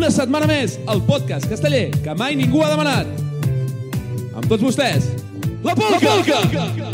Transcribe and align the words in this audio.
una 0.00 0.08
setmana 0.08 0.46
més, 0.48 0.78
el 0.88 1.02
podcast 1.04 1.44
casteller 1.44 1.90
que 2.00 2.14
mai 2.16 2.32
ningú 2.32 2.62
ha 2.64 2.70
demanat. 2.70 3.08
Amb 4.32 4.46
tots 4.48 4.64
vostès, 4.64 5.10
la 5.60 5.74
Polca! 5.76 6.14
La 6.24 6.38
Polca! 6.48 6.88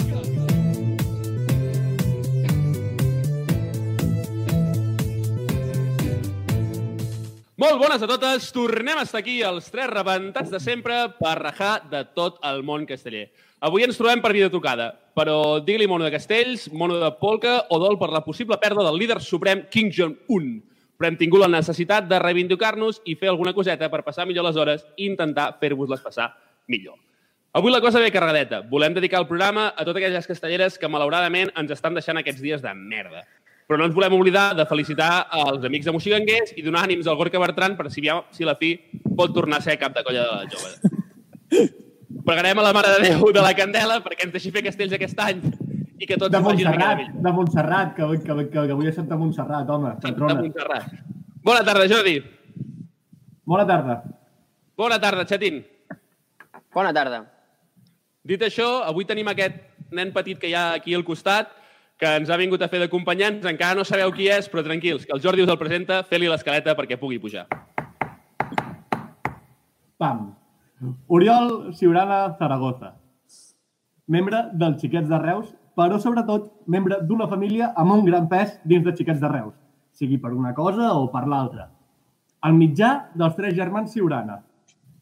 Molt 7.63 7.79
bones 7.79 8.03
a 8.03 8.11
totes, 8.11 8.51
tornem 8.51 8.99
a 8.99 9.07
estar 9.07 9.23
aquí 9.23 9.39
els 9.47 9.71
tres 9.71 9.87
rebentats 9.95 10.51
de 10.51 10.59
sempre 10.59 11.05
per 11.23 11.39
rajar 11.39 11.77
de 11.87 12.03
tot 12.11 12.43
el 12.43 12.65
món 12.67 12.91
casteller. 12.91 13.29
Avui 13.63 13.87
ens 13.87 14.03
trobem 14.03 14.19
per 14.19 14.35
videotrucada, 14.35 14.91
però 15.15 15.61
digue-li 15.63 15.87
mono 15.87 16.11
de 16.11 16.17
castells, 16.19 16.67
mono 16.75 16.99
de 16.99 17.15
polca 17.23 17.61
o 17.71 17.79
dol 17.79 18.03
per 18.03 18.11
la 18.11 18.27
possible 18.27 18.59
pèrdua 18.59 18.91
del 18.91 18.99
líder 18.99 19.23
suprem 19.23 19.69
King 19.71 19.95
Jong-un. 19.95 20.57
Però 20.97 21.11
hem 21.11 21.17
tingut 21.21 21.43
la 21.43 21.51
necessitat 21.53 22.07
de 22.09 22.19
reivindicar-nos 22.23 23.03
i 23.05 23.17
fer 23.21 23.29
alguna 23.29 23.53
coseta 23.57 23.91
per 23.93 24.05
passar 24.05 24.25
millor 24.27 24.47
les 24.49 24.57
hores 24.57 24.87
i 24.97 25.11
intentar 25.11 25.51
fer-vos-les 25.61 26.01
passar 26.01 26.31
millor. 26.73 26.97
Avui 27.57 27.73
la 27.73 27.81
cosa 27.81 28.01
ve 28.01 28.13
carregadeta. 28.13 28.61
Volem 28.69 28.93
dedicar 28.97 29.21
el 29.23 29.29
programa 29.29 29.69
a 29.69 29.85
totes 29.85 30.03
aquelles 30.03 30.27
castelleres 30.29 30.79
que 30.79 30.89
malauradament 30.93 31.53
ens 31.57 31.73
estan 31.73 31.95
deixant 31.97 32.21
aquests 32.21 32.43
dies 32.45 32.65
de 32.65 32.73
merda. 32.77 33.25
Però 33.67 33.79
no 33.81 33.87
ens 33.89 33.97
volem 33.97 34.13
oblidar 34.13 34.51
de 34.55 34.67
felicitar 34.69 35.27
els 35.41 35.65
amics 35.65 35.89
de 35.89 35.95
Moxiganguers 35.97 36.53
i 36.57 36.65
donar 36.67 36.85
ànims 36.85 37.09
al 37.09 37.17
Gorka 37.17 37.41
Bertran 37.41 37.79
per 37.79 37.89
si, 37.91 38.05
si 38.37 38.45
la 38.45 38.55
fi 38.61 38.75
pot 39.17 39.33
tornar 39.35 39.59
a 39.59 39.65
ser 39.65 39.79
cap 39.81 39.97
de 39.97 40.05
colla 40.05 40.27
de 40.27 40.37
la 40.37 40.45
jove. 40.53 41.73
Pregarem 42.29 42.61
a 42.61 42.67
la 42.69 42.75
Mare 42.77 42.93
de 42.95 43.09
Déu 43.09 43.33
de 43.33 43.43
la 43.43 43.55
Candela 43.57 43.99
perquè 44.05 44.29
ens 44.29 44.37
deixi 44.37 44.53
fer 44.55 44.63
castells 44.67 44.93
aquest 44.93 45.19
any 45.25 45.41
i 45.99 46.07
que 46.07 46.17
tots 46.21 46.33
de 46.33 46.41
Montserrat, 46.45 47.05
de 47.25 47.33
Montserrat, 47.33 47.95
que, 47.97 48.09
que, 48.21 48.35
que, 48.51 48.51
que 48.53 48.75
avui 48.75 48.91
és 48.91 48.97
Santa 48.97 49.17
Montserrat, 49.17 49.71
home, 49.71 49.95
De 49.97 50.11
patrona. 50.11 50.41
Montserrat. 50.43 50.91
Bona 51.47 51.63
tarda, 51.65 51.87
Jordi. 51.89 52.19
Bona 53.47 53.67
tarda. 53.67 54.03
Bona 54.77 54.99
tarda, 55.01 55.25
Xatín. 55.25 55.63
Bona 56.75 56.93
tarda. 56.93 57.23
Dit 58.27 58.43
això, 58.43 58.83
avui 58.85 59.07
tenim 59.09 59.29
aquest 59.31 59.63
nen 59.95 60.11
petit 60.13 60.41
que 60.43 60.51
hi 60.51 60.57
ha 60.59 60.73
aquí 60.75 60.95
al 60.95 61.07
costat, 61.07 61.53
que 61.97 62.11
ens 62.19 62.29
ha 62.29 62.37
vingut 62.37 62.61
a 62.61 62.69
fer 62.69 62.83
d'acompanyants. 62.83 63.47
Encara 63.49 63.79
no 63.79 63.85
sabeu 63.87 64.13
qui 64.13 64.29
és, 64.29 64.51
però 64.53 64.65
tranquils, 64.67 65.07
que 65.07 65.15
el 65.17 65.23
Jordi 65.25 65.47
us 65.47 65.53
el 65.53 65.61
presenta, 65.61 66.03
feu-li 66.11 66.29
l'escaleta 66.29 66.77
perquè 66.77 66.99
pugui 67.01 67.21
pujar. 67.23 67.47
Pam. 69.97 70.27
Oriol 71.09 71.73
Ciurana 71.73 72.37
Zaragoza. 72.37 72.97
Membre 74.13 74.43
dels 74.53 74.83
Xiquets 74.83 75.09
de 75.09 75.19
Reus, 75.23 75.55
però 75.77 75.99
sobretot 76.01 76.49
membre 76.73 77.03
d'una 77.05 77.29
família 77.29 77.73
amb 77.77 77.93
un 77.99 78.05
gran 78.07 78.27
pes 78.31 78.57
dins 78.65 78.85
de 78.85 78.95
Xiquets 78.97 79.21
de 79.21 79.29
Reus, 79.29 79.55
sigui 79.93 80.17
per 80.19 80.33
una 80.33 80.55
cosa 80.57 80.95
o 80.97 81.07
per 81.13 81.27
l'altra. 81.29 81.69
El 82.49 82.57
mitjà 82.57 83.11
dels 83.15 83.37
tres 83.37 83.55
germans 83.57 83.93
Ciurana. 83.93 84.41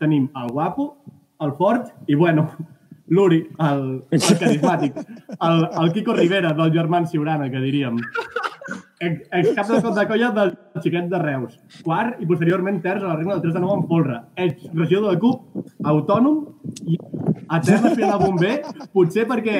Tenim 0.03 0.27
el 0.35 0.51
guapo, 0.51 0.89
el 1.45 1.53
fort 1.59 1.93
i, 2.11 2.17
bueno, 2.19 2.49
l'Uri, 3.09 3.43
el, 3.61 3.85
el 4.11 4.25
carismàtic, 4.41 4.97
el, 5.37 5.69
el 5.83 5.93
Quico 5.93 6.15
Rivera 6.17 6.55
del 6.57 6.73
germans 6.73 7.11
Ciurana, 7.11 7.51
que 7.51 7.61
diríem. 7.61 8.01
Ex, 9.05 9.27
ex 9.33 9.51
cap 9.53 9.69
de 9.69 9.81
cop 9.83 9.97
de 9.97 10.05
colla 10.09 10.31
del 10.33 10.53
xiquet 10.81 11.09
de 11.11 11.19
Reus. 11.21 11.59
Quart 11.85 12.21
i 12.23 12.29
posteriorment 12.29 12.79
terç 12.85 13.03
a 13.03 13.11
la 13.11 13.17
regna 13.19 13.35
del 13.35 13.43
3 13.51 13.57
de 13.57 13.63
9 13.65 13.77
en 13.77 13.87
folre. 13.91 14.21
Ex 14.47 14.69
regidor 14.73 15.13
de 15.13 15.21
CUP, 15.21 15.59
autònom 15.93 16.39
i 16.87 16.97
etern 16.97 17.91
aspirant 17.91 18.15
a 18.15 18.21
bomber, 18.23 18.55
potser 18.95 19.27
perquè 19.29 19.59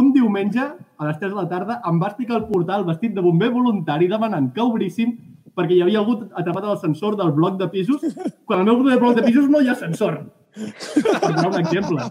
un 0.00 0.10
diumenge 0.16 0.64
a 0.64 1.06
les 1.06 1.20
3 1.20 1.30
de 1.30 1.38
la 1.38 1.48
tarda 1.52 1.78
em 1.86 2.00
va 2.02 2.10
explicar 2.10 2.40
al 2.40 2.48
portal 2.48 2.88
vestit 2.88 3.14
de 3.14 3.24
bomber 3.24 3.52
voluntari 3.54 4.10
demanant 4.10 4.50
que 4.56 4.64
obríssim 4.64 5.14
perquè 5.54 5.76
hi 5.76 5.84
havia 5.84 6.00
algú 6.00 6.16
atrapat 6.32 6.64
a 6.64 6.72
l'ascensor 6.72 7.16
del 7.20 7.32
bloc 7.36 7.58
de 7.60 7.68
pisos, 7.70 8.02
quan 8.46 8.62
al 8.62 8.66
meu 8.66 8.82
bloc 8.82 9.16
de 9.18 9.26
pisos 9.26 9.48
no 9.50 9.60
hi 9.60 9.68
ha 9.68 9.76
ascensor. 9.78 10.22
Per 10.54 11.30
donar 11.34 11.50
un 11.50 11.58
exemple. 11.60 12.06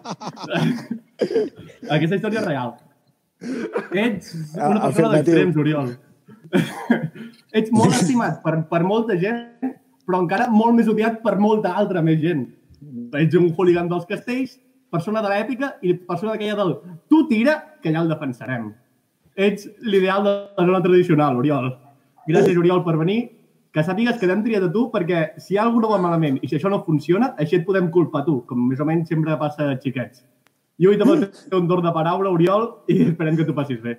Aquesta 1.90 2.16
història 2.16 2.40
és 2.42 2.48
real. 2.48 2.76
Ets 3.40 4.34
una 4.36 4.80
persona 4.82 4.88
Afirmatiu. 4.90 5.12
d'extrems, 5.18 5.60
Oriol. 5.64 5.92
Ets 7.60 7.72
molt 7.72 7.96
estimat 7.96 8.42
per, 8.44 8.56
per 8.70 8.82
molta 8.88 9.18
gent, 9.20 9.76
però 10.08 10.24
encara 10.24 10.50
molt 10.52 10.76
més 10.78 10.90
odiat 10.92 11.22
per 11.24 11.38
molta 11.40 11.76
altra 11.78 12.04
més 12.06 12.20
gent. 12.24 12.48
Ets 13.20 13.38
un 13.38 13.52
hooligan 13.56 13.90
dels 13.92 14.08
castells, 14.10 14.58
persona 14.90 15.22
de 15.22 15.32
l'èpica 15.32 15.74
i 15.86 15.94
persona 15.94 16.34
d'aquella 16.34 16.58
del 16.60 16.76
tu 17.12 17.26
tira, 17.30 17.60
que 17.84 17.94
ja 17.94 18.04
el 18.04 18.12
defensarem. 18.12 18.72
Ets 19.40 19.70
l'ideal 19.86 20.26
de 20.26 20.34
la 20.58 20.66
zona 20.66 20.82
tradicional, 20.84 21.38
Oriol. 21.40 21.72
Gràcies, 22.28 22.58
Oriol, 22.60 22.84
per 22.84 22.98
venir. 23.00 23.22
Que 23.80 23.86
sàpigues 23.88 24.18
que 24.20 24.28
t'hem 24.28 24.42
triat 24.44 24.66
a 24.66 24.68
tu 24.74 24.82
perquè 24.92 25.20
si 25.40 25.54
hi 25.54 25.58
ha 25.58 25.62
alguna 25.64 25.88
cosa 25.88 25.96
va 25.96 26.04
malament 26.04 26.42
i 26.44 26.50
si 26.52 26.58
això 26.58 26.68
no 26.68 26.82
funciona, 26.84 27.30
així 27.40 27.56
et 27.56 27.62
podem 27.64 27.86
culpar 27.94 28.26
tu, 28.26 28.42
com 28.50 28.66
més 28.68 28.82
o 28.84 28.88
menys 28.90 29.08
sempre 29.08 29.38
passa 29.40 29.70
a 29.72 29.78
xiquets. 29.80 30.20
I 30.84 30.90
avui 30.90 31.00
també 31.00 31.30
fer 31.32 31.56
un 31.56 31.70
torn 31.70 31.88
de 31.88 31.94
paraula, 31.96 32.34
Oriol, 32.36 32.66
i 32.92 32.98
esperem 33.06 33.38
que 33.40 33.46
t'ho 33.48 33.56
passis 33.56 33.80
bé. 33.80 33.94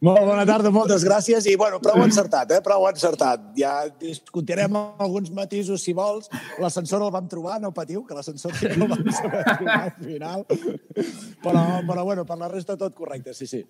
Molt 0.00 0.24
bona 0.24 0.46
tarda, 0.48 0.72
moltes 0.72 1.04
gràcies. 1.04 1.44
I, 1.44 1.58
bueno, 1.60 1.76
prou 1.84 2.00
encertat, 2.06 2.54
eh? 2.56 2.62
Prou 2.64 2.86
encertat. 2.88 3.50
Ja 3.58 3.74
discutirem 4.00 4.80
alguns 4.80 5.28
matisos, 5.36 5.84
si 5.84 5.92
vols. 5.92 6.32
L'ascensor 6.62 7.04
el 7.04 7.12
vam 7.12 7.28
trobar, 7.28 7.58
no 7.60 7.74
patiu, 7.76 8.06
que 8.08 8.16
l'ascensor 8.16 8.56
sí 8.56 8.70
que 8.70 8.80
el 8.80 8.88
vam 8.88 9.12
saber 9.12 9.44
trobar 9.50 9.76
al 9.82 9.92
final. 9.98 10.46
Però, 11.44 11.66
però, 11.84 12.08
bueno, 12.08 12.24
per 12.24 12.40
la 12.40 12.48
resta 12.48 12.80
tot 12.80 12.96
correcte, 12.96 13.36
sí, 13.36 13.50
sí. 13.50 13.60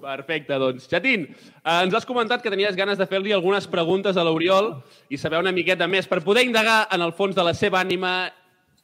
Perfecte, 0.00 0.58
doncs. 0.58 0.88
Xatín, 0.90 1.28
eh, 1.30 1.76
ens 1.84 1.94
has 1.94 2.06
comentat 2.08 2.42
que 2.42 2.52
tenies 2.52 2.76
ganes 2.76 2.98
de 2.98 3.06
fer-li 3.06 3.32
algunes 3.36 3.68
preguntes 3.68 4.16
a 4.16 4.24
l'Oriol 4.24 4.72
i 5.08 5.18
saber 5.20 5.40
una 5.42 5.52
miqueta 5.52 5.88
més 5.88 6.08
per 6.08 6.22
poder 6.24 6.44
indagar 6.48 6.86
en 6.90 7.04
el 7.04 7.12
fons 7.12 7.36
de 7.36 7.44
la 7.44 7.54
seva 7.54 7.80
ànima 7.84 8.30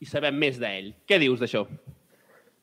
i 0.00 0.06
saber 0.06 0.32
més 0.32 0.60
d'ell. 0.60 0.92
Què 1.08 1.18
dius 1.22 1.40
d'això? 1.40 1.64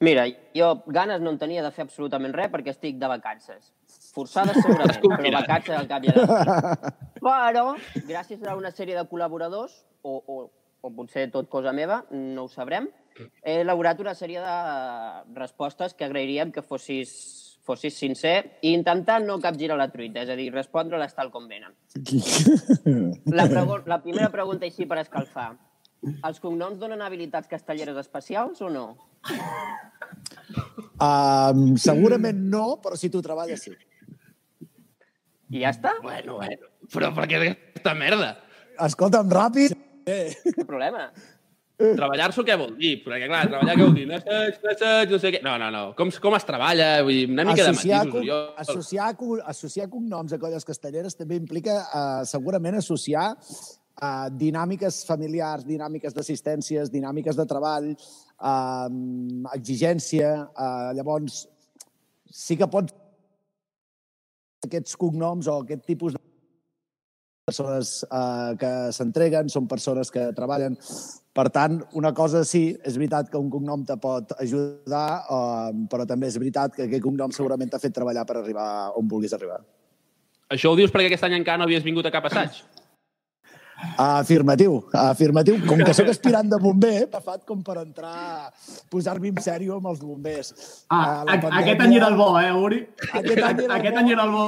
Mira, 0.03 0.25
jo 0.55 0.73
ganes 0.87 1.21
no 1.23 1.31
en 1.31 1.37
tenia 1.39 1.63
de 1.63 1.71
fer 1.71 1.85
absolutament 1.85 2.33
res 2.35 2.49
perquè 2.51 2.73
estic 2.73 2.97
de 2.99 3.07
vacances. 3.07 3.71
Forçades 4.13 4.57
segurament, 4.63 4.99
però 4.99 5.39
vacances 5.39 5.77
al 5.77 5.87
cap 5.87 6.03
i 6.03 6.11
a 6.11 6.17
la. 6.17 6.91
Però, 7.23 7.69
gràcies 8.03 8.41
a 8.43 8.57
una 8.59 8.73
sèrie 8.75 8.97
de 8.97 9.05
col·laboradors, 9.07 9.77
o, 10.03 10.17
o, 10.27 10.35
o 10.83 10.89
potser 10.91 11.29
tot 11.31 11.47
cosa 11.47 11.71
meva, 11.71 12.01
no 12.11 12.43
ho 12.43 12.51
sabrem, 12.51 12.89
he 13.43 13.61
elaborat 13.61 14.01
una 14.03 14.11
sèrie 14.17 14.41
de 14.43 15.37
respostes 15.37 15.93
que 15.95 16.03
agrairíem 16.03 16.51
que 16.51 16.65
fossis, 16.65 17.13
fossis 17.63 17.95
sincer 17.97 18.59
i 18.61 18.73
intentar 18.75 19.21
no 19.23 19.39
capgirar 19.43 19.77
la 19.79 19.89
truita, 19.91 20.23
és 20.23 20.31
a 20.31 20.35
dir, 20.39 20.49
respondre-les 20.53 21.15
tal 21.15 21.31
com 21.31 21.47
venen. 21.47 21.71
La, 23.33 23.47
la 23.87 23.99
primera 24.03 24.29
pregunta 24.33 24.67
així 24.67 24.85
per 24.89 24.99
escalfar. 25.01 25.53
Els 26.03 26.39
cognoms 26.43 26.79
donen 26.81 27.01
habilitats 27.01 27.47
castelleres 27.47 27.95
especials 28.01 28.59
o 28.61 28.69
no? 28.71 28.85
Um, 30.99 31.77
segurament 31.79 32.41
no, 32.51 32.65
però 32.83 32.99
si 32.99 33.09
tu 33.13 33.21
treballes, 33.23 33.63
sí. 33.63 33.71
I 35.53 35.63
ja 35.63 35.71
està? 35.71 35.93
Bueno, 36.03 36.39
bueno, 36.41 36.69
però 36.91 37.13
per 37.15 37.29
què 37.29 37.39
aquesta 37.39 37.95
merda? 37.95 38.33
Escolta'm, 38.83 39.31
ràpid. 39.31 39.77
Cap 40.03 40.67
problema. 40.67 41.07
Treballar-s'ho 41.81 42.43
què 42.45 42.55
vol 42.59 42.75
dir? 42.77 42.91
Perquè, 43.01 43.27
clar, 43.27 43.43
treballar 43.49 43.73
què 43.75 43.85
vol 43.87 43.95
dir? 43.97 44.05
No 44.09 44.19
saps, 44.21 44.83
no 45.09 45.19
sé 45.19 45.31
què... 45.33 45.39
No, 45.45 45.55
no, 45.57 45.69
no. 45.73 45.83
Com, 45.97 46.11
com 46.21 46.35
es 46.37 46.45
treballa? 46.45 46.89
Vull 47.05 47.17
dir, 47.17 47.23
una 47.33 47.45
mica 47.49 47.65
associar, 47.65 48.03
de 48.03 48.11
matisos, 48.11 48.19
Oriol. 48.21 48.43
associar, 48.61 49.07
associar 49.53 49.87
cognoms 49.89 50.35
a 50.35 50.39
colles 50.41 50.67
castelleres 50.67 51.17
també 51.17 51.39
implica 51.41 51.79
uh, 51.81 52.19
segurament 52.29 52.77
associar 52.77 53.31
uh, 53.33 54.27
dinàmiques 54.29 55.01
familiars, 55.09 55.65
dinàmiques 55.65 56.13
d'assistències, 56.13 56.93
dinàmiques 56.93 57.41
de 57.41 57.47
treball, 57.49 57.89
uh, 58.37 58.87
exigència. 59.57 60.35
Uh, 60.53 60.93
llavors, 60.99 61.47
sí 62.29 62.59
que 62.59 62.69
pots 62.69 62.93
aquests 64.69 64.95
cognoms 65.01 65.49
o 65.49 65.57
aquest 65.65 65.83
tipus 65.89 66.13
de 66.15 66.21
persones 67.49 67.97
uh, 68.07 68.53
que 68.61 68.71
s'entreguen, 68.95 69.49
són 69.51 69.67
persones 69.67 70.13
que 70.13 70.29
treballen. 70.37 70.77
Per 71.33 71.47
tant, 71.49 71.79
una 71.97 72.11
cosa 72.13 72.43
sí, 72.45 72.75
és 72.85 72.97
veritat 72.99 73.31
que 73.31 73.39
un 73.41 73.49
cognom 73.49 73.81
te 73.89 73.95
pot 73.97 74.35
ajudar, 74.37 75.07
uh, 75.33 75.71
però 75.89 76.05
també 76.05 76.29
és 76.29 76.37
veritat 76.37 76.75
que 76.75 76.85
aquest 76.85 77.01
cognom 77.01 77.33
segurament 77.33 77.71
t'ha 77.73 77.81
fet 77.81 77.95
treballar 77.95 78.25
per 78.29 78.37
arribar 78.37 78.67
on 78.99 79.09
vulguis 79.09 79.33
arribar. 79.33 79.57
Això 80.53 80.69
ho 80.69 80.77
dius 80.77 80.93
perquè 80.93 81.09
aquest 81.09 81.25
any 81.25 81.39
encara 81.39 81.57
no 81.57 81.65
havies 81.65 81.85
vingut 81.85 82.05
a 82.05 82.13
cap 82.13 82.29
assaig? 82.29 82.61
Afirmatiu, 83.97 84.77
afirmatiu. 84.93 85.57
Com 85.67 85.81
que 85.83 85.93
sóc 85.93 86.07
aspirant 86.11 86.49
de 86.49 86.57
bomber, 86.61 87.07
m'ha 87.11 87.21
fet 87.21 87.43
com 87.49 87.61
per 87.65 87.77
entrar, 87.81 88.51
posar-me 88.89 89.29
en 89.29 89.41
sèrio 89.43 89.77
amb 89.77 89.87
els 89.91 89.99
bombers. 90.01 90.53
Ah, 90.89 91.23
pandèmia- 91.27 91.59
aquest 91.61 91.81
any 91.81 91.95
era 91.97 92.07
el 92.07 92.15
bo, 92.15 92.29
eh, 92.39 92.51
Uri? 92.53 92.79
Aquest 93.13 93.43
any 93.43 93.63
era, 93.65 93.75
aquest 93.75 93.93
bo. 93.95 93.99
any 93.99 94.11
era 94.11 94.23
el 94.23 94.31
bo. 94.31 94.45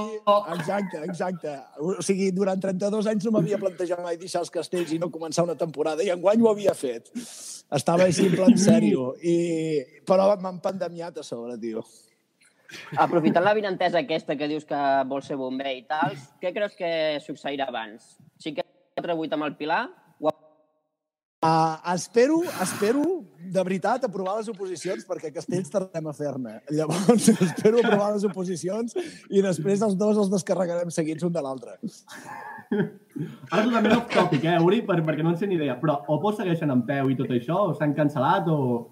Exacte, 0.55 1.03
exacte. 1.03 1.57
O 1.79 2.01
sigui, 2.01 2.31
durant 2.31 2.59
32 2.61 3.07
anys 3.07 3.25
no 3.25 3.31
m'havia 3.31 3.57
plantejat 3.61 4.01
mai 4.03 4.17
deixar 4.17 4.41
els 4.41 4.49
castells 4.51 4.91
i 4.91 4.99
no 4.99 5.11
començar 5.11 5.43
una 5.43 5.55
temporada, 5.55 6.03
i 6.03 6.09
enguany 6.09 6.41
ho 6.41 6.49
havia 6.49 6.73
fet. 6.73 7.11
Estava 7.71 8.03
així 8.03 8.27
en 8.27 8.35
plan 8.35 8.57
sèrio. 8.57 9.15
I... 9.21 10.01
Però 10.05 10.35
m'han 10.39 10.59
pandemiat 10.61 11.17
a 11.17 11.23
sobre, 11.23 11.57
tio. 11.57 11.83
Aprofitant 12.97 13.43
la 13.45 13.53
vinentesa 13.53 13.99
aquesta 13.99 14.35
que 14.35 14.47
dius 14.47 14.65
que 14.65 14.77
vols 15.07 15.27
ser 15.29 15.37
bomber 15.37 15.75
i 15.77 15.83
tal, 15.87 16.15
què 16.41 16.51
creus 16.53 16.73
que 16.77 17.19
succeirà 17.23 17.67
abans? 17.69 18.15
Xiquets 18.95 19.11
4-8 19.11 19.35
amb 19.35 19.43
el 19.43 19.55
Pilar, 19.59 19.83
ho 20.19 20.31
Uh, 21.45 21.77
espero, 21.93 22.41
espero, 22.63 23.23
de 23.37 23.61
veritat, 23.61 24.03
aprovar 24.07 24.39
les 24.39 24.47
oposicions, 24.49 25.03
perquè 25.05 25.29
a 25.29 25.33
Castells 25.35 25.69
tardem 25.69 26.07
a 26.09 26.13
fer-ne. 26.15 26.55
Llavors, 26.73 27.27
espero 27.45 27.83
aprovar 27.83 28.07
les 28.15 28.23
oposicions 28.25 28.95
i 29.29 29.43
després 29.45 29.83
els 29.85 29.93
dos 29.99 30.17
els 30.17 30.31
descarregarem 30.31 30.89
seguits 30.89 31.27
un 31.27 31.35
de 31.35 31.43
l'altre. 31.45 31.75
Ara 32.71 33.61
és 33.61 33.67
totalment 33.67 33.93
off 33.99 34.09
topic, 34.15 34.47
eh, 34.49 34.57
Uri, 34.57 34.81
per, 34.87 34.97
perquè 35.05 35.27
no 35.27 35.35
en 35.35 35.37
sé 35.37 35.45
ni 35.45 35.59
idea. 35.59 35.77
Però 35.83 35.99
o 36.09 36.33
segueixen 36.33 36.73
en 36.73 36.81
peu 36.87 37.13
i 37.13 37.19
tot 37.19 37.29
això, 37.37 37.59
o 37.67 37.77
s'han 37.77 37.93
cancel·lat, 37.93 38.49
o... 38.49 38.89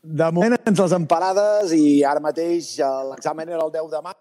De 0.00 0.30
moment 0.32 0.56
ens 0.56 0.80
les 0.80 0.96
emparades 0.96 1.76
i 1.76 2.00
ara 2.08 2.24
mateix 2.24 2.78
eh, 2.80 2.96
l'examen 3.10 3.50
era 3.50 3.60
el 3.66 3.76
10 3.76 3.92
de 3.98 4.04
maig. 4.08 4.20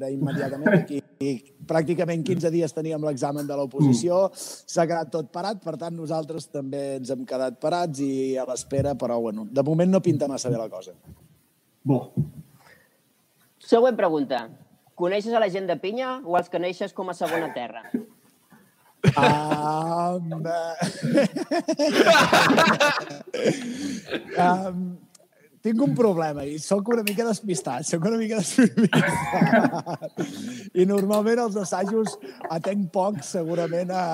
Era 0.00 0.08
immediatament 0.08 0.78
aquí. 0.78 1.02
I 1.20 1.34
pràcticament 1.68 2.22
15 2.24 2.48
dies 2.54 2.72
teníem 2.72 3.02
l'examen 3.04 3.44
de 3.44 3.56
l'oposició. 3.58 4.22
S'ha 4.32 4.86
quedat 4.88 5.10
tot 5.12 5.28
parat, 5.34 5.60
per 5.60 5.76
tant, 5.76 5.92
nosaltres 5.92 6.48
també 6.48 6.96
ens 6.96 7.12
hem 7.12 7.26
quedat 7.28 7.58
parats 7.60 8.00
i 8.00 8.38
a 8.40 8.46
l'espera, 8.48 8.94
però 8.96 9.20
bueno, 9.20 9.44
de 9.44 9.64
moment 9.66 9.92
no 9.92 10.00
pinta 10.00 10.28
massa 10.30 10.48
bé 10.48 10.56
la 10.56 10.70
cosa. 10.72 10.96
Bo. 11.84 12.00
Següent 13.60 13.98
pregunta. 14.00 14.46
Coneixes 14.96 15.36
a 15.36 15.40
la 15.44 15.50
gent 15.52 15.68
de 15.68 15.76
Pinya 15.80 16.16
o 16.24 16.40
els 16.40 16.48
que 16.48 16.60
neixes 16.60 16.96
com 16.96 17.12
a 17.12 17.16
segona 17.16 17.52
terra? 17.52 17.84
Um, 19.16 20.32
um, 24.40 24.98
tinc 25.64 25.82
un 25.84 25.92
problema 25.96 26.44
i 26.48 26.56
sóc 26.60 26.88
una 26.94 27.02
mica 27.04 27.24
despistat, 27.26 27.84
sóc 27.84 28.06
una 28.08 28.16
mica 28.20 28.40
despistat. 28.40 30.22
I 30.80 30.86
normalment 30.88 31.42
els 31.44 31.58
assajos 31.60 32.16
atenc 32.48 32.88
poc 32.94 33.20
segurament 33.26 33.92
a, 33.92 34.04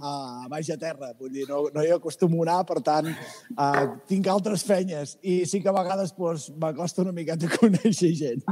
a 0.00 0.14
baix 0.52 0.70
a 0.72 0.78
terra. 0.80 1.12
Vull 1.20 1.34
dir, 1.34 1.44
no, 1.50 1.66
no 1.74 1.84
hi 1.84 1.92
acostumo 1.94 2.40
a 2.40 2.48
anar, 2.48 2.58
per 2.68 2.80
tant, 2.86 3.12
uh, 3.56 3.84
tinc 4.08 4.28
altres 4.32 4.64
fenyes 4.66 5.16
i 5.22 5.42
sí 5.48 5.60
que 5.60 5.72
a 5.72 5.76
vegades 5.76 6.14
pues, 6.16 6.48
m'acosta 6.56 7.04
una 7.04 7.14
miqueta 7.16 7.50
a 7.50 7.56
conèixer 7.58 8.12
gent. 8.16 8.44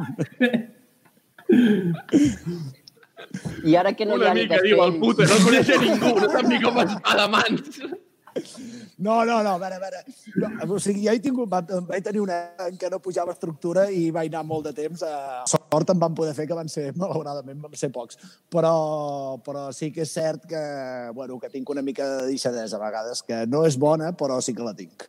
I 3.64 3.76
ara 3.81 3.93
que 3.96 4.05
no 4.05 4.19
hi 4.19 4.20
Una 4.20 4.32
ha 4.32 4.37
ni 4.37 4.44
mica, 4.44 4.61
diu 4.64 4.82
el 4.85 4.99
puto, 5.00 5.25
no 5.29 5.37
coneix 5.46 5.70
ningú, 5.81 6.17
no 6.20 6.29
sap 6.32 6.49
ni 6.50 6.61
com 6.61 6.81
es 6.85 6.93
fa 6.99 7.17
de 7.23 7.29
mans. 7.32 7.85
No, 8.99 9.25
no, 9.25 9.43
no, 9.43 9.55
a 9.55 9.59
veure, 9.59 9.77
a 9.77 9.83
veure. 9.83 10.01
No, 10.37 10.75
o 10.75 10.79
sigui, 10.83 11.05
ja 11.07 11.15
he 11.15 11.21
tingut, 11.23 11.49
va, 11.51 11.61
vaig 11.89 12.05
tenir 12.07 12.23
una 12.23 12.39
en 12.67 12.79
què 12.81 12.91
no 12.91 13.01
pujava 13.03 13.35
estructura 13.35 13.87
i 13.91 14.09
vaig 14.15 14.31
anar 14.33 14.45
molt 14.47 14.69
de 14.69 14.73
temps. 14.77 15.05
A 15.07 15.45
sort 15.51 15.93
em 15.95 16.01
van 16.01 16.15
poder 16.19 16.35
fer, 16.37 16.47
que 16.51 16.59
van 16.59 16.71
ser, 16.71 16.89
malauradament, 17.01 17.61
van 17.63 17.77
ser 17.79 17.93
pocs. 17.95 18.19
Però, 18.51 18.75
però 19.45 19.69
sí 19.75 19.91
que 19.95 20.07
és 20.07 20.15
cert 20.15 20.49
que, 20.51 20.65
bueno, 21.15 21.39
que 21.43 21.53
tinc 21.53 21.71
una 21.75 21.83
mica 21.83 22.09
de 22.17 22.33
deixadesa 22.33 22.79
a 22.79 22.85
vegades, 22.85 23.23
que 23.27 23.45
no 23.51 23.65
és 23.69 23.79
bona, 23.79 24.13
però 24.19 24.41
sí 24.43 24.55
que 24.57 24.67
la 24.67 24.75
tinc. 24.79 25.09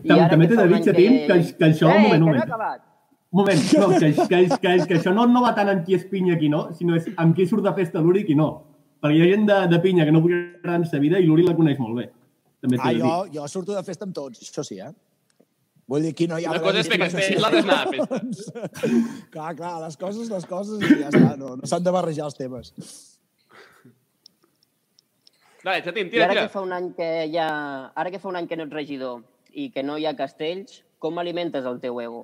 I 0.00 0.14
ara 0.14 0.30
També 0.32 0.48
t'he 0.48 0.56
de 0.56 0.68
dir, 0.70 0.84
Xatín, 0.86 1.18
que, 1.28 1.42
que 1.58 1.68
això... 1.72 1.90
Eh, 1.90 1.96
un 1.96 2.06
moment, 2.06 2.14
que 2.14 2.16
un 2.16 2.24
no 2.24 2.30
he 2.30 2.38
moment. 2.38 2.46
acabat. 2.48 2.86
Un 3.30 3.38
moment, 3.42 3.60
no, 3.78 3.88
que, 3.94 4.08
que, 4.16 4.38
que, 4.58 4.72
que 4.88 4.96
això 4.96 5.12
no, 5.14 5.26
no 5.30 5.44
va 5.44 5.52
tant 5.54 5.68
en 5.70 5.84
qui 5.86 5.94
és 5.94 6.06
pinya 6.10 6.38
qui 6.40 6.48
no, 6.50 6.64
sinó 6.74 6.96
és 6.98 7.06
amb 7.20 7.36
qui 7.36 7.44
surt 7.46 7.62
de 7.62 7.72
festa 7.76 8.00
l'Uri 8.02 8.24
i 8.24 8.26
qui 8.26 8.34
no. 8.38 8.48
Perquè 9.00 9.16
hi 9.16 9.22
ha 9.24 9.28
gent 9.32 9.46
de, 9.48 9.58
de 9.72 9.78
pinya 9.80 10.04
que 10.04 10.12
no 10.12 10.20
vull 10.24 10.34
en 10.36 10.84
sa 10.88 11.00
vida 11.02 11.20
i 11.20 11.28
l'Uri 11.28 11.46
la 11.46 11.54
coneix 11.56 11.78
molt 11.80 11.96
bé. 12.00 12.10
També 12.60 12.80
Ah, 12.84 12.92
jo, 12.92 13.12
jo 13.32 13.46
surto 13.48 13.72
de 13.76 13.82
festa 13.86 14.04
amb 14.04 14.12
tots, 14.16 14.42
això 14.44 14.64
sí, 14.66 14.76
eh? 14.84 14.90
Vull 15.90 16.04
dir, 16.04 16.10
aquí 16.14 16.26
no 16.30 16.36
hi 16.38 16.44
ha... 16.46 16.52
Una 16.52 16.60
cosa 16.62 16.82
és 16.82 16.90
fer 16.90 16.98
castell, 17.00 17.40
l'altra 17.42 17.62
és 17.62 17.66
anar 17.66 17.78
a 17.80 17.94
festa. 17.94 18.90
Clar, 19.32 19.54
clar, 19.58 19.72
les 19.82 19.96
coses, 19.98 20.28
les 20.30 20.44
coses, 20.46 20.84
i 20.84 21.00
ja 21.00 21.08
està, 21.08 21.32
no, 21.40 21.54
no 21.58 21.70
s'han 21.70 21.86
de 21.86 21.94
barrejar 21.96 22.28
els 22.28 22.36
temes. 22.38 22.70
Dale, 25.64 25.80
Xatín, 25.84 26.06
I 26.08 26.12
tira, 26.12 26.28
ara 26.28 26.36
que 26.44 26.52
fa 26.52 26.62
un 26.64 26.72
any 26.72 26.92
que 26.96 27.08
ha... 27.40 27.48
Ara 27.96 28.12
que 28.12 28.20
fa 28.20 28.30
un 28.30 28.38
any 28.38 28.46
que 28.48 28.56
no 28.56 28.68
ets 28.68 28.76
regidor 28.76 29.24
i 29.50 29.70
que 29.74 29.82
no 29.82 29.96
hi 29.98 30.06
ha 30.06 30.14
castells, 30.16 30.84
com 31.02 31.18
alimentes 31.18 31.66
el 31.66 31.80
teu 31.82 31.98
ego? 32.04 32.22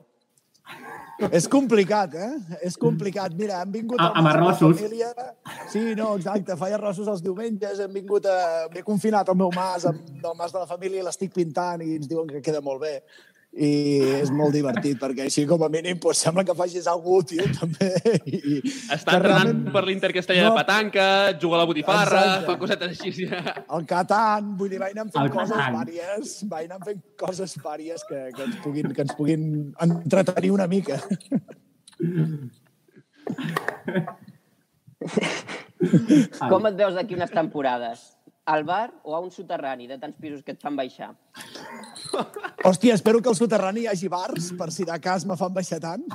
És 1.32 1.46
complicat, 1.48 2.12
eh? 2.14 2.58
És 2.66 2.74
complicat. 2.76 3.32
Mira, 3.38 3.60
han 3.62 3.70
vingut... 3.72 4.00
A- 4.00 4.10
el 4.10 4.18
amb 4.20 4.28
arrossos. 4.32 4.76
Família... 4.80 5.12
Sí, 5.72 5.94
no, 5.96 6.10
exacte. 6.18 6.56
Faig 6.60 6.74
arrossos 6.76 7.08
els 7.08 7.22
diumenges, 7.24 7.80
hem 7.80 7.94
vingut 7.94 8.26
a... 8.28 8.66
M'he 8.74 8.82
confinat 8.84 9.30
al 9.32 9.38
meu 9.40 9.52
mas, 9.56 9.86
amb- 9.88 10.10
del 10.20 10.36
mas 10.36 10.52
de 10.52 10.60
la 10.60 10.68
família, 10.68 11.00
i 11.00 11.06
l'estic 11.06 11.32
pintant 11.32 11.80
i 11.86 11.94
ens 11.96 12.10
diuen 12.10 12.28
que 12.28 12.42
queda 12.44 12.60
molt 12.60 12.84
bé. 12.84 12.98
I 13.56 13.68
és 14.20 14.28
molt 14.36 14.52
divertit, 14.52 14.98
perquè 15.00 15.24
així 15.30 15.46
com 15.48 15.62
a 15.64 15.68
mínim 15.72 15.96
pues, 16.02 16.18
sembla 16.20 16.42
que 16.44 16.52
facis 16.58 16.84
alguna 16.92 17.22
útil, 17.22 17.44
també. 17.56 17.88
I, 18.28 18.58
Està 18.92 19.14
que 19.14 19.16
entrenant 19.16 19.62
per 19.72 19.82
l'Inter 19.86 20.10
Castellà 20.12 20.42
No. 20.44 20.50
de 20.52 20.58
petanca, 20.60 21.06
juga 21.40 21.56
a 21.56 21.60
la 21.62 21.68
botifarra, 21.70 22.20
Exacte. 22.20 22.46
fa 22.50 22.58
cosetes 22.60 23.00
així. 23.00 23.28
Ja. 23.30 23.54
el 23.78 23.86
Catan, 23.88 24.50
vull 24.58 24.68
dir, 24.74 24.78
vaig 24.82 24.92
anar 24.92 25.06
fent 25.08 25.22
El 25.24 25.30
coses 25.32 25.56
Catan. 25.56 25.78
vàries, 25.78 26.34
vaig 26.52 26.68
anar 26.68 26.80
fent 26.84 27.00
coses 27.16 27.56
vàries 27.64 28.04
que, 28.10 28.20
que, 28.36 28.42
ens 28.50 28.56
puguin, 28.66 28.92
que 28.92 29.06
ens 29.06 29.14
puguin 29.16 29.48
entretenir 29.88 30.52
una 30.52 30.66
mica. 30.68 31.00
Com 36.50 36.66
et 36.68 36.76
veus 36.78 36.94
d'aquí 36.96 37.16
unes 37.16 37.32
temporades? 37.32 38.04
Al 38.46 38.62
bar 38.64 38.94
o 39.02 39.16
a 39.16 39.20
un 39.20 39.30
soterrani 39.34 39.88
de 39.90 39.98
tants 39.98 40.18
pisos 40.22 40.42
que 40.46 40.54
et 40.54 40.60
fan 40.62 40.76
baixar? 40.78 41.10
Hòstia, 42.62 42.94
espero 42.94 43.20
que 43.22 43.30
al 43.32 43.38
soterrani 43.38 43.82
hi 43.82 43.88
hagi 43.90 44.10
bars, 44.10 44.52
per 44.58 44.70
si 44.74 44.86
de 44.86 44.98
cas 45.02 45.26
me 45.26 45.36
fan 45.38 45.54
baixar 45.54 45.80
tant. 45.82 46.04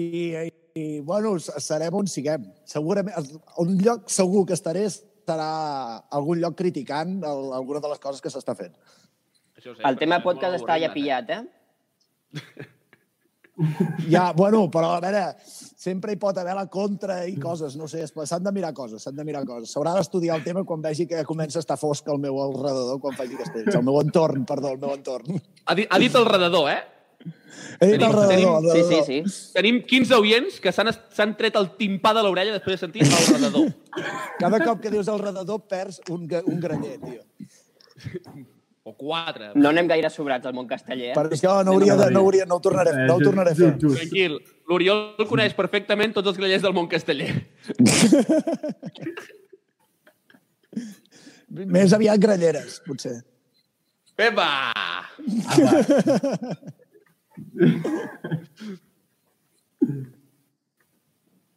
I, 0.00 0.02
i, 0.04 0.50
i 0.80 0.84
bueno, 1.04 1.32
serem 1.40 1.96
on 1.96 2.08
siguem. 2.08 2.44
Segurament, 2.68 3.32
un 3.60 3.76
lloc 3.80 4.08
segur 4.12 4.44
que 4.48 4.56
estaré 4.56 4.86
serà 4.90 5.48
algun 6.16 6.40
lloc 6.42 6.56
criticant 6.58 7.18
el, 7.20 7.52
alguna 7.56 7.80
de 7.84 7.90
les 7.92 8.02
coses 8.02 8.20
que 8.24 8.32
s'està 8.32 8.56
fent. 8.58 8.76
Això 9.56 9.74
sé, 9.74 9.82
El 9.84 9.98
tema 10.00 10.20
podcast 10.24 10.60
està 10.60 10.76
ja 10.76 10.90
avorrit, 10.90 10.96
pillat, 10.96 11.32
eh? 11.36 12.68
Ja, 14.08 14.32
bueno, 14.32 14.64
però 14.70 14.92
a 14.96 15.00
veure, 15.00 15.36
sempre 15.44 16.12
hi 16.14 16.16
pot 16.20 16.38
haver 16.40 16.54
la 16.56 16.66
contra 16.72 17.26
i 17.28 17.36
coses, 17.40 17.76
no 17.76 17.86
sé, 17.88 18.06
s'han 18.08 18.44
de 18.44 18.52
mirar 18.52 18.72
coses, 18.74 19.02
s'han 19.02 19.16
de 19.16 19.24
mirar 19.24 19.44
coses. 19.48 19.72
S'haurà 19.74 19.92
d'estudiar 19.96 20.36
el 20.38 20.44
tema 20.44 20.64
quan 20.64 20.80
vegi 20.82 21.06
que 21.06 21.24
comença 21.28 21.58
a 21.58 21.64
estar 21.64 21.76
fosc 21.80 22.08
al 22.08 22.18
meu 22.22 22.38
alrededor, 22.42 23.00
quan 23.00 23.16
faci 23.18 23.36
castells. 23.36 23.74
El 23.74 23.84
meu 23.84 24.00
entorn, 24.00 24.46
perdó, 24.48 24.72
el 24.72 24.78
meu 24.78 24.94
entorn. 24.96 25.36
Ha 25.66 25.74
dit, 25.74 25.86
ha 25.90 25.98
dit 26.00 26.14
el 26.14 26.24
redador, 26.26 26.70
eh? 26.70 26.80
He 27.80 27.86
dit 27.86 27.98
Tenim- 28.00 28.06
alrededor, 28.08 28.30
tenim- 28.30 28.72
Sí, 28.72 28.80
alrededor. 28.80 29.04
sí, 29.04 29.28
sí. 29.28 29.52
Tenim 29.52 29.82
15 29.84 30.14
oients 30.16 30.60
que 30.60 30.72
s'han 30.72 31.36
tret 31.36 31.56
el 31.60 31.68
timpà 31.76 32.14
de 32.16 32.22
l'orella 32.24 32.52
després 32.56 32.80
de 32.80 32.86
sentir 32.86 33.02
el 33.04 33.34
redador. 33.36 33.68
Cada 34.38 34.60
cop 34.64 34.80
que 34.80 34.90
dius 34.90 35.08
alrededor 35.08 35.60
perds 35.68 36.00
un, 36.08 36.24
un 36.46 36.60
graner, 36.60 36.96
tio. 37.00 37.20
O 38.82 38.94
4. 38.96 39.52
No 39.60 39.68
anem 39.68 39.88
gaire 39.90 40.08
sobrats 40.08 40.46
al 40.48 40.54
món 40.56 40.66
casteller, 40.68 41.10
eh? 41.12 41.16
Per 41.16 41.26
això 41.28 41.58
no, 41.66 41.74
hauria 41.76 41.96
de, 42.00 42.06
no, 42.14 42.20
hauria, 42.24 42.46
no 42.48 42.56
ho 42.56 42.62
tornaré, 42.64 42.94
no 43.04 43.18
ho 43.18 43.20
tornaré 43.20 43.52
a 43.52 43.58
fer. 43.58 43.74
Just, 43.74 43.82
just. 43.84 43.96
Tranquil, 44.00 44.38
l'Oriol 44.70 45.26
coneix 45.28 45.52
perfectament 45.58 46.16
tots 46.16 46.32
els 46.32 46.38
grellers 46.40 46.64
del 46.64 46.72
món 46.76 46.88
casteller. 46.88 47.28
Més 51.76 51.92
aviat 51.92 52.18
grelleres, 52.22 52.80
potser. 52.86 53.18
Pepa! 54.16 54.48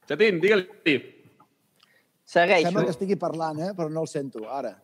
Xatín, 0.09 0.43
digue-li. 0.43 0.95
Segueixo. 2.27 2.67
Sembla 2.67 2.83
que 2.83 2.95
estigui 2.97 3.15
parlant, 3.19 3.59
eh? 3.63 3.71
però 3.77 3.87
no 3.87 4.03
el 4.03 4.09
sento, 4.11 4.49
ara. 4.51 4.82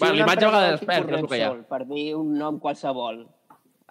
Si 0.00 0.06
Bueno, 0.06 0.16
l'imatge 0.16 0.46
a 0.46 0.48
vegades 0.48 0.80
del 0.80 0.86
perd, 0.88 1.10
és 1.10 1.20
el 1.20 1.26
que 1.28 1.36
hi 1.36 1.42
ha. 1.44 1.48
Repsol, 1.50 1.64
per 1.68 1.84
dir 1.90 2.04
un 2.16 2.28
nom 2.40 2.58
qualsevol, 2.62 3.18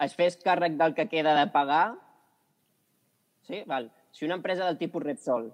es 0.02 0.16
fes 0.18 0.36
càrrec 0.42 0.74
del 0.80 0.94
que 0.96 1.04
queda 1.06 1.36
de 1.36 1.44
pagar... 1.54 1.84
Sí? 3.46 3.60
Val. 3.70 3.86
Si 4.10 4.26
una 4.26 4.34
empresa 4.40 4.66
del 4.66 4.78
tipus 4.80 5.04
Repsol... 5.04 5.52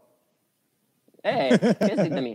Eh, 1.20 1.50
què 1.60 1.90
has 1.90 2.00
dit 2.00 2.14
de 2.14 2.22
mi? 2.24 2.32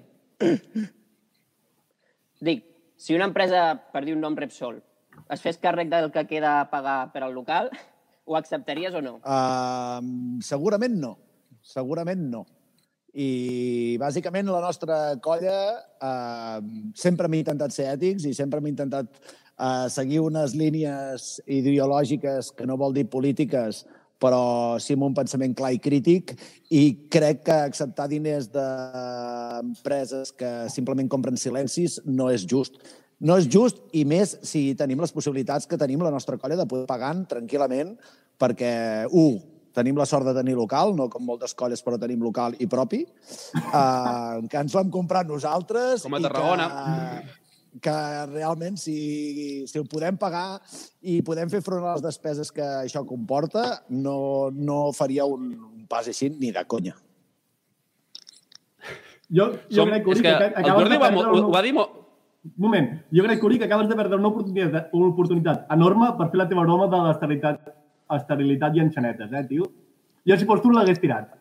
Dic, 2.45 2.61
si 2.93 3.17
una 3.17 3.25
empresa, 3.31 3.63
per 3.89 4.05
dir 4.05 4.13
un 4.13 4.21
nom 4.21 4.37
Repsol, 4.37 4.77
es 5.33 5.41
fes 5.41 5.57
càrrec 5.57 5.89
del 5.89 6.11
que 6.13 6.27
queda 6.29 6.59
a 6.59 6.69
pagar 6.69 6.99
per 7.15 7.25
al 7.25 7.33
local, 7.33 7.73
ho 8.29 8.37
acceptaries 8.37 8.93
o 8.93 9.01
no? 9.01 9.17
Uh, 9.25 10.41
segurament 10.45 11.01
no. 11.01 11.15
Segurament 11.65 12.21
no. 12.29 12.45
I, 13.11 13.97
bàsicament, 13.99 14.47
la 14.47 14.61
nostra 14.63 14.97
colla 15.23 15.55
uh, 15.99 16.59
sempre 16.95 17.27
hem 17.27 17.41
intentat 17.41 17.73
ser 17.75 17.89
ètics 17.91 18.23
i 18.29 18.31
sempre 18.37 18.61
hem 18.61 18.69
intentat 18.71 19.09
uh, 19.59 19.89
seguir 19.91 20.21
unes 20.23 20.55
línies 20.55 21.41
ideològiques 21.43 22.53
que 22.55 22.67
no 22.69 22.79
vol 22.79 22.95
dir 22.95 23.09
polítiques, 23.11 23.83
però 24.21 24.77
sí 24.79 24.95
amb 24.95 25.09
un 25.09 25.17
pensament 25.17 25.55
clar 25.57 25.73
i 25.75 25.81
crític, 25.83 26.37
i 26.71 27.09
crec 27.11 27.43
que 27.49 27.59
acceptar 27.67 28.07
diners 28.07 28.47
d'empreses 28.53 30.31
que 30.37 30.51
simplement 30.71 31.09
compren 31.11 31.39
silencis 31.41 31.99
no 32.05 32.29
és 32.31 32.47
just. 32.47 32.79
No 33.21 33.35
és 33.37 33.45
just, 33.51 33.83
i 33.93 34.05
més 34.07 34.37
si 34.47 34.71
tenim 34.77 35.01
les 35.03 35.11
possibilitats 35.13 35.67
que 35.69 35.77
tenim 35.77 36.01
la 36.01 36.13
nostra 36.13 36.39
colla 36.41 36.57
de 36.57 36.69
poder 36.69 36.87
pagar 36.89 37.11
tranquil·lament, 37.29 37.97
perquè, 38.41 38.71
un, 39.11 39.41
tenim 39.75 39.97
la 39.99 40.05
sort 40.09 40.25
de 40.27 40.33
tenir 40.37 40.55
local, 40.57 40.95
no 40.97 41.07
com 41.11 41.23
moltes 41.25 41.53
colles, 41.57 41.81
però 41.83 41.99
tenim 42.01 42.21
local 42.23 42.55
i 42.59 42.67
propi, 42.71 43.03
uh, 43.05 44.41
que 44.49 44.57
ens 44.59 44.75
l'hem 44.75 44.89
comprat 44.93 45.29
nosaltres. 45.29 46.03
Com 46.05 46.17
a 46.17 46.19
i 46.19 46.25
Tarragona. 46.27 46.67
Que, 46.67 47.37
que 47.87 47.95
realment, 48.33 48.75
si, 48.79 49.63
si 49.67 49.79
el 49.79 49.87
podem 49.91 50.17
pagar 50.19 50.59
i 51.07 51.21
podem 51.23 51.49
fer 51.53 51.61
front 51.63 51.85
a 51.85 51.93
les 51.95 52.03
despeses 52.03 52.51
que 52.51 52.65
això 52.81 53.05
comporta, 53.07 53.81
no, 53.95 54.49
no 54.51 54.81
faria 54.97 55.23
un, 55.29 55.53
un 55.55 55.87
pas 55.91 56.07
així 56.11 56.29
ni 56.35 56.51
de 56.51 56.65
conya. 56.67 56.97
Jo, 59.31 59.45
jo 59.71 59.83
Som, 59.85 59.89
crec, 59.93 60.07
Uri, 60.11 60.21
que 60.25 60.31
que, 60.35 60.47
el 60.59 60.65
Jordi 60.67 60.97
ho 60.97 60.99
va, 60.99 61.07
perdre 61.07 61.23
ho, 61.23 61.33
una- 61.37 61.47
ho 61.47 61.51
va 61.55 61.61
dir 61.63 61.73
molt... 61.77 61.97
Un 62.41 62.57
moment, 62.65 62.87
jo 63.13 63.23
crec, 63.23 63.43
Uri, 63.45 63.59
que 63.61 63.67
acabes 63.69 63.87
de 63.87 63.95
perdre 63.95 64.17
una 64.17 64.31
oportunitat, 64.31 64.89
una 64.97 65.11
oportunitat 65.13 65.67
enorme 65.75 66.07
per 66.17 66.25
fer 66.31 66.39
la 66.41 66.47
teva 66.49 66.63
broma 66.65 66.87
de 66.89 66.99
l'esterilitat 67.05 67.69
esterilitat 68.17 68.75
i 68.75 68.83
enxanetes, 68.83 69.31
eh, 69.31 69.45
tio? 69.49 69.67
Jo, 70.27 70.37
si 70.37 70.47
fos 70.49 70.61
tu, 70.63 70.71
l'hagués 70.73 70.99
tirat. 71.01 71.37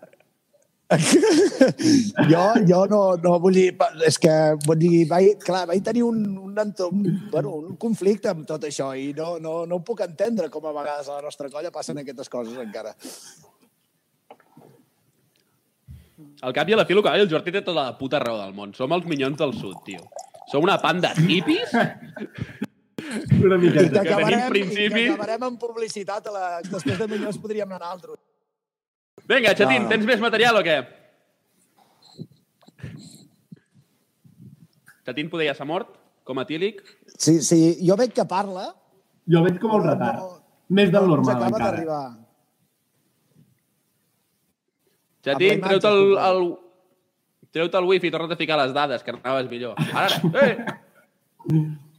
jo, 2.33 2.45
jo 2.67 2.79
no, 2.91 3.01
no 3.23 3.37
vull 3.39 3.55
dir, 3.55 3.69
és 4.09 4.17
que 4.19 4.33
vull 4.65 4.81
dir, 4.81 5.05
vaig, 5.11 5.37
clar, 5.45 5.63
vaig 5.71 5.85
tenir 5.87 6.03
un, 6.03 6.25
un, 6.35 6.57
un, 6.59 7.05
bueno, 7.31 7.53
un 7.61 7.77
conflicte 7.79 8.33
amb 8.33 8.43
tot 8.49 8.67
això 8.67 8.89
i 8.99 9.13
no, 9.15 9.37
no, 9.39 9.61
no 9.71 9.79
ho 9.79 9.85
puc 9.87 10.03
entendre 10.03 10.49
com 10.51 10.67
a 10.67 10.75
vegades 10.75 11.07
a 11.07 11.21
la 11.21 11.29
nostra 11.29 11.47
colla 11.53 11.71
passen 11.71 12.03
aquestes 12.03 12.33
coses 12.33 12.59
encara. 12.59 12.97
Al 16.43 16.57
cap 16.57 16.69
i 16.69 16.75
a 16.75 16.81
la 16.81 16.89
fi, 16.89 16.97
el 16.97 17.07
el 17.21 17.31
Jordi 17.31 17.53
té 17.53 17.63
tota 17.63 17.85
la 17.85 17.99
puta 17.99 18.19
raó 18.19 18.41
del 18.41 18.55
món. 18.57 18.75
Som 18.75 18.93
els 18.93 19.07
minyons 19.07 19.39
del 19.39 19.55
sud, 19.55 19.79
tio. 19.85 20.03
Som 20.51 20.65
una 20.67 20.79
panda 20.83 21.13
de 21.15 21.23
hippies 21.23 21.71
Una 23.45 23.57
I 23.57 23.59
miqueta. 23.59 24.03
i 24.03 24.09
que 24.09 24.49
principis. 24.51 25.11
acabarem 25.11 25.43
amb 25.49 25.61
publicitat. 25.61 26.27
A 26.27 26.33
la... 26.35 26.45
Després 26.67 26.99
de 26.99 27.07
Minyons 27.09 27.39
podríem 27.43 27.73
anar 27.73 27.89
a 27.89 27.93
altres. 27.97 28.19
Vinga, 29.29 29.53
Xatín, 29.55 29.83
No. 29.85 29.89
tens 29.93 30.07
més 30.07 30.21
material 30.21 30.57
o 30.57 30.63
què? 30.67 30.79
Xatín 35.07 35.31
poder 35.31 35.49
ja 35.51 35.55
s'ha 35.59 35.65
mort, 35.67 35.95
com 36.25 36.39
a 36.39 36.45
tílic. 36.47 36.83
Sí, 37.17 37.41
sí, 37.43 37.61
jo 37.87 37.97
veig 38.01 38.13
que 38.17 38.25
parla. 38.29 38.69
Jo 39.31 39.43
veig 39.45 39.59
com 39.61 39.77
el 39.79 39.85
retard. 39.87 40.19
no- 40.21 40.37
Més 40.71 40.91
del 40.93 41.07
normal, 41.09 41.35
acaba 41.37 41.49
encara. 41.49 41.71
d'arribar. 41.71 42.19
Xatín, 45.25 45.61
treu-te 45.61 45.89
el, 45.89 46.19
el, 46.19 46.45
treu-te 47.53 47.77
el 47.81 47.85
wifi 47.91 48.07
i 48.07 48.11
torna't 48.15 48.33
a 48.33 48.37
ficar 48.39 48.57
les 48.61 48.73
dades, 48.73 49.03
que 49.03 49.11
anaves 49.11 49.51
millor. 49.51 49.75
Ara, 49.93 50.21
ara. 50.33 50.81
Eh! 51.51 51.90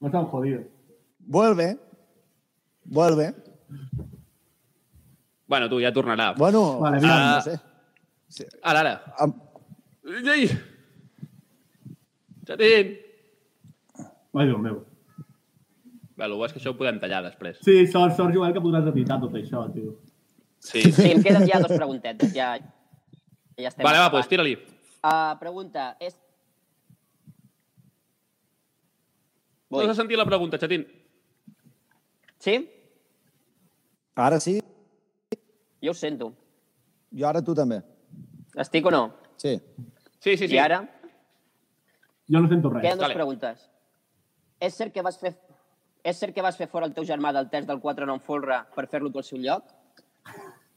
No 0.00 0.08
estan 0.08 0.26
jodidos. 0.26 0.64
Vuelve. 1.18 1.78
Vuelve. 2.84 3.34
Bueno, 5.46 5.68
tu, 5.68 5.80
ja 5.80 5.92
tornarà. 5.92 6.34
Bueno, 6.36 6.78
Vale, 6.80 7.00
mira. 7.00 7.36
no 7.36 7.40
sé. 7.42 7.58
Sí. 8.28 8.44
Ara, 8.62 8.80
ara. 8.80 9.14
Am- 9.18 9.34
Ei! 10.04 10.48
Xatín! 12.46 12.96
Ai, 14.34 14.46
Déu 14.46 14.58
meu. 14.58 14.84
Bé, 16.18 16.24
el 16.26 16.32
bo 16.34 16.44
és 16.46 16.52
que 16.52 16.58
això 16.60 16.72
ho 16.72 16.76
podem 16.78 16.98
tallar 17.00 17.20
després. 17.24 17.58
Sí, 17.64 17.86
sort, 17.90 18.14
sort, 18.16 18.34
Joel, 18.34 18.52
que 18.54 18.60
podràs 18.62 18.88
editar 18.90 19.18
tot 19.22 19.34
això, 19.38 19.64
tio. 19.72 19.96
Sí. 20.58 20.82
Sí, 20.92 21.10
em 21.12 21.22
queden 21.22 21.46
ja 21.48 21.60
dos 21.62 21.74
preguntetes. 21.76 22.32
Ja, 22.34 22.54
ja 23.58 23.68
estem 23.70 23.86
Vale, 23.86 24.00
va, 24.02 24.08
doncs 24.14 24.28
tira-li. 24.30 24.56
Uh, 24.98 25.34
pregunta, 25.40 25.92
és... 26.02 26.16
No 29.70 29.78
Vull. 29.78 29.90
has 29.90 29.96
sentit 30.00 30.16
la 30.16 30.24
pregunta, 30.24 30.56
Xatín? 30.58 30.86
Sí? 32.40 32.54
Ara 34.16 34.40
sí, 34.40 34.58
Jo 35.82 35.90
ho 35.92 35.94
sento. 35.94 36.32
jo 37.14 37.26
ara 37.28 37.42
tu 37.44 37.54
també. 37.54 37.82
Estic 38.56 38.86
o 38.86 38.90
no? 38.90 39.02
Sí. 39.36 39.60
Sí, 40.18 40.36
sí, 40.36 40.48
sí. 40.48 40.54
I 40.54 40.58
ara? 40.58 40.80
Jo 42.28 42.40
no 42.40 42.48
sento 42.48 42.70
res. 42.70 42.82
Queden 42.82 42.98
dues 42.98 43.06
Dale. 43.08 43.14
preguntes. 43.14 43.68
És 44.60 44.74
cert 44.74 44.92
que 44.92 45.02
vas 45.02 45.18
fer... 45.18 45.36
És 46.02 46.16
cert 46.18 46.34
que 46.34 46.42
vas 46.42 46.56
fer 46.56 46.66
fora 46.68 46.86
el 46.86 46.94
teu 46.94 47.04
germà 47.04 47.32
del 47.34 47.48
test 47.50 47.68
del 47.68 47.80
4 47.80 48.06
non 48.06 48.20
folre 48.20 48.62
per 48.74 48.86
fer-lo 48.88 49.10
tu 49.12 49.18
al 49.20 49.24
seu 49.24 49.38
lloc? 49.38 49.64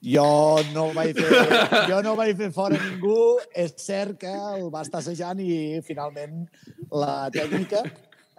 Jo 0.01 0.57
no 0.73 0.87
vaig 0.93 1.13
fer, 1.17 1.41
jo 1.89 2.01
no 2.01 2.15
vaig 2.17 2.35
fer 2.37 2.51
fora 2.51 2.77
ningú. 2.77 3.37
És 3.55 3.73
cert 3.77 4.17
que 4.21 4.31
el 4.57 4.69
va 4.73 4.81
estar 4.85 4.99
assajant 4.99 5.39
i 5.41 5.79
finalment 5.85 6.45
la 6.91 7.29
tècnica 7.33 7.83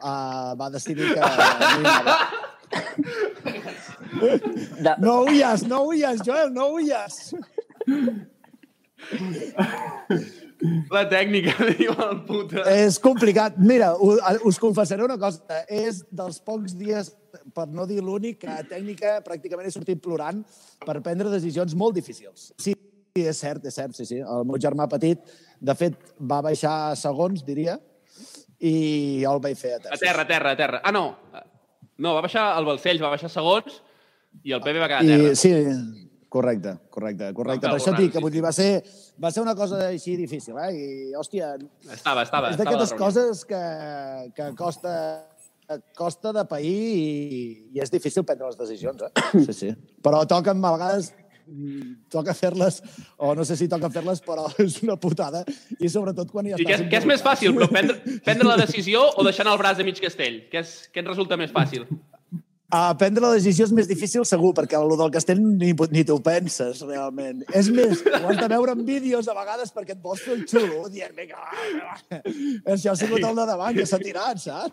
uh, 0.02 0.52
va 0.58 0.70
decidir 0.74 1.14
que... 1.14 1.20
No 4.98 5.22
huyas, 5.22 5.64
no 5.66 5.82
huyas, 5.88 6.20
Joel, 6.26 6.52
no 6.52 6.68
huyas. 6.74 7.32
La 10.92 11.02
tècnica, 11.10 11.56
diu 11.78 11.94
el 12.04 12.20
puta. 12.28 12.62
És 12.70 12.98
complicat. 13.02 13.56
Mira, 13.58 13.92
us 13.98 14.60
confessaré 14.62 15.02
una 15.04 15.18
cosa. 15.20 15.62
És 15.66 16.02
dels 16.14 16.38
pocs 16.44 16.76
dies, 16.78 17.10
per 17.56 17.66
no 17.72 17.86
dir 17.88 18.00
l'únic, 18.04 18.42
que 18.44 18.52
a 18.52 18.62
tècnica 18.68 19.18
pràcticament 19.26 19.66
he 19.68 19.74
sortit 19.74 20.02
plorant 20.04 20.42
per 20.86 21.00
prendre 21.02 21.32
decisions 21.32 21.74
molt 21.78 21.98
difícils. 21.98 22.52
Sí, 22.62 22.76
és 23.18 23.42
cert, 23.42 23.66
és 23.66 23.74
cert, 23.76 23.96
sí, 23.98 24.06
sí. 24.08 24.20
El 24.22 24.46
meu 24.48 24.60
germà 24.62 24.86
petit, 24.92 25.24
de 25.60 25.74
fet, 25.78 25.98
va 26.20 26.40
baixar 26.44 26.94
segons, 27.00 27.42
diria, 27.46 27.78
i 28.62 28.74
jo 29.24 29.32
el 29.36 29.40
vaig 29.42 29.58
fer 29.58 29.74
a 29.74 29.80
A 29.80 29.82
terços. 29.88 30.00
terra, 30.06 30.22
a 30.22 30.28
terra, 30.28 30.52
a 30.54 30.56
terra. 30.60 30.80
Ah, 30.84 30.92
no. 30.94 31.04
No, 31.98 32.14
va 32.16 32.22
baixar 32.24 32.52
el 32.58 32.64
Balcells, 32.66 33.02
va 33.02 33.10
baixar 33.12 33.28
segons 33.30 33.80
i 34.46 34.54
el 34.56 34.62
Pepe 34.64 34.78
va 34.80 34.88
quedar 34.88 35.02
a 35.02 35.04
I, 35.04 35.08
terra. 35.12 35.34
sí, 35.36 35.50
correcte, 36.32 36.76
correcte, 36.90 37.32
correcte. 37.36 37.66
Per 37.68 37.74
això 37.76 37.92
et 37.92 37.98
dic 38.00 38.12
que 38.14 38.18
sí, 38.18 38.24
vull 38.24 38.32
dir, 38.32 38.42
va 38.42 38.52
ser, 38.56 38.70
va 39.22 39.30
ser 39.34 39.42
una 39.44 39.54
cosa 39.58 39.82
així 39.90 40.14
difícil, 40.16 40.56
eh? 40.62 40.70
I, 40.72 40.86
hòstia, 41.18 41.52
Estava, 41.92 42.22
estava. 42.24 42.50
és 42.54 42.56
d'aquestes 42.60 42.94
coses 42.98 43.44
que, 43.44 43.60
que 44.38 44.48
costa, 44.56 44.94
costa 45.98 46.32
de 46.32 46.44
pair 46.48 46.72
i, 46.72 47.42
i 47.76 47.82
és 47.84 47.90
difícil 47.92 48.24
prendre 48.24 48.48
les 48.48 48.56
decisions, 48.58 49.02
eh? 49.04 49.44
Sí, 49.44 49.52
sí. 49.52 49.74
Però 50.02 50.24
toquen, 50.26 50.64
a 50.64 50.72
vegades, 50.78 51.12
toca 52.12 52.34
fer-les, 52.34 52.80
o 53.18 53.34
no 53.34 53.44
sé 53.44 53.56
si 53.56 53.68
toca 53.68 53.90
fer-les, 53.90 54.20
però 54.24 54.46
és 54.64 54.78
una 54.82 54.96
putada. 55.00 55.44
I 55.80 55.88
sobretot 55.92 56.30
quan 56.32 56.46
hi 56.46 56.54
I 56.54 56.60
què, 56.62 56.64
estàs 56.76 56.86
és- 56.86 56.90
què 56.92 57.00
és 57.02 57.08
més 57.12 57.22
fàcil, 57.24 57.54
però 57.58 57.68
prendre, 57.72 57.98
prendre 58.26 58.48
la 58.48 58.56
decisió 58.60 59.04
o 59.16 59.24
deixar 59.26 59.46
el 59.50 59.58
braç 59.60 59.78
de 59.80 59.84
mig 59.88 60.00
castell? 60.02 60.42
Què, 60.52 60.62
és, 60.64 60.74
què 60.92 61.02
et 61.04 61.08
resulta 61.12 61.36
més 61.40 61.52
fàcil? 61.54 61.86
Uh, 62.72 62.94
prendre 62.96 63.20
la 63.20 63.34
decisió 63.36 63.66
és 63.68 63.72
més 63.76 63.84
difícil, 63.84 64.22
segur, 64.24 64.54
perquè 64.56 64.78
el 64.78 64.94
del 64.96 65.10
castell 65.12 65.42
ni, 65.44 65.74
ni 65.92 66.02
t'ho 66.08 66.14
penses, 66.24 66.78
realment. 66.88 67.42
És 67.52 67.66
més, 67.68 68.00
ho 68.00 68.30
has 68.30 68.38
de 68.38 68.46
veure 68.48 68.72
en 68.72 68.80
vídeos 68.86 69.28
a 69.28 69.34
vegades 69.36 69.68
perquè 69.76 69.92
et 69.92 70.00
vols 70.00 70.22
fer 70.24 70.38
el 70.38 70.46
xulo, 70.48 70.88
dient, 70.94 71.12
vinga, 71.12 71.36
va, 71.36 71.52
va. 71.76 71.92
Això 72.72 72.94
ha 72.94 72.96
sigut 72.96 73.20
el 73.20 73.36
de 73.36 73.44
davant, 73.50 73.76
que 73.76 73.84
s'ha 73.84 74.00
tirat, 74.00 74.40
saps? 74.40 74.72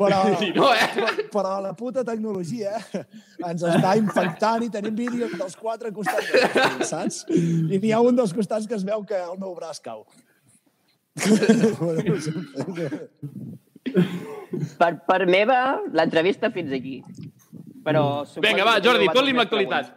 Però, 0.00 0.18
Sí, 0.42 0.50
no, 0.56 0.72
eh? 0.74 0.88
però, 0.96 1.14
però 1.36 1.52
la 1.62 1.70
puta 1.78 2.02
tecnologia 2.10 2.74
ens 2.98 3.62
està 3.70 3.94
infectant 4.02 4.66
i 4.66 4.72
tenim 4.74 4.98
vídeos 4.98 5.38
dels 5.38 5.54
quatre 5.62 5.94
costats, 5.94 6.26
del 6.58 6.82
saps? 6.90 7.22
I 7.30 7.78
n'hi 7.78 7.94
ha 7.94 8.02
un 8.02 8.18
dels 8.18 8.34
costats 8.34 8.66
que 8.66 8.74
es 8.74 8.82
veu 8.88 9.06
que 9.06 9.22
el 9.22 9.38
meu 9.38 9.54
braç 9.54 9.78
cau. 9.86 10.02
Per, 13.82 14.90
per 15.08 15.24
meva, 15.26 15.58
l'entrevista 15.96 16.50
fins 16.52 16.72
aquí. 16.76 17.00
Però... 17.82 18.24
suposo 18.24 18.46
Vinga, 18.46 18.66
va, 18.68 18.76
Jordi, 18.84 19.08
fot-li 19.10 19.32
amb 19.34 19.42
l'actualitat. 19.42 19.94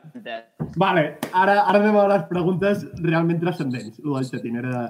Vale, 0.82 1.04
ara, 1.32 1.60
ara 1.62 1.80
anem 1.82 1.98
a 2.02 2.06
les 2.10 2.24
preguntes 2.30 2.86
realment 3.04 3.42
transcendents. 3.44 4.00
Lo 4.04 4.18
del 4.18 4.30
xatín 4.30 4.58
era... 4.62 4.88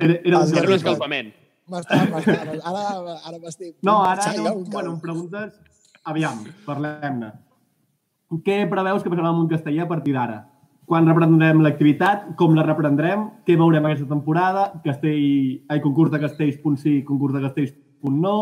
Era, 0.00 0.16
era 0.24 0.40
Els 0.40 0.52
un 0.52 0.58
Era 0.60 0.68
un 0.68 0.76
escalfament. 0.76 1.32
M'està, 1.70 2.00
m'està, 2.10 2.36
ara, 2.66 2.84
ara 3.30 3.38
m'estic... 3.38 3.76
No, 3.86 4.00
ara 4.04 4.32
cau. 4.36 4.62
bueno, 4.72 4.96
preguntes... 5.02 5.54
Aviam, 6.10 6.40
parlem-ne. 6.66 7.34
Què 8.46 8.62
preveus 8.70 9.04
que 9.04 9.12
passarà 9.12 9.30
amb 9.30 9.44
un 9.44 9.50
castellà 9.50 9.84
a 9.84 9.90
partir 9.90 10.14
d'ara? 10.16 10.40
Quan 10.90 11.06
reprendrem 11.06 11.60
l'activitat? 11.62 12.32
Com 12.40 12.56
la 12.56 12.64
reprendrem? 12.66 13.28
Què 13.46 13.56
veurem 13.60 13.86
aquesta 13.86 14.08
temporada? 14.10 14.70
Castell... 14.84 15.60
Ai, 15.70 15.80
concurs 15.84 16.10
de 16.12 16.20
castells 16.22 16.58
punt 16.64 16.80
sí, 16.80 17.00
concurs 17.06 17.36
de 17.36 17.44
castells 17.44 17.76
punt 18.00 18.18
no. 18.24 18.38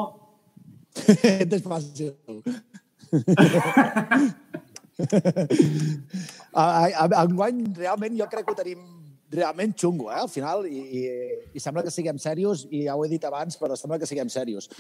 és 0.98 1.62
fàcil. 1.62 2.14
enguany, 7.22 7.58
realment, 7.76 8.16
jo 8.18 8.26
crec 8.30 8.44
que 8.46 8.54
ho 8.54 8.58
tenim 8.58 8.80
realment 9.30 9.74
xungo, 9.76 10.10
eh, 10.10 10.20
al 10.20 10.28
final, 10.32 10.66
i, 10.66 10.78
i, 10.80 11.02
i 11.54 11.60
sembla 11.60 11.84
que 11.84 11.92
siguem 11.92 12.18
serios, 12.20 12.66
i 12.72 12.86
ja 12.86 12.96
ho 12.96 13.04
he 13.04 13.10
dit 13.12 13.24
abans, 13.28 13.58
però 13.60 13.76
sembla 13.76 13.98
que 14.00 14.08
siguem 14.08 14.30
serios. 14.32 14.70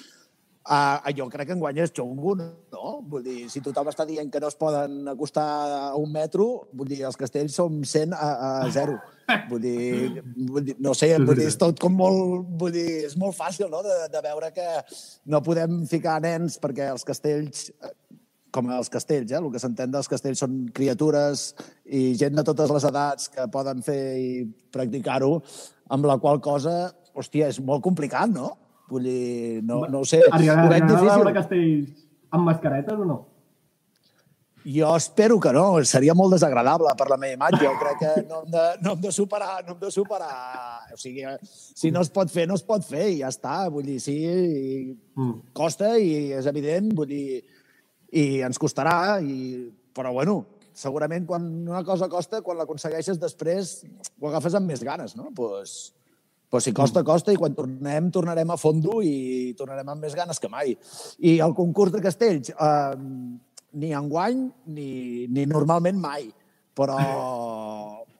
Uh, 0.68 1.00
jo 1.16 1.24
crec 1.32 1.48
que 1.48 1.54
enguany 1.56 1.78
és 1.80 1.92
xungo, 1.96 2.34
no? 2.36 2.88
Vull 3.08 3.22
dir, 3.24 3.46
si 3.48 3.62
tothom 3.64 3.88
està 3.88 4.04
dient 4.04 4.28
que 4.28 4.40
no 4.42 4.50
es 4.52 4.56
poden 4.60 5.06
acostar 5.08 5.46
a 5.78 5.94
un 5.96 6.10
metro, 6.12 6.68
vull 6.76 6.90
dir, 6.90 6.98
els 7.08 7.16
castells 7.16 7.56
som 7.56 7.78
100 7.80 8.12
a, 8.12 8.26
a 8.48 8.50
0. 8.74 8.98
Vull 9.48 9.62
dir, 9.64 10.20
vull 10.36 10.66
dir, 10.66 10.74
no 10.84 10.92
sé, 10.96 11.08
vull 11.22 11.40
dir, 11.40 11.48
és 11.48 11.56
tot 11.60 11.80
com 11.80 11.96
molt... 11.96 12.44
Vull 12.60 12.76
dir, 12.76 12.84
és 13.08 13.16
molt 13.16 13.36
fàcil, 13.38 13.70
no?, 13.72 13.80
de, 13.84 13.96
de 14.12 14.22
veure 14.28 14.52
que 14.52 14.68
no 15.32 15.40
podem 15.44 15.80
ficar 15.88 16.18
nens 16.24 16.60
perquè 16.60 16.92
els 16.92 17.08
castells 17.08 17.70
com 18.52 18.68
els 18.72 18.92
castells, 18.92 19.32
eh? 19.32 19.40
el 19.40 19.50
que 19.52 19.60
s'entén 19.60 19.92
dels 19.92 20.08
castells 20.08 20.44
són 20.44 20.62
criatures 20.76 21.50
i 21.84 22.12
gent 22.20 22.36
de 22.36 22.44
totes 22.44 22.72
les 22.76 22.86
edats 22.88 23.32
que 23.32 23.48
poden 23.52 23.80
fer 23.84 24.00
i 24.20 24.30
practicar-ho, 24.72 25.36
amb 25.92 26.08
la 26.08 26.16
qual 26.20 26.40
cosa, 26.44 26.78
hòstia, 27.16 27.48
és 27.52 27.60
molt 27.64 27.84
complicat, 27.84 28.32
no? 28.32 28.52
Vull 28.88 29.04
dir, 29.04 29.62
no, 29.68 29.82
no 29.92 30.00
ho 30.02 30.06
sé, 30.08 30.22
Arribarà, 30.32 30.64
ho 30.64 30.70
veig 30.72 30.86
veure 30.88 31.34
castells 31.36 32.06
amb 32.32 32.48
mascaretes 32.48 32.96
o 33.00 33.08
no? 33.08 33.18
Jo 34.68 34.88
espero 34.98 35.38
que 35.40 35.52
no, 35.54 35.62
seria 35.88 36.12
molt 36.18 36.34
desagradable 36.34 36.90
per 36.98 37.06
la 37.08 37.16
meva 37.16 37.36
imatge. 37.38 37.60
Jo 37.62 37.70
crec 37.80 38.00
que 38.02 38.10
no 38.28 38.42
hem 38.42 38.50
de, 38.52 38.64
no 38.84 38.92
hem 38.92 39.00
de 39.06 39.12
superar, 39.14 39.62
no 39.64 39.72
hem 39.76 39.78
de 39.80 39.90
superar... 39.94 40.32
O 40.92 40.98
sigui, 41.00 41.24
si 41.48 41.92
no 41.94 42.02
es 42.04 42.10
pot 42.12 42.28
fer, 42.32 42.44
no 42.50 42.56
es 42.58 42.64
pot 42.66 42.84
fer 42.84 43.06
i 43.14 43.20
ja 43.22 43.30
està. 43.32 43.62
Vull 43.72 43.86
dir, 43.86 44.00
sí, 44.02 44.16
i 44.24 44.96
Mm. 45.18 45.38
costa 45.56 45.96
i 45.98 46.32
és 46.36 46.46
evident, 46.46 46.92
vull 46.94 47.08
dir, 47.10 47.40
i 48.12 48.26
ens 48.46 48.60
costarà, 48.60 49.18
i... 49.18 49.66
però 49.94 50.12
bueno, 50.14 50.44
segurament 50.78 51.24
quan 51.26 51.46
una 51.66 51.80
cosa 51.82 52.06
costa, 52.08 52.42
quan 52.42 52.58
l'aconsegueixes 52.60 53.18
després 53.18 53.80
ho 54.20 54.28
agafes 54.28 54.54
amb 54.54 54.70
més 54.70 54.84
ganes, 54.86 55.16
no? 55.18 55.32
Pues, 55.34 55.94
pues 56.48 56.64
si 56.64 56.72
costa, 56.72 57.04
costa, 57.04 57.32
i 57.32 57.36
quan 57.36 57.54
tornem, 57.54 58.08
tornarem 58.10 58.50
a 58.50 58.56
fondo 58.56 59.02
i 59.04 59.52
tornarem 59.58 59.88
amb 59.92 60.06
més 60.06 60.16
ganes 60.16 60.40
que 60.40 60.48
mai. 60.48 60.72
I 61.20 61.38
el 61.44 61.54
concurs 61.56 61.92
de 61.92 62.00
castells, 62.04 62.50
eh, 62.50 62.96
ni 63.78 63.92
enguany 63.92 64.46
ni, 64.72 64.90
ni 65.28 65.44
normalment 65.46 66.00
mai. 66.00 66.30
Però, 66.78 66.96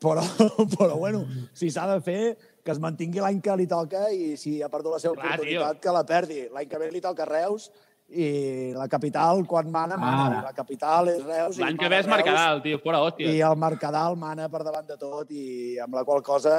però, 0.02 0.23
però 0.76 0.97
bueno, 0.99 1.25
si 1.54 1.70
s'ha 1.70 1.87
de 1.94 2.00
fer, 2.04 2.23
que 2.64 2.75
es 2.75 2.80
mantingui 2.82 3.23
l'any 3.25 3.38
que 3.40 3.54
li 3.56 3.68
toca 3.70 4.08
i 4.12 4.35
si 4.37 4.58
ha 4.61 4.68
perdut 4.68 4.99
la 4.99 5.00
seva 5.00 5.14
Clar, 5.16 5.37
oportunitat, 5.38 5.78
que 5.80 5.94
la 5.94 6.02
perdi. 6.04 6.40
L'any 6.52 6.68
que 6.68 6.80
ve 6.82 6.90
li 6.92 7.00
toca 7.00 7.25
Reus 7.28 7.70
i 8.08 8.73
la 8.76 8.88
capital, 8.88 9.40
quan 9.49 9.70
mana, 9.73 9.97
mana. 10.00 10.42
La 10.44 10.52
capital 10.56 11.08
és 11.14 11.23
Reus. 11.25 11.62
L'any 11.62 11.78
que 11.80 11.88
ve 11.88 12.02
és 12.02 12.11
Mercadal, 12.11 12.61
tio, 12.64 12.80
fora 12.85 13.00
hòstia. 13.04 13.30
I 13.30 13.40
el 13.47 13.56
Mercadal 13.61 14.18
mana 14.20 14.50
per 14.52 14.62
davant 14.66 14.88
de 14.88 14.99
tot 15.00 15.32
i 15.32 15.78
amb 15.80 15.97
la 15.97 16.04
qual 16.08 16.20
cosa 16.26 16.58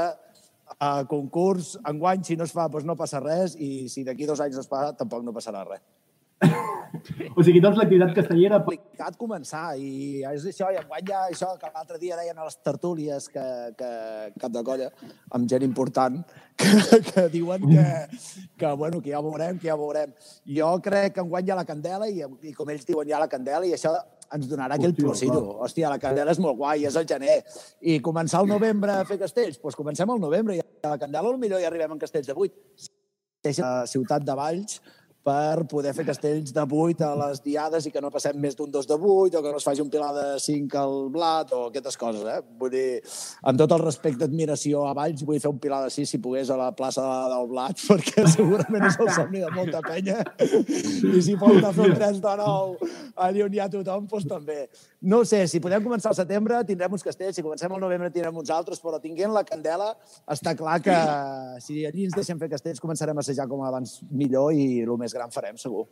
a 0.77 1.05
concurs, 1.09 1.77
enguany, 1.89 2.23
si 2.23 2.37
no 2.37 2.45
es 2.45 2.53
fa, 2.55 2.67
doncs 2.71 2.85
no 2.87 2.97
passa 2.99 3.21
res 3.23 3.55
i 3.57 3.87
si 3.89 4.05
d'aquí 4.05 4.27
dos 4.29 4.41
anys 4.43 4.59
no 4.59 4.65
es 4.65 4.69
fa, 4.69 4.89
tampoc 4.97 5.25
no 5.25 5.35
passarà 5.35 5.65
res. 5.67 5.81
O 7.37 7.43
sigui, 7.45 7.61
doncs 7.61 7.77
l'activitat 7.77 8.15
castellera... 8.17 8.59
complicat 8.65 9.17
començar 9.19 9.75
i 9.77 10.23
és 10.25 10.45
això, 10.49 10.71
i 10.73 10.79
enguany 10.79 11.05
ja 11.07 11.19
això 11.27 11.51
que 11.61 11.69
l'altre 11.69 11.99
dia 12.01 12.17
deien 12.17 12.37
a 12.39 12.47
les 12.47 12.57
tertúlies 12.65 13.27
que, 13.31 13.45
que 13.77 13.89
cap 14.41 14.53
de 14.55 14.63
colla, 14.65 14.89
amb 15.37 15.47
gent 15.51 15.65
important, 15.67 16.17
que, 16.59 16.99
que 17.11 17.27
diuen 17.31 17.67
que, 17.69 17.85
que, 18.57 18.71
bueno, 18.73 19.03
que 19.05 19.13
ja 19.13 19.21
veurem, 19.23 19.59
que 19.61 19.69
ja 19.69 19.77
veurem. 19.79 20.15
Jo 20.57 20.71
crec 20.83 21.15
que 21.15 21.25
enguany 21.25 21.47
hi 21.47 21.53
ha 21.53 21.59
la 21.61 21.67
candela 21.69 22.09
i, 22.09 22.25
i 22.49 22.55
com 22.57 22.73
ells 22.73 22.87
diuen, 22.89 23.07
hi 23.07 23.15
ha 23.15 23.21
la 23.21 23.31
candela 23.31 23.69
i 23.69 23.75
això 23.77 23.93
ens 24.35 24.47
donarà 24.49 24.77
aquell 24.77 24.95
Hòstia. 24.97 25.41
Hòstia, 25.65 25.89
la 25.91 25.99
candela 26.01 26.33
és 26.35 26.39
molt 26.43 26.57
guai, 26.59 26.85
és 26.89 26.95
el 26.99 27.07
gener. 27.09 27.39
I 27.81 27.99
començar 28.05 28.43
el 28.43 28.51
novembre 28.51 28.99
a 28.99 29.05
fer 29.09 29.19
castells? 29.21 29.59
Doncs 29.61 29.77
comencem 29.79 30.09
al 30.09 30.21
novembre 30.21 30.57
i 30.57 30.61
a 30.61 30.93
la 30.93 31.01
candela 31.01 31.31
potser 31.31 31.59
ja 31.61 31.69
arribem 31.71 31.95
en 31.95 32.01
castells 32.01 32.29
de 32.29 32.35
8. 32.35 32.89
Deixa 33.43 33.63
la 33.65 33.87
ciutat 33.87 34.25
de 34.27 34.35
Valls 34.35 34.79
per 35.29 35.65
poder 35.69 35.93
fer 35.93 36.05
castells 36.07 36.53
de 36.55 36.63
8 36.65 37.05
a 37.05 37.11
les 37.19 37.41
diades 37.45 37.85
i 37.85 37.91
que 37.93 38.01
no 38.01 38.09
passem 38.13 38.37
més 38.41 38.55
d'un 38.57 38.71
2 38.73 38.87
de 38.89 38.97
8 38.97 39.37
o 39.37 39.43
que 39.45 39.51
no 39.53 39.59
es 39.61 39.67
faci 39.67 39.83
un 39.83 39.91
pilar 39.93 40.09
de 40.15 40.25
5 40.41 40.79
al 40.79 40.95
blat 41.13 41.53
o 41.53 41.67
aquestes 41.67 41.97
coses, 42.01 42.23
eh? 42.25 42.39
Vull 42.57 42.71
dir, 42.73 42.87
amb 43.51 43.61
tot 43.61 43.75
el 43.75 43.83
respecte 43.83 44.25
i 44.25 44.29
admiració 44.29 44.87
a 44.87 44.95
Valls, 44.97 45.21
vull 45.27 45.41
fer 45.43 45.51
un 45.51 45.59
pilar 45.61 45.83
de 45.85 45.93
6 45.93 46.15
si 46.15 46.21
pogués 46.23 46.49
a 46.49 46.57
la 46.57 46.71
plaça 46.75 47.05
del 47.33 47.49
blat, 47.51 47.77
perquè 47.89 48.25
segurament 48.33 48.87
és 48.89 48.97
el 49.03 49.11
somni 49.19 49.43
de 49.43 49.51
molta 49.53 49.83
penya. 49.85 50.17
I 50.39 51.21
si 51.25 51.37
pot 51.39 51.59
fer 51.61 51.89
un 51.89 51.97
3 51.99 52.23
de 52.25 52.35
9 52.41 52.89
allunyar 53.27 53.69
tothom, 53.73 54.07
doncs 54.09 54.27
també. 54.29 54.63
No 55.05 55.21
sé, 55.27 55.45
si 55.47 55.61
podem 55.63 55.83
començar 55.85 56.11
al 56.11 56.17
setembre 56.17 56.63
tindrem 56.67 56.97
uns 56.97 57.05
castells, 57.05 57.37
si 57.37 57.45
comencem 57.45 57.71
al 57.71 57.83
novembre 57.83 58.09
tindrem 58.11 58.41
uns 58.41 58.49
altres, 58.51 58.81
però 58.81 58.97
tinguent 59.03 59.35
la 59.35 59.45
candela 59.47 59.93
està 60.27 60.55
clar 60.57 60.79
que 60.83 60.97
si 61.63 61.85
allí 61.87 62.07
ens 62.07 62.17
deixem 62.17 62.39
fer 62.41 62.49
castells 62.51 62.81
començarem 62.83 63.15
a 63.15 63.23
assajar 63.23 63.47
com 63.47 63.61
abans 63.67 63.99
millor 64.09 64.51
i 64.55 64.81
el 64.83 64.97
més 64.99 65.13
gran 65.15 65.18
farem, 65.27 65.57
segur. 65.57 65.83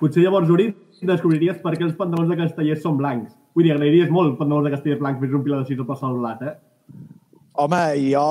Potser 0.00 0.22
llavors, 0.24 0.48
Uri, 0.50 0.70
descobriries 1.02 1.60
per 1.62 1.76
què 1.76 1.84
els 1.84 1.94
pantalons 1.94 2.30
de 2.32 2.36
castellers 2.40 2.80
són 2.82 2.96
blancs. 2.96 3.34
Vull 3.54 3.64
dir, 3.68 3.72
agrairies 3.76 4.08
molt 4.10 4.38
pantalons 4.38 4.64
de 4.64 4.70
castellers 4.72 4.98
blancs 5.00 5.20
més 5.20 5.30
un 5.36 5.42
pilar 5.44 5.58
de 5.60 5.66
sis 5.68 5.76
del 5.76 6.16
blat, 6.18 6.42
eh? 6.42 6.54
Home, 7.52 7.82
jo, 8.08 8.22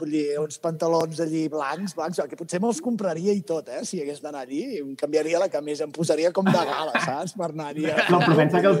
vull 0.00 0.10
dir, 0.10 0.24
uns 0.42 0.58
pantalons 0.58 1.20
allí 1.22 1.44
blancs, 1.48 1.94
blancs, 1.94 2.18
que 2.28 2.36
potser 2.36 2.58
me'ls 2.60 2.80
compraria 2.82 3.32
i 3.32 3.40
tot, 3.46 3.68
eh, 3.70 3.84
si 3.86 4.00
hagués 4.02 4.18
d'anar 4.20 4.42
allí. 4.42 4.80
Em 4.80 4.96
canviaria 4.98 5.38
la 5.38 5.48
camisa, 5.48 5.84
em 5.86 5.92
posaria 5.94 6.32
com 6.34 6.44
de 6.44 6.50
gala, 6.58 6.90
saps, 7.06 7.36
per 7.38 7.52
anar-hi. 7.52 7.86
a- 7.86 8.08
No, 8.10 8.18
però 8.18 8.34
pensa 8.42 8.60
que 8.60 8.66
els... 8.66 8.80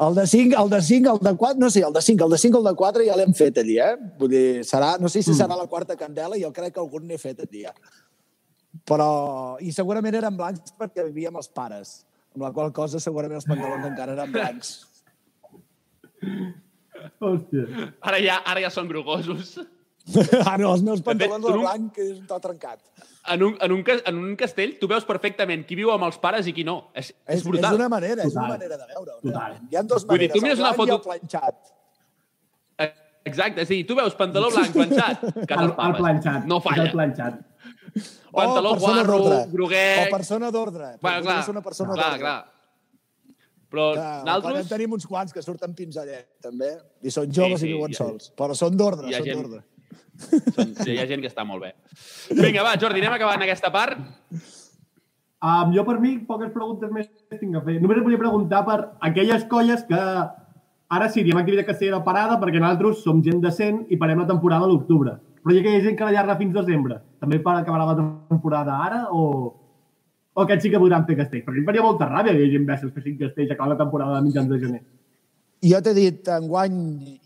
El 0.00 0.14
de 0.14 0.26
5, 0.26 0.62
el 0.62 0.70
de 0.70 0.80
5, 0.82 1.12
el 1.12 1.18
de 1.26 1.36
4, 1.36 1.58
no 1.60 1.70
sé, 1.70 1.80
el 1.86 1.92
de 1.92 2.00
5, 2.02 2.24
el 2.24 2.30
de 2.30 2.38
5, 2.38 2.58
el 2.58 2.64
de 2.64 2.74
4 2.74 3.04
ja 3.04 3.16
l'hem 3.18 3.32
fet 3.34 3.58
allí, 3.58 3.78
eh? 3.82 3.94
Vull 4.18 4.30
dir, 4.30 4.44
serà, 4.64 4.92
no 5.02 5.08
sé 5.10 5.22
si 5.22 5.34
serà 5.34 5.56
la 5.58 5.66
quarta 5.66 5.96
candela, 6.00 6.38
jo 6.38 6.50
crec 6.54 6.74
que 6.74 6.80
algun 6.80 7.06
n'he 7.06 7.18
fet 7.18 7.40
allí, 7.44 7.64
ja. 7.66 7.74
Però, 8.88 9.56
i 9.64 9.72
segurament 9.72 10.14
eren 10.14 10.36
blancs 10.36 10.74
perquè 10.78 11.04
vivia 11.08 11.28
amb 11.32 11.40
els 11.40 11.48
pares, 11.48 12.06
amb 12.34 12.44
la 12.44 12.52
qual 12.52 12.70
cosa 12.76 13.00
segurament 13.00 13.40
els 13.40 13.48
pantalons 13.48 13.86
encara 13.88 14.12
eren 14.16 14.32
blancs. 14.32 14.74
Hòstia. 17.22 17.64
Ara 18.02 18.18
ja, 18.22 18.40
ara 18.44 18.62
ja 18.64 18.70
són 18.74 18.88
grogosos. 18.90 19.56
ah, 20.48 20.56
no, 20.60 20.72
els 20.74 20.82
meus 20.86 21.02
pantalons 21.04 21.44
de 21.44 21.52
no- 21.52 21.62
blanc 21.62 21.98
és 22.02 22.20
tot 22.28 22.42
trencat. 22.44 22.80
En 23.28 23.42
un, 23.44 23.56
en, 23.60 23.72
un, 23.74 23.82
en 24.08 24.20
un 24.22 24.36
castell 24.40 24.76
tu 24.80 24.88
veus 24.88 25.04
perfectament 25.04 25.66
qui 25.68 25.76
viu 25.76 25.90
amb 25.92 26.06
els 26.06 26.16
pares 26.22 26.46
i 26.48 26.54
qui 26.56 26.64
no. 26.64 26.78
És, 26.96 27.10
és, 27.26 27.40
És, 27.40 27.42
brutal. 27.44 27.74
és 27.74 27.80
una 27.82 27.88
manera, 27.92 28.22
és 28.24 28.32
una 28.32 28.46
Total. 28.46 28.54
manera 28.56 28.78
de 28.80 28.86
veure-ho. 28.94 29.18
Total. 29.26 29.58
Hi 29.68 29.76
ha 29.76 29.82
dos 29.84 30.06
Vull 30.08 30.22
dir, 30.22 30.30
maneres, 30.30 30.38
tu 30.38 30.44
mires 30.46 30.58
el 30.58 30.64
una 30.64 30.72
blanc 30.72 30.78
i 30.78 30.80
foto- 30.80 30.96
el 30.96 31.04
planxat. 31.10 31.74
Exacte, 33.28 33.60
és 33.60 33.68
a 33.68 33.74
dir, 33.74 33.82
tu 33.84 33.94
veus 33.98 34.14
pantaló 34.16 34.48
blanc 34.54 34.72
planxat, 34.72 35.20
casa 35.20 35.60
El, 35.60 35.66
els 35.66 35.70
el 35.70 35.76
pares. 35.76 35.98
planxat. 36.00 36.46
No 36.48 36.56
És 36.62 36.64
falla. 36.64 36.84
el 36.86 36.92
planxat. 36.94 37.40
Pantaló 38.38 38.70
o 38.70 38.76
persona 38.76 39.02
guarro, 39.02 39.18
d'ordre. 39.24 39.40
groguenc... 39.52 40.06
O 40.06 40.16
persona 40.16 40.50
d'ordre. 40.54 40.92
Bueno, 41.00 41.22
clar, 41.24 41.40
una 41.50 41.62
persona 41.62 41.94
clar, 41.96 42.18
clar. 42.20 42.38
Però 43.68 43.90
Que, 43.92 44.00
quan 44.00 44.20
en 44.20 44.24
nosaltres... 44.24 44.68
tenim 44.70 44.92
uns 44.96 45.04
quants 45.06 45.32
que 45.34 45.42
surten 45.44 45.74
pinzellet, 45.76 46.28
també, 46.40 46.70
i 47.04 47.10
són 47.12 47.28
joves 47.28 47.60
Sí, 47.60 47.66
i 47.66 47.68
sí, 47.68 47.74
viuen 47.74 47.92
hi 47.92 47.98
ha- 47.98 47.98
sols. 48.04 48.30
Però 48.38 48.54
són 48.56 48.78
d'ordre, 48.80 49.10
són 49.12 49.26
gent- 49.26 49.42
d'ordre. 49.42 49.64
Són, 50.54 50.70
sí, 50.80 50.94
hi 50.94 50.98
ha 51.02 51.06
gent 51.06 51.20
que 51.22 51.28
està 51.30 51.44
molt 51.46 51.62
bé. 51.66 51.74
Vinga, 52.34 52.64
va, 52.66 52.72
Jordi, 52.80 53.02
anem 53.04 53.12
acabant 53.18 53.44
aquesta 53.44 53.68
part. 53.74 54.00
Um, 55.38 55.70
jo, 55.76 55.84
per 55.86 55.98
mi, 56.02 56.16
poques 56.26 56.50
preguntes 56.50 56.90
més 56.90 57.06
tinc 57.38 57.54
a 57.54 57.62
fer. 57.62 57.76
Només 57.82 58.00
et 58.00 58.06
volia 58.08 58.18
preguntar 58.18 58.64
per 58.66 58.78
aquelles 59.06 59.44
colles 59.52 59.84
que 59.86 60.00
ara 60.96 61.06
sí, 61.12 61.22
diem 61.22 61.38
activitat 61.38 61.68
castellera 61.68 62.00
parada 62.02 62.40
perquè 62.40 62.58
nosaltres 62.58 63.04
som 63.04 63.20
gent 63.22 63.38
decent 63.44 63.84
i 63.92 63.98
parem 64.00 64.24
la 64.24 64.26
temporada 64.32 64.66
a 64.66 64.70
l'octubre. 64.72 65.12
Però 65.44 65.54
hi 65.54 65.60
ha 65.60 65.62
aquella 65.62 65.84
gent 65.84 65.98
que 66.00 66.08
la 66.08 66.16
llarga 66.16 66.38
fins 66.40 66.56
desembre. 66.56 66.98
També 67.18 67.40
per 67.42 67.56
acabarà 67.56 67.88
la 67.88 67.96
temporada 68.30 68.76
ara 68.84 69.00
o, 69.14 69.24
o 70.34 70.44
aquests 70.44 70.66
sí 70.66 70.70
que 70.70 70.80
podran 70.82 71.06
fer 71.08 71.18
castells? 71.18 71.46
Perquè 71.46 71.62
em 71.62 71.66
faria 71.66 71.86
molta 71.86 72.06
ràbia 72.10 72.34
que 72.34 72.44
hi 72.44 72.48
hagi 72.50 72.62
imbècils 72.62 72.94
que 72.94 73.02
siguin 73.02 73.26
castells 73.26 73.54
acabant 73.54 73.74
la 73.74 73.82
temporada 73.82 74.18
a 74.18 74.24
mitjans 74.24 74.50
de 74.52 74.60
gener. 74.62 74.82
Jo 75.58 75.80
t'he 75.82 75.90
dit 75.90 76.28
enguany, 76.30 76.74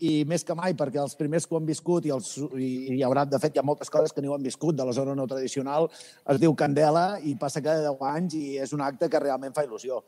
i 0.01 0.11
més 0.25 0.41
que 0.41 0.55
mai, 0.57 0.73
perquè 0.73 0.97
els 0.97 1.13
primers 1.13 1.45
que 1.45 1.53
ho 1.53 1.59
han 1.59 1.67
viscut, 1.67 2.07
i, 2.09 2.13
els, 2.15 2.31
i 2.57 2.69
hi 2.95 3.03
haurà, 3.05 3.27
de 3.29 3.37
fet, 3.37 3.53
hi 3.53 3.61
ha 3.61 3.65
moltes 3.67 3.93
coses 3.93 4.09
que 4.09 4.23
no 4.25 4.31
ho 4.31 4.37
han 4.39 4.47
viscut 4.47 4.73
de 4.79 4.87
la 4.87 4.95
zona 4.97 5.13
no 5.13 5.27
tradicional, 5.29 5.85
es 6.33 6.39
diu 6.41 6.55
Candela 6.57 7.19
i 7.21 7.35
passa 7.37 7.61
cada 7.61 7.83
10 7.91 8.01
anys 8.09 8.33
i 8.39 8.57
és 8.65 8.73
un 8.73 8.81
acte 8.81 9.05
que 9.05 9.21
realment 9.21 9.53
fa 9.53 9.67
il·lusió. 9.67 10.01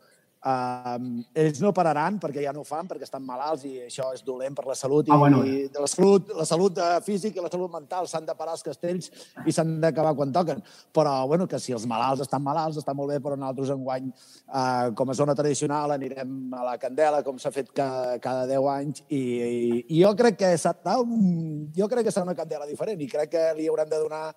Um, 0.46 1.24
ells 1.34 1.58
no 1.64 1.72
pararan 1.74 2.20
perquè 2.22 2.44
ja 2.44 2.52
no 2.54 2.60
ho 2.62 2.66
fan, 2.68 2.86
perquè 2.86 3.02
estan 3.08 3.24
malalts 3.26 3.64
i 3.66 3.72
això 3.86 4.12
és 4.14 4.22
dolent 4.22 4.54
per 4.54 4.66
la 4.68 4.76
salut 4.78 5.08
i 5.08 5.10
Ah, 5.10 5.16
bueno. 5.18 5.40
de 5.42 5.80
la 5.80 5.88
salut, 5.90 6.28
la 6.36 6.44
salut 6.46 6.78
eh, 6.78 7.00
física 7.02 7.40
i 7.40 7.42
la 7.42 7.50
salut 7.50 7.72
mental 7.72 8.06
s'han 8.06 8.26
de 8.28 8.34
parar 8.36 8.52
els 8.54 8.62
castells 8.62 9.10
i 9.46 9.52
s'han 9.52 9.80
d'acabar 9.80 10.14
quan 10.14 10.32
toquen. 10.32 10.62
Però, 10.94 11.26
bueno, 11.26 11.48
que 11.48 11.58
si 11.58 11.72
els 11.72 11.86
malalts 11.86 12.22
estan 12.22 12.44
malalts, 12.44 12.78
està 12.78 12.94
molt 12.94 13.10
bé, 13.10 13.18
però 13.24 13.34
nosaltres 13.34 13.72
enguany, 13.74 14.12
eh, 14.46 14.92
com 14.94 15.10
a 15.10 15.14
zona 15.18 15.34
tradicional, 15.34 15.90
anirem 15.96 16.54
a 16.54 16.62
la 16.68 16.76
Candela, 16.78 17.22
com 17.26 17.38
s'ha 17.38 17.50
fet 17.50 17.72
cada, 17.74 18.18
cada 18.22 18.46
10 18.46 18.68
anys, 18.76 19.02
i, 19.08 19.18
i, 19.18 19.84
i 19.96 20.02
jo 20.04 20.14
crec 20.14 20.38
que 20.44 20.52
serà 20.60 20.98
un, 21.02 21.72
jo 21.74 21.88
crec 21.88 22.06
que 22.06 22.14
serà 22.14 22.28
una 22.28 22.36
Candela 22.38 22.66
diferent 22.68 23.00
i 23.00 23.08
crec 23.10 23.32
que 23.34 23.44
li 23.58 23.66
haurem 23.66 23.88
de 23.90 23.98
donar 23.98 24.34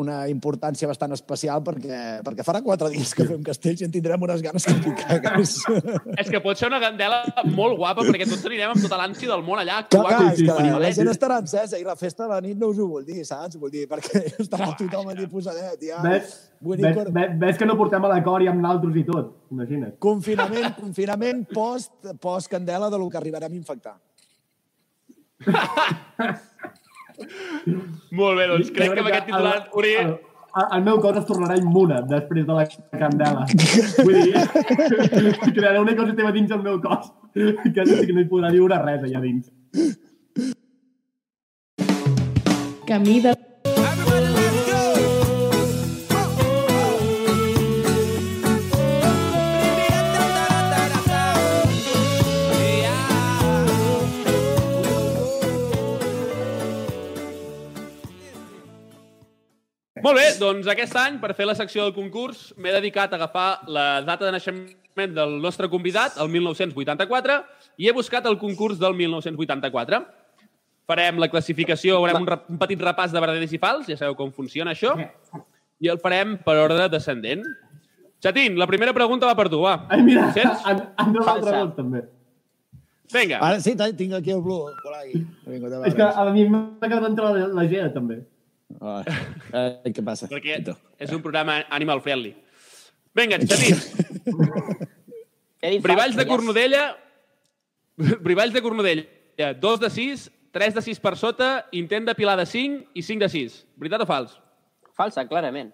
una 0.00 0.22
importància 0.32 0.88
bastant 0.88 1.12
especial 1.12 1.60
perquè, 1.66 2.22
perquè 2.24 2.46
farà 2.46 2.62
quatre 2.64 2.88
dies 2.94 3.12
que 3.14 3.26
fem 3.28 3.42
castells 3.44 3.82
i 3.82 3.88
en 3.90 3.92
tindrem 3.92 4.22
unes 4.22 4.40
ganes 4.44 4.64
que. 4.64 5.31
És 6.20 6.28
que 6.30 6.40
pot 6.44 6.58
ser 6.58 6.68
una 6.68 6.80
candela 6.82 7.22
molt 7.56 7.76
guapa 7.80 8.04
perquè 8.06 8.26
tots 8.28 8.44
anirem 8.48 8.72
amb 8.74 8.82
tota 8.84 8.98
l'ànsia 9.00 9.28
del 9.32 9.42
món 9.46 9.58
allà 9.62 9.80
a 9.80 9.86
Clar, 9.88 10.32
és 10.32 10.42
que 10.42 10.52
la, 10.82 10.92
gent 10.94 11.10
estarà 11.12 11.38
encesa 11.42 11.80
i 11.80 11.84
la 11.86 11.96
festa 11.98 12.26
de 12.26 12.30
la 12.34 12.40
nit 12.44 12.58
no 12.60 12.70
us 12.72 12.78
ho 12.82 12.86
vull 12.90 13.04
dir, 13.06 13.24
saps? 13.28 13.58
Vull 13.60 13.72
dir, 13.74 13.84
perquè 13.90 14.24
estarà 14.44 14.72
tothom 14.78 15.12
allí 15.12 15.26
posadet, 15.30 15.80
ja. 15.88 16.00
Ves, 16.04 16.36
Vull 16.62 16.78
dir, 16.78 16.86
ves, 16.86 16.96
cor- 16.96 17.10
ves, 17.16 17.34
ves 17.42 17.58
que 17.58 17.66
no 17.66 17.74
portem 17.78 18.04
a 18.06 18.08
l'acord 18.12 18.44
i 18.44 18.48
amb 18.52 18.62
naltros 18.62 18.94
i 18.96 19.04
tot. 19.08 19.26
Imagina't. 19.54 19.96
Confinament, 20.02 20.70
confinament 20.78 21.44
post, 21.50 21.92
post 22.22 22.50
candela 22.52 22.90
de 22.92 22.98
lo 23.02 23.10
que 23.10 23.18
arribarem 23.18 23.52
a 23.52 23.58
infectar. 23.58 23.96
Molt 28.18 28.38
bé, 28.38 28.46
doncs 28.50 28.70
crec 28.74 28.94
que 28.94 29.02
amb 29.02 29.10
aquest 29.10 29.26
titular, 29.28 29.56
Uri, 29.78 29.94
el 30.60 30.82
meu 30.84 31.00
cos 31.00 31.18
es 31.20 31.26
tornarà 31.28 31.56
immune 31.60 32.00
després 32.10 32.46
de 32.48 32.56
la 32.58 32.66
candela. 33.00 33.46
Vull 34.04 34.18
dir, 34.20 34.42
crearé 35.56 35.80
un 35.80 35.92
ecosistema 35.92 36.32
dins 36.34 36.52
el 36.52 36.62
meu 36.64 36.80
cos 36.82 37.12
que 37.32 37.86
no, 37.86 38.20
hi 38.20 38.28
podrà 38.28 38.52
viure 38.52 38.80
res 38.82 39.06
allà 39.08 39.22
dins. 39.24 39.48
Camí 42.88 43.20
de... 43.24 43.32
Molt 60.02 60.18
bé, 60.18 60.24
doncs 60.40 60.66
aquest 60.66 60.96
any, 60.98 61.20
per 61.22 61.30
fer 61.38 61.46
la 61.46 61.54
secció 61.54 61.84
del 61.84 61.94
concurs, 61.94 62.48
m'he 62.58 62.72
dedicat 62.74 63.12
a 63.12 63.18
agafar 63.20 63.46
la 63.70 63.86
data 64.02 64.26
de 64.26 64.32
naixement 64.34 65.14
del 65.14 65.36
nostre 65.42 65.68
convidat, 65.70 66.16
el 66.18 66.30
1984, 66.32 67.36
i 67.78 67.86
he 67.86 67.94
buscat 67.94 68.26
el 68.26 68.38
concurs 68.40 68.80
del 68.82 68.96
1984. 68.98 70.00
Farem 70.90 71.20
la 71.22 71.28
classificació, 71.30 72.00
veurem 72.02 72.24
un, 72.24 72.32
un 72.56 72.58
petit 72.58 72.82
repàs 72.82 73.14
de 73.14 73.22
verdaders 73.22 73.54
i 73.54 73.60
fals, 73.62 73.86
ja 73.86 73.98
sabeu 74.00 74.18
com 74.18 74.32
funciona 74.34 74.74
això, 74.74 74.96
i 75.78 75.90
el 75.92 76.02
farem 76.02 76.34
per 76.42 76.58
ordre 76.64 76.88
descendent. 76.90 77.46
Xatín, 78.22 78.58
la 78.58 78.66
primera 78.70 78.94
pregunta 78.94 79.30
va 79.30 79.38
per 79.38 79.48
tu, 79.50 79.62
va. 79.62 79.84
Ai, 79.90 80.02
mira, 80.02 80.28
Sents? 80.34 80.66
en, 80.70 80.82
en 80.98 81.14
dos 81.14 81.26
altres 81.26 81.46
Falsa. 81.52 81.62
vols, 81.62 81.78
també. 81.78 82.02
Vinga, 83.12 83.38
Ara 83.44 83.58
sí, 83.60 83.76
tinc 83.76 84.14
aquí 84.18 84.34
el 84.34 84.42
Blue. 84.42 84.70
Por 84.82 84.94
ahí. 84.94 85.14
He 85.46 85.54
vingut 85.54 85.72
a 85.78 85.86
És 85.86 85.94
que 85.94 86.06
a 86.06 86.28
mi 86.34 86.46
m'ha 86.50 86.88
quedat 86.88 87.10
entre 87.10 87.32
la, 87.34 87.48
la 87.54 87.70
Gea, 87.70 87.90
també. 87.94 88.22
Ah, 88.80 89.02
eh, 89.52 89.92
què 89.92 90.04
passa? 90.04 90.28
perquè 90.30 90.60
és 90.98 91.12
un 91.12 91.22
programa 91.22 91.60
animal 91.70 92.00
friendly. 92.00 92.34
Vinga, 93.14 93.38
dit 93.42 93.50
Brivalls 95.82 96.16
de. 96.20 96.26
Cornudella, 96.26 96.96
Brivalls 97.96 98.54
de 98.54 98.62
Cornudella, 98.62 99.04
2 99.60 99.80
de 99.80 99.90
6, 99.90 100.30
3 100.52 100.74
de 100.74 100.82
6 100.82 101.00
per 101.00 101.16
sota, 101.16 101.66
intent 101.72 102.06
de 102.08 102.14
pilar 102.14 102.36
de 102.40 102.46
5 102.46 102.90
i 102.94 103.02
5 103.02 103.20
de 103.26 103.28
6. 103.28 103.66
Veritat 103.76 104.04
o 104.04 104.06
fals? 104.08 104.38
Falsa, 104.96 105.26
clarament. 105.28 105.72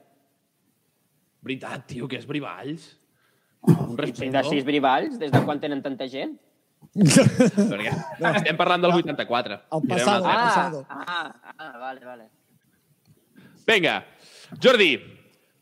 Veritat, 1.42 1.87
tio, 1.87 2.08
que 2.11 2.18
és 2.18 2.26
Brivalls. 2.26 2.96
Respecte. 3.98 4.30
de 4.30 4.42
sis 4.46 4.64
brivalls, 4.64 5.18
des 5.18 5.32
de 5.32 5.40
quan 5.44 5.58
tenen 5.61 5.82
tanta 5.82 6.06
gent? 6.08 6.37
Perquè 6.94 7.90
estem 8.37 8.56
parlant 8.56 8.84
del 8.84 8.94
84. 8.94 9.56
El 9.74 9.82
Mirem 9.82 9.98
passado. 9.98 10.24
una 10.24 10.44
altra. 10.44 10.84
Ah, 10.88 11.34
ah, 11.42 11.54
ah, 11.58 11.78
vale, 11.78 12.04
vale. 12.06 12.28
Vinga, 13.68 14.07
Jordi, 14.62 14.98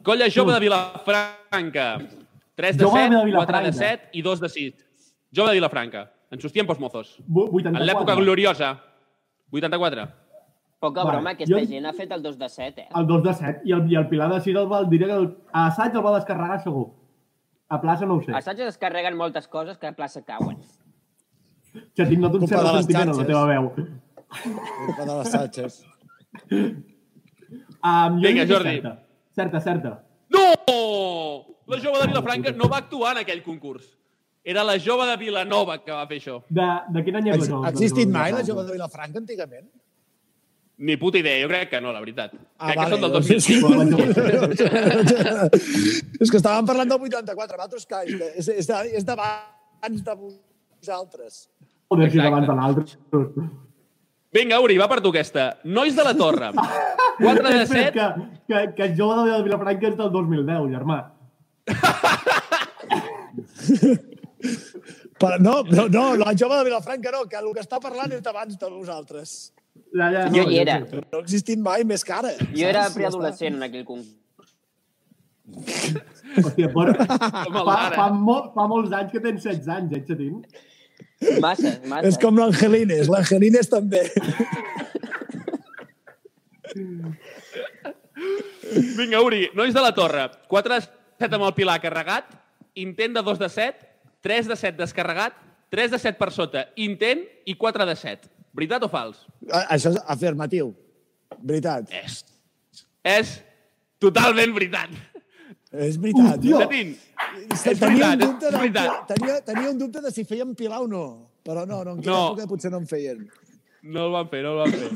colla 0.02 0.28
jove 0.30 0.52
de 0.54 0.60
Vilafranca. 0.60 1.98
3 2.54 2.76
de 2.78 2.84
Jove 2.84 3.00
de 3.00 3.08
7, 3.08 3.10
4 3.10 3.18
de 3.18 3.24
Vilafranca. 3.26 3.72
7 3.72 4.08
i 4.12 4.22
2 4.22 4.40
de 4.40 4.48
6. 4.48 4.86
Jove 5.34 5.48
de 5.50 5.54
Vilafranca. 5.56 6.12
En 6.30 6.40
sus 6.40 6.52
tiempos 6.52 6.78
mozos. 6.78 7.16
Vu- 7.26 7.48
84. 7.50 7.80
En 7.82 7.86
l'època 7.86 8.14
gloriosa. 8.14 8.70
84. 9.50 10.06
Poca 10.78 11.02
Vale, 11.02 11.16
broma, 11.16 11.30
aquesta 11.34 11.58
jo- 11.58 11.66
gent 11.66 11.86
ha 11.86 11.92
fet 11.92 12.10
el 12.12 12.22
2 12.22 12.38
de 12.38 12.48
7, 12.48 12.80
eh? 12.82 12.88
El 12.94 13.06
2 13.06 13.22
de 13.24 13.34
7 13.34 13.60
i 13.64 13.72
el, 13.72 13.90
i 13.90 13.96
el 13.96 14.08
Pilar 14.08 14.30
de 14.32 14.40
6 14.40 14.56
el 14.56 14.70
va, 14.70 14.84
diré 14.84 15.06
que 15.06 15.12
el, 15.12 15.28
a 15.52 15.66
assaig 15.66 15.94
el 15.94 16.04
va 16.06 16.14
descarregar 16.18 16.62
segur. 16.62 16.86
A 17.68 17.80
plaça 17.82 18.06
no 18.06 18.14
ho 18.16 18.22
sé. 18.22 18.30
A 18.32 18.38
Assaig 18.38 18.60
es 18.60 18.78
carreguen 18.78 19.16
moltes 19.16 19.48
coses 19.48 19.78
que 19.78 19.88
a 19.88 19.92
plaça 19.96 20.22
cauen. 20.22 20.58
Que 21.96 22.06
tinc 22.06 22.20
notat 22.22 22.42
un 22.42 22.46
cert 22.46 22.68
sentiment 22.76 23.10
en 23.10 23.16
la 23.18 23.26
teva 23.26 23.46
veu. 23.46 23.72
Culpa 23.74 25.04
de 25.04 25.16
les 25.18 25.32
Sánchez. 25.32 25.80
Um, 27.86 28.16
jo 28.22 28.28
Vinga, 28.28 28.46
Jordi. 28.50 28.74
Certa, 28.80 28.94
certa. 29.36 29.60
certa. 29.60 29.90
No! 30.34 30.46
La 31.70 31.78
jove 31.82 32.00
de 32.02 32.06
Vilafranca 32.10 32.52
no 32.56 32.68
va 32.72 32.78
actuar 32.82 33.12
en 33.16 33.22
aquell 33.22 33.42
concurs. 33.44 33.92
Era 34.46 34.62
la 34.64 34.76
jove 34.78 35.06
de 35.10 35.16
Vilanova 35.18 35.78
que 35.84 35.90
va 35.94 36.04
fer 36.10 36.18
això. 36.20 36.36
De, 36.48 36.66
de 36.94 37.02
quin 37.06 37.16
any 37.20 37.28
és 37.32 37.36
la 37.36 37.42
Ha 37.42 37.48
jove? 37.50 37.66
ha 37.66 37.70
existit 37.74 38.08
mai 38.14 38.32
la 38.34 38.44
jove 38.46 38.62
de 38.68 38.72
Vilafranca 38.76 39.18
antigament? 39.22 39.66
Ni 40.78 40.96
puta 41.00 41.16
idea, 41.18 41.40
jo 41.42 41.48
crec 41.48 41.70
que 41.72 41.80
no, 41.80 41.90
la 41.94 42.00
veritat. 42.04 42.34
Ah, 42.58 42.72
crec 42.72 42.82
que 42.82 42.90
són 42.92 43.00
del 43.06 43.12
doncs 43.14 43.28
2005. 43.32 44.86
és 46.22 46.30
que 46.30 46.36
estàvem 46.40 46.66
parlant 46.68 46.90
del 46.90 47.06
84, 47.08 47.56
nosaltres 47.56 47.86
que 47.88 48.02
és, 48.06 48.18
de- 48.20 48.32
és, 48.42 48.48
és, 48.60 48.66
de, 48.70 48.80
és 49.00 49.06
d'abans 49.08 50.02
de 50.10 50.14
vosaltres. 50.20 51.46
Joder, 51.90 52.10
si 52.10 52.18
Exacte. 52.18 52.28
abans 52.28 52.46
de 52.50 52.54
l'altre. 52.60 52.84
Vinga, 54.36 54.58
Uri, 54.60 54.76
va 54.76 54.84
per 54.90 54.98
tu 55.00 55.08
aquesta. 55.14 55.56
Nois 55.64 55.94
de 55.96 56.04
la 56.04 56.12
Torre. 56.16 56.50
4 56.52 57.48
de 57.48 57.60
Espera, 57.62 57.84
7. 57.88 57.92
que, 57.96 58.06
que, 58.52 58.74
que 58.76 58.82
el 58.90 58.94
jove 58.98 59.30
de 59.30 59.38
Vilafranca 59.46 59.88
és 59.88 59.96
del 59.96 60.10
2010, 60.12 60.66
germà. 60.74 60.98
Però 65.16 65.38
no, 65.40 65.64
no, 65.70 65.88
no, 65.88 66.16
la 66.20 66.34
jove 66.36 66.58
de 66.58 66.64
Vilafranca 66.68 67.08
no, 67.14 67.24
que 67.30 67.38
el 67.40 67.48
que 67.56 67.62
està 67.64 67.80
parlant 67.80 68.12
és 68.12 68.20
d'abans 68.24 68.58
de 68.60 68.68
vosaltres. 68.68 69.52
Ja, 69.96 70.10
ja, 70.12 70.28
Jo 70.34 70.42
hi 70.50 70.58
era. 70.60 70.76
No 70.84 71.22
ha 71.22 71.24
existit 71.24 71.58
mai 71.62 71.84
més 71.88 72.04
que 72.04 72.12
ara. 72.12 72.30
Jo 72.52 72.66
era 72.68 72.90
preadolescent 72.92 73.56
en 73.56 73.62
aquell 73.70 73.86
concurs. 73.88 74.12
Hòstia, 76.36 76.68
el 76.68 76.74
fa, 77.70 77.78
fa, 77.94 78.10
molt, 78.12 78.52
fa 78.52 78.66
molts 78.68 78.92
anys 78.98 79.10
que 79.14 79.20
tens 79.24 79.40
16 79.46 79.68
anys, 79.72 79.92
eh, 79.96 80.04
Xatín? 80.08 80.34
Massa, 81.40 81.72
massa. 81.88 82.06
És 82.08 82.18
com 82.20 82.36
l'Angelines, 82.38 83.08
l'Angelines 83.08 83.68
també. 83.72 84.02
Vinga, 88.96 89.20
Uri, 89.22 89.48
nois 89.54 89.74
de 89.74 89.80
la 89.82 89.92
Torre. 89.94 90.26
4 90.50 90.74
de 90.74 90.80
7 91.20 91.34
amb 91.38 91.46
el 91.48 91.54
Pilar 91.56 91.78
carregat, 91.82 92.30
intent 92.74 93.14
de 93.16 93.22
2 93.24 93.38
de 93.40 93.48
7, 93.52 93.88
3 94.24 94.48
de 94.50 94.56
7 94.56 94.76
descarregat, 94.80 95.36
3 95.72 95.90
de 95.92 95.98
7 96.02 96.18
per 96.18 96.30
sota, 96.34 96.66
intent 96.76 97.22
i 97.46 97.54
4 97.58 97.86
de 97.88 97.96
7. 97.96 98.28
Veritat 98.56 98.82
o 98.86 98.88
fals? 98.88 99.20
A- 99.52 99.66
Això 99.76 99.92
és 99.92 99.98
afirmatiu. 100.06 100.72
Veritat. 101.42 101.90
És, 101.92 102.22
és 103.04 103.36
totalment 104.00 104.54
veritat. 104.56 104.90
És 105.72 105.98
veritat. 106.00 106.38
Hòstia. 106.40 106.96
És 107.36 107.62
tenia, 107.78 108.12
un 108.12 108.18
veritat, 108.18 108.20
dubte 108.20 108.46
és 108.46 108.72
de, 108.72 108.84
tenia, 109.14 109.40
tenia 109.44 109.70
un 109.70 109.78
dubte 109.78 110.00
de 110.04 110.10
si 110.14 110.24
feien 110.24 110.54
pilar 110.54 110.80
o 110.84 110.88
no. 110.90 111.04
Però 111.46 111.66
no, 111.66 111.82
no, 111.84 111.92
en 111.92 112.00
aquella 112.00 112.12
No. 112.16 112.22
època 112.34 112.46
potser 112.50 112.70
no 112.72 112.78
en 112.82 112.86
feien. 112.90 113.28
No 113.82 114.06
el 114.06 114.12
van 114.12 114.28
fer, 114.28 114.42
no 114.42 114.54
el 114.56 114.58
van 114.64 114.72
fer. 114.72 114.90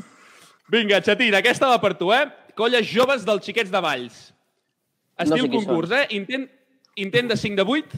Vinga, 0.71 1.01
Xatín, 1.03 1.35
aquesta 1.35 1.67
va 1.67 1.79
per 1.83 1.93
tu, 1.99 2.11
eh? 2.13 2.25
Colles 2.55 2.87
joves 2.87 3.23
dels 3.27 3.43
xiquets 3.45 3.71
de 3.71 3.79
Valls. 3.83 4.33
Es 5.17 5.29
No 5.29 5.35
diu 5.35 5.45
sé 5.47 5.51
concurs, 5.51 5.91
eh? 5.91 6.05
Intent, 6.17 6.49
intent 6.95 7.29
de 7.31 7.37
5 7.37 7.55
de 7.55 7.63
8, 7.63 7.97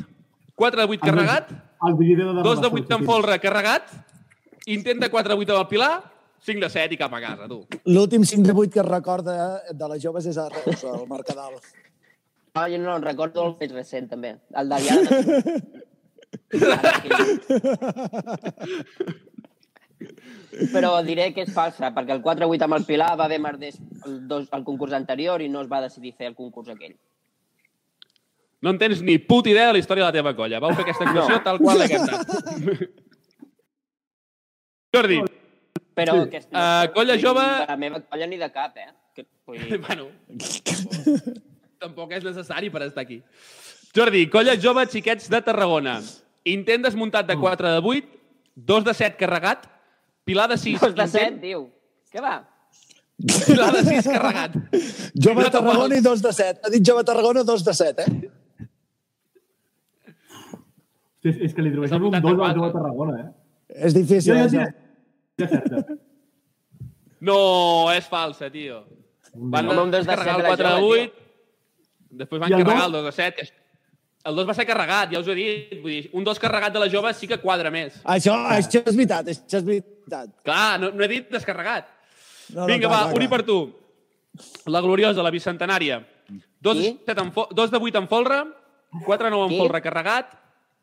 4 0.56 0.82
de 0.82 0.88
8 0.88 1.06
carregat, 1.06 1.50
El 1.88 1.98
de 1.98 2.16
2 2.16 2.18
de 2.18 2.44
relació, 2.44 2.72
8 2.84 2.96
amb 2.96 3.06
folre 3.06 3.40
carregat, 3.40 3.90
intent 4.68 5.00
de 5.02 5.10
4 5.10 5.34
de 5.34 5.40
8 5.42 5.54
amb 5.54 5.62
el 5.62 5.68
Pilar, 5.68 5.94
5 6.46 6.60
de 6.60 6.70
7 6.70 6.94
i 6.94 6.98
cap 6.98 7.14
a 7.14 7.22
casa, 7.22 7.48
tu. 7.48 7.66
L'últim 7.86 8.24
5 8.24 8.44
de 8.44 8.54
8 8.54 8.72
que 8.74 8.80
es 8.82 8.86
recorda 8.86 9.62
de 9.72 9.88
les 9.94 10.02
joves 10.04 10.26
és 10.26 10.38
a 10.38 10.50
Reus, 10.50 10.84
al 10.84 11.08
Mercadal. 11.08 11.54
Ah, 12.56 12.68
jo 12.70 12.78
no 12.78 13.00
recordo 13.02 13.46
el 13.48 13.56
més 13.60 13.72
recent, 13.74 14.10
també. 14.12 14.36
El 14.62 14.70
de 14.70 14.78
Diana. 14.84 15.10
Però 20.74 20.92
diré 21.06 21.32
que 21.34 21.42
és 21.48 21.54
falsa, 21.54 21.90
perquè 21.96 22.14
el 22.14 22.22
4-8 22.22 22.66
amb 22.68 22.76
el 22.78 22.86
Pilar 22.86 23.14
va 23.18 23.26
haver 23.26 23.40
merders 23.42 23.80
el, 24.06 24.20
dos, 24.30 24.48
el 24.54 24.64
concurs 24.68 24.94
anterior 24.94 25.42
i 25.42 25.48
no 25.50 25.64
es 25.64 25.70
va 25.72 25.80
decidir 25.82 26.14
fer 26.18 26.28
el 26.30 26.36
concurs 26.38 26.70
aquell. 26.70 26.94
No 28.64 28.70
en 28.72 28.78
tens 28.80 29.02
ni 29.04 29.18
puta 29.20 29.50
idea 29.52 29.68
de 29.68 29.74
la 29.74 29.80
història 29.82 30.04
de 30.06 30.10
la 30.12 30.16
teva 30.20 30.36
colla. 30.38 30.60
Vau 30.64 30.72
fer 30.76 30.86
aquesta 30.86 31.08
actuació 31.10 31.40
No. 31.40 31.44
tal 31.44 31.58
qual 31.60 31.88
cantat. 31.90 32.22
Jordi, 34.94 35.24
Però 35.94 36.14
Sí. 36.16 36.20
aquest, 36.28 36.50
Eh, 36.52 36.90
colla 36.94 37.16
jove- 37.22 37.66
la 37.68 37.76
meva 37.78 38.00
colla 38.02 38.26
ni 38.28 38.38
de 38.38 38.52
cap, 38.52 38.76
eh? 38.78 38.88
Que, 39.14 39.26
vull 39.46 39.60
dir, 39.60 39.78
bueno, 39.88 40.08
tampoc 41.84 42.16
és 42.16 42.26
necessari 42.26 42.72
per 42.74 42.86
estar 42.88 43.04
aquí. 43.04 43.20
Jordi, 43.94 44.26
colla 44.34 44.56
jove 44.58 44.88
xiquets 44.90 45.30
de 45.30 45.42
Tarragona. 45.46 46.00
Intent 46.50 46.84
desmuntat 46.88 47.28
de 47.30 47.38
4 47.40 47.76
de 47.76 47.84
8, 47.94 48.18
2 48.74 48.88
de 48.88 48.96
7 49.02 49.20
carregat, 49.20 49.68
pilar 50.26 50.50
de 50.52 50.58
6. 50.58 50.80
dos 50.82 50.96
de 50.98 51.08
set, 51.08 51.30
intent, 51.30 51.42
diu. 51.44 51.68
Què 52.14 52.24
va? 52.24 52.40
Pilar 53.48 53.70
de 53.76 53.84
6 53.86 54.08
carregat. 54.10 54.58
Jove 55.16 55.46
que 55.46 55.52
Tarragona 55.54 56.00
i 56.00 56.04
2 56.06 56.24
de 56.26 56.34
7. 56.40 56.64
Ha 56.64 56.74
dit 56.74 56.90
Jove 56.90 57.06
Tarragona 57.08 57.46
2 57.48 57.68
de 57.68 57.76
7, 57.80 58.08
eh? 58.08 58.32
És, 61.24 61.38
és 61.48 61.54
que 61.56 61.64
li 61.64 61.72
el 61.72 62.04
un 62.04 62.12
2 62.12 62.18
a 62.18 62.20
la 62.20 62.50
84. 62.52 62.58
jove 62.58 62.72
Tarragona, 62.74 63.20
eh? 63.22 63.30
És 63.88 63.96
difícil. 63.96 64.34
Jo 64.34 64.40
ja 64.42 64.66
eh? 64.66 64.74
certa. 65.48 66.00
No, 67.24 67.38
és 67.94 68.10
falsa, 68.12 68.50
tio. 68.52 68.82
Van 69.34 69.70
dos 69.72 69.92
de 69.94 70.02
descarregar 70.02 70.36
set 70.36 70.42
el 70.42 70.50
era 70.50 70.58
4 70.58 70.68
de 70.68 70.82
jove, 70.82 71.06
8, 71.06 71.23
després 72.18 72.40
van 72.42 72.50
I 72.50 72.56
carregar 72.58 72.76
dos? 72.78 72.86
el 72.88 72.92
2 73.00 73.06
de 73.06 73.12
7. 73.12 73.36
que 73.36 73.42
és- 73.48 73.54
El 74.26 74.36
2 74.38 74.48
va 74.48 74.54
ser 74.56 74.66
carregat, 74.66 75.12
ja 75.12 75.20
us 75.20 75.28
ho 75.28 75.32
he 75.34 75.36
dit. 75.36 75.82
Vull 75.82 75.92
dir, 75.92 76.10
un 76.14 76.24
2 76.24 76.40
carregat 76.40 76.72
de 76.72 76.80
la 76.80 76.90
jove 76.90 77.14
sí 77.14 77.28
que 77.28 77.38
quadra 77.42 77.70
més. 77.70 77.98
Això, 78.06 78.34
això 78.56 78.80
és 78.88 78.96
veritat, 78.96 79.28
això 79.28 79.58
és 79.60 79.66
veritat. 79.66 80.30
Clar, 80.46 80.80
no, 80.80 80.92
no 80.92 81.04
he 81.04 81.08
dit 81.10 81.30
descarregat. 81.30 81.88
No, 82.54 82.62
no, 82.62 82.68
Vinga, 82.68 82.88
clar, 82.88 82.92
va, 82.92 83.02
clar, 83.10 83.16
Uri 83.18 83.28
clar. 83.28 83.38
per 83.40 83.46
tu. 83.46 83.76
La 84.68 84.80
gloriosa, 84.80 85.22
la 85.22 85.30
bicentenària. 85.32 86.00
2, 86.62 86.78
Qui? 86.78 87.00
7 87.06 87.20
en 87.22 87.32
fo 87.34 87.48
2 87.52 87.70
de 87.70 87.78
8 87.78 87.98
en 88.00 88.08
folre, 88.08 88.38
4 89.06 89.30
9 89.30 89.44
en 89.44 89.50
Qui? 89.50 89.58
folre 89.60 89.82
carregat, 89.82 90.32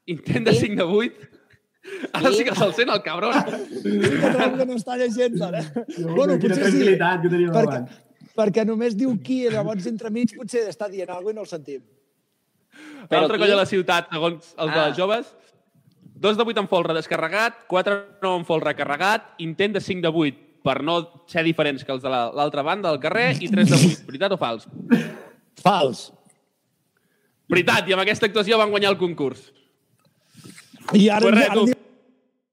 intent 0.07 0.45
de 0.45 0.51
Qui? 0.51 0.59
5 0.61 0.77
de 0.77 0.83
8. 0.83 1.29
Ara 2.13 2.31
sí 2.37 2.45
que 2.45 2.55
se'l 2.55 2.75
sent, 2.75 2.91
el 2.93 3.01
cabron. 3.03 3.33
Que 3.83 4.67
no 4.69 4.77
està 4.77 4.99
llegint, 5.01 5.41
ara. 5.43 5.63
Bueno, 5.97 6.37
Quina 6.39 6.55
potser 6.61 6.73
sí, 6.73 6.85
que 6.85 7.29
teníem 7.31 7.53
perquè, 7.55 7.79
abans. 7.81 7.91
Perquè 8.37 8.65
només 8.67 8.97
diu 8.97 9.17
qui, 9.23 9.45
i 9.47 9.51
llavors 9.51 9.87
entremig 9.87 10.35
potser 10.37 10.69
està 10.69 10.89
dient 10.91 11.11
alguna 11.11 11.23
cosa 11.23 11.33
i 11.33 11.35
no 11.35 11.41
el 11.43 11.47
sentim. 11.51 11.83
Però 13.11 13.21
L'altre 13.23 13.37
qui? 13.37 13.43
coll 13.43 13.51
de 13.51 13.57
la 13.57 13.67
ciutat, 13.67 14.09
segons 14.13 14.55
els 14.57 14.73
de 14.75 14.79
Ah. 14.81 14.89
les 14.89 14.97
joves. 14.97 15.35
2 16.21 16.37
de 16.37 16.43
8 16.45 16.61
en 16.61 16.69
folre 16.69 16.95
descarregat, 16.95 17.67
4 17.67 17.97
9 18.23 18.39
en 18.41 18.45
folre 18.45 18.75
carregat, 18.77 19.35
intent 19.39 19.73
de 19.75 19.81
5 19.81 20.03
de 20.03 20.09
8 20.09 20.39
per 20.63 20.83
no 20.85 21.25
ser 21.27 21.43
diferents 21.43 21.83
que 21.85 21.93
els 21.93 22.03
de 22.03 22.09
la- 22.11 22.31
l'altra 22.33 22.63
banda 22.63 22.91
del 22.91 23.01
carrer 23.01 23.37
i 23.41 23.49
3 23.49 23.69
de 23.71 23.77
8. 23.77 24.07
Veritat 24.07 24.33
o 24.33 24.37
fals? 24.37 24.67
Fals. 25.63 26.13
Veritat, 27.49 27.89
i 27.89 27.93
amb 27.93 28.03
aquesta 28.03 28.27
actuació 28.27 28.59
van 28.59 28.71
guanyar 28.71 28.91
el 28.93 28.99
concurs. 28.99 29.53
I 30.93 31.09
ara, 31.09 31.21
Pues 31.21 31.35
res, 31.35 31.49
ara. 31.51 31.61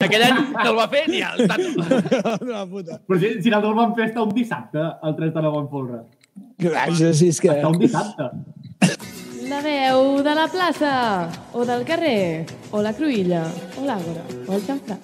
Aquell 0.07 0.23
any 0.27 0.37
que 0.53 0.67
el 0.69 0.77
va 0.77 0.87
fer, 0.91 1.03
ni 1.11 1.23
el 1.25 1.43
tato. 1.49 1.71
Una 2.47 2.63
puta. 2.69 2.99
Però 3.07 3.19
si, 3.19 3.33
si 3.41 3.51
nosaltres 3.51 3.73
el 3.73 3.79
vam 3.81 3.97
fer 3.97 4.07
està 4.09 4.23
un 4.23 4.33
dissabte, 4.35 4.85
el 5.09 5.17
3 5.19 5.33
de 5.35 5.43
9 5.47 5.61
en 5.63 5.67
folre. 5.73 5.99
Gràcies, 6.63 7.19
si 7.19 7.29
és 7.33 7.41
que... 7.43 7.51
Està 7.53 7.71
un 7.73 7.79
dissabte. 7.81 8.29
La 9.47 9.61
veu 9.63 10.23
de 10.25 10.33
la 10.35 10.47
plaça, 10.51 10.93
o 11.55 11.63
del 11.67 11.85
carrer, 11.87 12.47
o 12.75 12.81
la 12.83 12.91
cruïlla, 12.97 13.45
o 13.79 13.85
l'àgora, 13.87 14.25
o 14.43 14.57
el 14.57 14.65
xamfrà. 14.65 14.97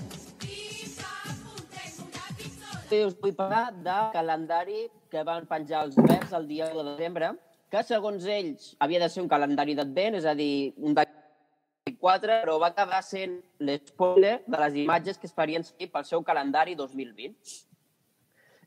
Sí, 2.90 3.00
us 3.08 3.16
vull 3.22 3.34
parlar 3.38 3.70
del 3.86 4.12
calendari 4.14 4.84
que 5.10 5.24
van 5.26 5.48
penjar 5.50 5.86
els 5.88 5.96
verds 5.98 6.36
el 6.36 6.50
dia 6.50 6.68
de 6.74 6.84
desembre, 6.92 7.32
que 7.72 7.82
segons 7.88 8.28
ells 8.30 8.74
havia 8.84 9.00
de 9.02 9.10
ser 9.10 9.24
un 9.24 9.32
calendari 9.32 9.74
d'advent, 9.80 10.20
és 10.20 10.28
a 10.30 10.36
dir, 10.38 10.74
un 10.78 10.94
de 10.98 11.08
4, 12.04 12.42
però 12.44 12.58
va 12.60 12.70
acabar 12.72 13.02
sent 13.04 13.38
l'espoiler 13.60 14.42
de 14.48 14.60
les 14.60 14.76
imatges 14.84 15.18
que 15.20 15.28
es 15.28 15.36
farien 15.36 15.64
seguir 15.68 15.90
pel 15.92 16.06
seu 16.08 16.24
calendari 16.24 16.76
2020. 16.80 17.36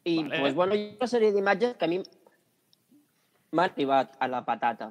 I, 0.05 0.23
Vale. 0.23 0.41
pues, 0.41 0.55
bueno, 0.55 0.75
hi 0.75 0.85
ha 0.87 0.97
una 1.01 1.09
sèrie 1.11 1.33
d'imatges 1.35 1.77
que 1.77 1.85
a 1.85 1.89
mi 1.89 2.03
m'han 3.53 3.71
arribat 3.71 4.17
a 4.21 4.29
la 4.29 4.45
patata. 4.45 4.91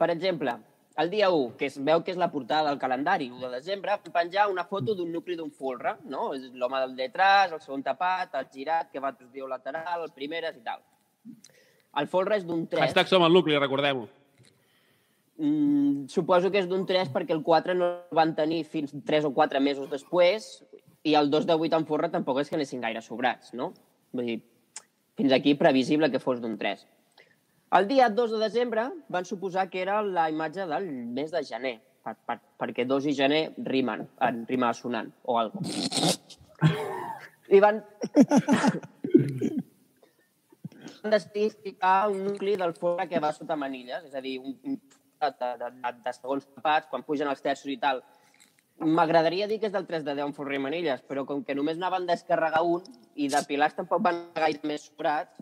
Per 0.00 0.10
exemple, 0.12 0.54
el 1.00 1.10
dia 1.10 1.30
1, 1.30 1.56
que 1.56 1.66
es 1.66 1.78
veu 1.84 2.04
que 2.04 2.12
és 2.12 2.20
la 2.20 2.30
portada 2.30 2.68
del 2.68 2.78
calendari, 2.78 3.30
1 3.30 3.40
de 3.46 3.52
desembre, 3.56 3.96
van 3.96 4.14
penjar 4.14 4.48
una 4.52 4.66
foto 4.68 4.94
d'un 4.94 5.10
nucli 5.12 5.36
d'un 5.36 5.50
folre, 5.50 5.96
no? 6.04 6.30
És 6.36 6.50
l'home 6.52 6.80
del 6.84 6.96
detrás, 6.96 7.52
el 7.52 7.60
segon 7.64 7.82
tapat, 7.82 8.36
el 8.36 8.48
girat, 8.52 8.92
que 8.92 9.00
va 9.00 9.14
diu 9.20 9.48
lateral, 9.48 10.04
el 10.04 10.12
primer 10.12 10.44
i 10.52 10.62
tal. 10.64 10.84
El 12.00 12.06
folre 12.06 12.36
és 12.36 12.46
d'un 12.46 12.66
3. 12.68 12.84
Hashtag 12.84 13.08
som 13.08 13.24
el 13.24 13.32
nucli, 13.32 13.56
recordem-ho. 13.58 14.08
Mm, 15.40 16.04
suposo 16.12 16.50
que 16.52 16.60
és 16.60 16.66
d'un 16.68 16.82
3 16.84 17.08
perquè 17.14 17.32
el 17.32 17.40
4 17.40 17.72
no 17.72 17.86
el 17.88 18.16
van 18.18 18.34
tenir 18.36 18.58
fins 18.68 18.90
3 18.92 19.24
o 19.24 19.30
4 19.32 19.62
mesos 19.64 19.88
després 19.88 20.50
i 21.08 21.14
el 21.16 21.30
2 21.32 21.46
de 21.48 21.56
8 21.56 21.78
en 21.78 21.86
folre 21.88 22.10
tampoc 22.12 22.42
és 22.42 22.50
que 22.50 22.58
anessin 22.58 22.82
gaire 22.84 23.00
sobrats, 23.00 23.54
no? 23.56 23.70
Vull 24.12 24.28
dir, 24.28 24.34
fins 25.16 25.32
aquí 25.32 25.54
previsible 25.56 26.10
que 26.12 26.20
fos 26.20 26.42
d'un 26.44 26.58
3. 26.60 26.84
El 27.78 27.88
dia 27.88 28.10
2 28.12 28.36
de 28.36 28.42
desembre 28.42 28.84
van 29.08 29.24
suposar 29.24 29.70
que 29.72 29.80
era 29.80 30.02
la 30.04 30.28
imatge 30.28 30.68
del 30.68 30.90
mes 31.16 31.32
de 31.32 31.40
gener, 31.48 31.80
per, 32.04 32.18
per, 32.28 32.36
perquè 32.60 32.84
2 32.84 33.08
i 33.08 33.16
gener 33.16 33.42
rimen, 33.64 34.04
en 34.20 34.44
rima 34.44 34.74
sonant 34.76 35.08
o 35.24 35.40
algo. 35.40 35.64
I 37.48 37.64
van... 37.64 37.80
van 41.00 41.16
decidir 41.16 41.48
ficar 41.64 42.10
un 42.12 42.26
nucli 42.28 42.60
del 42.60 42.74
folre 42.76 43.08
que 43.08 43.24
va 43.24 43.32
sota 43.32 43.56
manilles, 43.56 44.04
és 44.04 44.12
a 44.12 44.20
dir, 44.20 44.36
un 44.44 44.58
de, 45.20 45.30
de, 45.60 45.70
de, 45.76 45.92
de 46.04 46.12
segons 46.16 46.46
tapats, 46.54 46.88
quan 46.90 47.04
pugen 47.06 47.28
els 47.28 47.44
terços 47.44 47.70
i 47.72 47.76
tal. 47.80 48.02
M'agradaria 48.80 49.48
dir 49.48 49.58
que 49.60 49.68
és 49.68 49.74
del 49.74 49.84
3 49.88 50.06
de 50.06 50.14
10 50.16 50.30
en 50.30 50.34
folre 50.36 50.56
i 50.56 50.62
manilles, 50.62 51.02
però 51.04 51.26
com 51.28 51.42
que 51.44 51.56
només 51.56 51.76
n'aven 51.76 52.08
descarregar 52.08 52.62
un 52.64 52.86
i 53.14 53.28
de 53.28 53.42
pilars 53.48 53.76
tampoc 53.76 54.00
van 54.06 54.22
gaire 54.36 54.64
més 54.64 54.88
sobrats, 54.88 55.36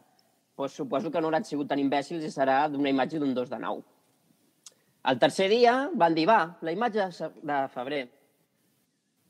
doncs 0.59 0.75
suposo 0.75 1.13
que 1.15 1.23
no 1.23 1.31
hauran 1.31 1.47
sigut 1.47 1.69
tan 1.71 1.79
imbècils 1.79 2.25
i 2.27 2.33
serà 2.35 2.65
d'una 2.73 2.91
imatge 2.91 3.23
d'un 3.23 3.37
2 3.37 3.55
de 3.55 3.63
9. 3.63 3.85
El 5.09 5.19
tercer 5.23 5.47
dia 5.53 5.75
van 5.95 6.17
dir, 6.17 6.27
va, 6.27 6.41
la 6.67 6.75
imatge 6.75 7.07
de 7.47 7.61
febrer. 7.73 8.03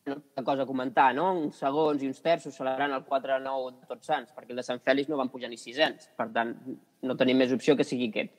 Una 0.08 0.44
cosa 0.44 0.64
a 0.64 0.66
comentar, 0.66 1.10
no? 1.14 1.28
Uns 1.42 1.60
segons 1.60 2.00
i 2.02 2.08
uns 2.08 2.24
terços 2.24 2.56
celebrant 2.56 2.96
el 2.96 3.04
4 3.04 3.34
de 3.34 3.44
9 3.44 3.74
de 3.74 3.88
Tots 3.92 4.08
Sants, 4.08 4.32
perquè 4.32 4.56
el 4.56 4.62
de 4.62 4.64
Sant 4.64 4.80
Fèlix 4.80 5.12
no 5.12 5.20
van 5.20 5.28
pujar 5.28 5.52
ni 5.52 5.60
600. 5.60 6.08
Per 6.16 6.30
tant, 6.32 6.54
no 7.04 7.16
tenim 7.20 7.36
més 7.44 7.52
opció 7.52 7.76
que 7.76 7.84
sigui 7.84 8.08
aquest. 8.08 8.32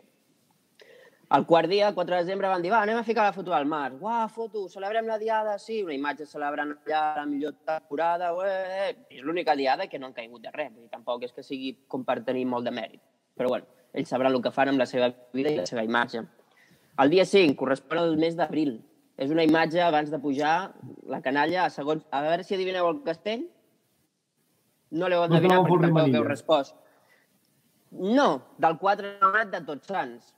El 1.38 1.46
quart 1.46 1.70
dia, 1.70 1.88
el 1.88 1.94
4 1.94 2.16
de 2.16 2.22
desembre, 2.24 2.48
van 2.50 2.64
dir, 2.64 2.72
va, 2.74 2.80
anem 2.82 2.98
a 2.98 3.04
ficar 3.06 3.24
la 3.28 3.34
foto 3.34 3.54
al 3.54 3.68
mar. 3.70 3.92
Uah, 4.02 4.24
foto, 4.34 4.64
celebrem 4.68 5.06
la 5.06 5.20
diada, 5.22 5.60
sí, 5.62 5.84
una 5.86 5.94
imatge 5.94 6.26
celebrant 6.26 6.72
allà 6.74 7.02
la 7.20 7.26
millor 7.30 7.54
temporada, 7.70 8.32
ué, 8.34 8.96
és 9.14 9.22
l'única 9.22 9.54
diada 9.56 9.86
que 9.92 10.00
no 10.02 10.10
han 10.10 10.16
caigut 10.16 10.42
de 10.42 10.54
res, 10.56 10.72
vull 10.74 10.88
dir, 10.88 10.90
tampoc 10.90 11.28
és 11.28 11.36
que 11.36 11.46
sigui 11.46 11.76
com 11.88 12.02
per 12.08 12.24
tenir 12.26 12.48
molt 12.50 12.66
de 12.66 12.74
mèrit. 12.74 13.04
Però 13.38 13.52
bueno, 13.54 13.70
ells 13.94 14.10
sabran 14.10 14.34
el 14.34 14.42
que 14.42 14.54
fan 14.56 14.72
amb 14.74 14.82
la 14.82 14.88
seva 14.90 15.12
vida 15.38 15.54
i 15.54 15.60
la 15.60 15.68
seva 15.70 15.86
imatge. 15.86 16.24
El 17.00 17.14
dia 17.14 17.28
5 17.30 17.56
correspon 17.62 18.02
al 18.02 18.18
mes 18.18 18.34
d'abril. 18.36 18.80
És 19.20 19.30
una 19.30 19.46
imatge 19.46 19.84
abans 19.86 20.10
de 20.10 20.18
pujar 20.24 20.74
la 21.12 21.22
canalla 21.22 21.66
a 21.66 21.70
segons... 21.70 22.02
A 22.10 22.24
veure 22.26 22.44
si 22.48 22.58
adivineu 22.58 22.90
el 22.90 23.04
castell. 23.06 23.46
No 24.98 25.08
l'heu 25.12 25.22
No 25.22 25.30
adivinat 25.30 25.60
sabeu 25.60 25.64
perquè 25.64 25.76
Folre 25.76 25.88
tampoc 25.88 26.02
Manilles. 26.02 26.20
heu 26.20 26.28
respost. 26.28 26.76
No, 28.18 28.28
del 28.58 28.78
4 28.82 29.14
de 29.22 29.32
maig 29.38 29.54
de 29.54 29.62
Tots 29.68 29.94
Sants. 29.94 30.34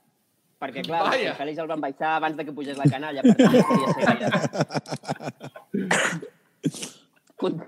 Perquè, 0.62 0.84
clar, 0.86 1.00
Vaja. 1.08 1.32
els 1.32 1.38
Fèlix 1.40 1.58
el 1.58 1.66
van 1.70 1.80
baixar 1.82 2.12
abans 2.20 2.36
de 2.38 2.44
que 2.46 2.52
pugés 2.54 2.78
la 2.78 2.86
canalla, 2.86 3.22
per 3.26 3.34
tant, 3.40 3.56
no 3.56 3.62
podia 3.66 3.88
ser 3.96 4.04
gaire. 4.06 4.28
Con- 7.36 7.62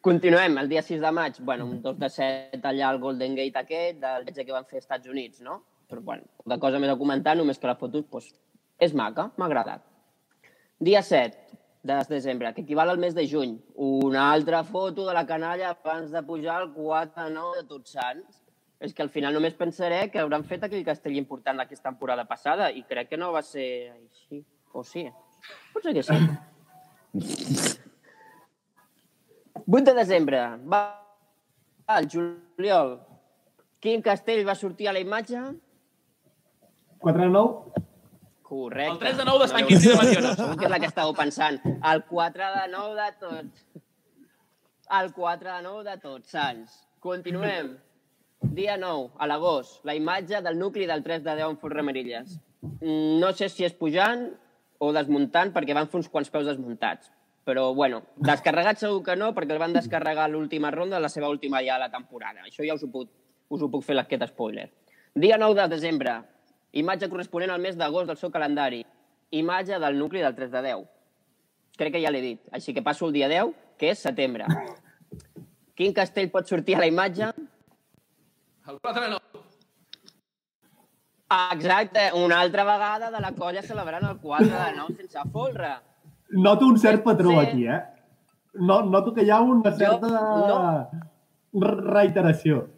Continuem, 0.00 0.58
el 0.60 0.68
dia 0.70 0.80
6 0.82 1.00
de 1.02 1.10
maig, 1.12 1.40
bueno, 1.42 1.64
un 1.66 1.80
2 1.82 1.98
de 1.98 2.08
7 2.08 2.60
allà 2.68 2.88
al 2.88 2.98
Golden 3.02 3.34
Gate 3.34 3.58
aquest, 3.58 3.98
del 4.00 4.24
viatge 4.28 4.44
que 4.46 4.54
van 4.54 4.64
fer 4.68 4.78
als 4.78 4.84
Estats 4.84 5.08
Units, 5.10 5.40
no? 5.44 5.56
Però, 5.90 6.00
bueno, 6.04 6.22
poca 6.44 6.58
cosa 6.62 6.78
més 6.78 6.92
a 6.92 6.96
comentar, 7.00 7.34
només 7.36 7.58
que 7.58 7.66
la 7.66 7.74
foto 7.80 8.04
pues, 8.06 8.28
és 8.78 8.94
maca, 8.94 9.30
m'ha 9.36 9.48
agradat. 9.48 9.82
Dia 10.78 11.02
7 11.02 11.36
de 11.82 11.96
desembre, 12.08 12.52
que 12.54 12.62
equival 12.62 12.90
al 12.92 12.98
mes 13.02 13.14
de 13.16 13.26
juny. 13.28 13.56
Una 13.74 14.30
altra 14.30 14.62
foto 14.64 15.06
de 15.08 15.14
la 15.16 15.26
canalla 15.26 15.70
abans 15.74 16.12
de 16.12 16.22
pujar 16.22 16.60
al 16.62 16.72
4 16.72 17.24
de 17.24 17.30
9 17.34 17.56
de 17.62 17.66
Tots 17.68 17.90
Sants. 17.96 18.42
És 18.80 18.94
que 18.94 19.02
al 19.02 19.10
final 19.10 19.34
només 19.34 19.56
pensaré 19.58 20.04
que 20.12 20.20
hauran 20.22 20.44
fet 20.46 20.62
aquell 20.64 20.84
castell 20.86 21.16
important 21.18 21.58
d'aquesta 21.58 21.90
temporada 21.90 22.24
passada 22.30 22.70
i 22.70 22.84
crec 22.86 23.10
que 23.10 23.18
no 23.18 23.32
va 23.34 23.42
ser 23.42 23.90
així. 23.90 24.44
O 24.72 24.84
sí? 24.86 25.08
Potser 25.74 25.94
que 25.96 26.04
sí. 26.06 26.14
8 29.66 29.82
de 29.82 29.94
desembre. 29.94 30.44
Va, 30.70 30.82
va 31.88 31.98
el 31.98 32.08
juliol. 32.12 33.00
Quin 33.82 34.02
castell 34.02 34.46
va 34.46 34.54
sortir 34.58 34.88
a 34.88 34.94
la 34.94 35.02
imatge? 35.02 35.42
4 36.98 37.22
de 37.22 37.28
9, 37.34 37.84
Correcte. 38.48 38.92
El 38.92 38.98
3 38.98 39.16
de 39.18 39.24
9 39.24 39.38
de 39.42 39.48
Sant 39.48 39.60
No, 39.60 39.66
Quintí 39.68 39.88
de 39.88 39.96
Mediona. 39.98 40.30
Segur 40.38 40.54
que 40.56 40.64
és 40.64 40.72
la 40.72 40.78
que 40.80 40.88
estàveu 40.88 41.12
pensant. 41.18 41.58
El 41.90 42.00
4 42.08 42.46
de 42.54 42.62
9 42.72 42.94
de 43.02 43.08
tots. 43.26 43.66
El 44.98 45.12
4 45.12 45.50
de 45.50 45.62
9 45.66 45.84
de 45.90 45.96
tots, 46.00 46.30
Sants. 46.32 46.78
Continuem. 47.04 47.74
Dia 48.40 48.76
9, 48.76 49.10
a 49.18 49.26
l'agost. 49.26 49.84
La 49.84 49.94
imatge 49.94 50.40
del 50.42 50.58
nucli 50.58 50.86
del 50.86 51.02
3 51.02 51.24
de 51.24 51.34
10 51.34 51.50
en 51.50 51.58
Forramarilles. 51.58 52.38
Mm, 52.80 53.18
No 53.20 53.32
sé 53.32 53.48
si 53.48 53.64
és 53.64 53.74
pujant 53.74 54.28
o 54.78 54.92
desmuntant, 54.92 55.52
perquè 55.52 55.74
van 55.74 55.88
fer 55.88 55.98
uns 55.98 56.08
quants 56.08 56.30
peus 56.30 56.46
desmuntats. 56.46 57.10
Però, 57.44 57.72
bueno, 57.74 58.02
descarregat 58.16 58.78
segur 58.78 59.02
que 59.02 59.16
no, 59.16 59.32
perquè 59.34 59.52
el 59.56 59.58
van 59.58 59.72
descarregar 59.72 60.26
a 60.26 60.28
l'última 60.28 60.70
ronda 60.70 61.00
la 61.00 61.08
seva 61.08 61.28
última 61.28 61.62
ja 61.64 61.74
de 61.78 61.86
la 61.86 61.90
temporada. 61.90 62.44
Això 62.44 62.64
ja 62.66 62.74
us 62.74 62.84
ho 62.84 62.90
puc, 62.92 63.08
us 63.48 63.62
ho 63.62 63.70
puc 63.70 63.82
fer 63.82 63.98
aquest 63.98 64.26
spoiler. 64.28 64.68
Dia 65.14 65.38
9 65.38 65.54
de 65.62 65.68
desembre. 65.68 66.20
Imatge 66.72 67.08
corresponent 67.08 67.50
al 67.50 67.60
mes 67.60 67.76
d'agost 67.76 68.06
del 68.06 68.16
seu 68.20 68.30
calendari. 68.30 68.84
Imatge 69.30 69.78
del 69.80 69.98
nucli 69.98 70.20
del 70.20 70.34
3 70.34 70.50
de 70.52 70.62
10. 70.62 70.84
Crec 71.78 71.92
que 71.94 72.02
ja 72.02 72.10
l'he 72.10 72.20
dit. 72.20 72.40
Així 72.52 72.74
que 72.74 72.82
passo 72.82 73.06
el 73.06 73.12
dia 73.12 73.28
10, 73.28 73.54
que 73.78 73.90
és 73.90 73.98
setembre. 73.98 74.44
Quin 75.74 75.94
castell 75.94 76.30
pot 76.30 76.46
sortir 76.46 76.76
a 76.76 76.80
la 76.80 76.86
imatge? 76.90 77.32
El 78.68 78.78
4 78.80 79.02
de 79.02 79.08
9. 79.08 79.24
Ah, 81.30 81.50
Exacte, 81.54 82.10
una 82.14 82.40
altra 82.40 82.64
vegada 82.64 83.10
de 83.10 83.20
la 83.20 83.32
colla 83.32 83.62
celebrant 83.62 84.04
el 84.08 84.16
4 84.18 84.46
de 84.46 84.72
9 84.76 84.94
sense 84.96 85.18
folre. 85.32 85.74
noto 86.30 86.66
un 86.66 86.78
cert 86.78 87.02
patró 87.02 87.30
Sí. 87.30 87.36
aquí, 87.38 87.66
eh? 87.66 87.80
No, 88.54 88.82
noto 88.82 89.12
que 89.14 89.22
hi 89.24 89.30
ha 89.30 89.40
una 89.40 89.72
certa 89.72 90.08
no. 90.08 90.90
reiteració. 91.52 92.68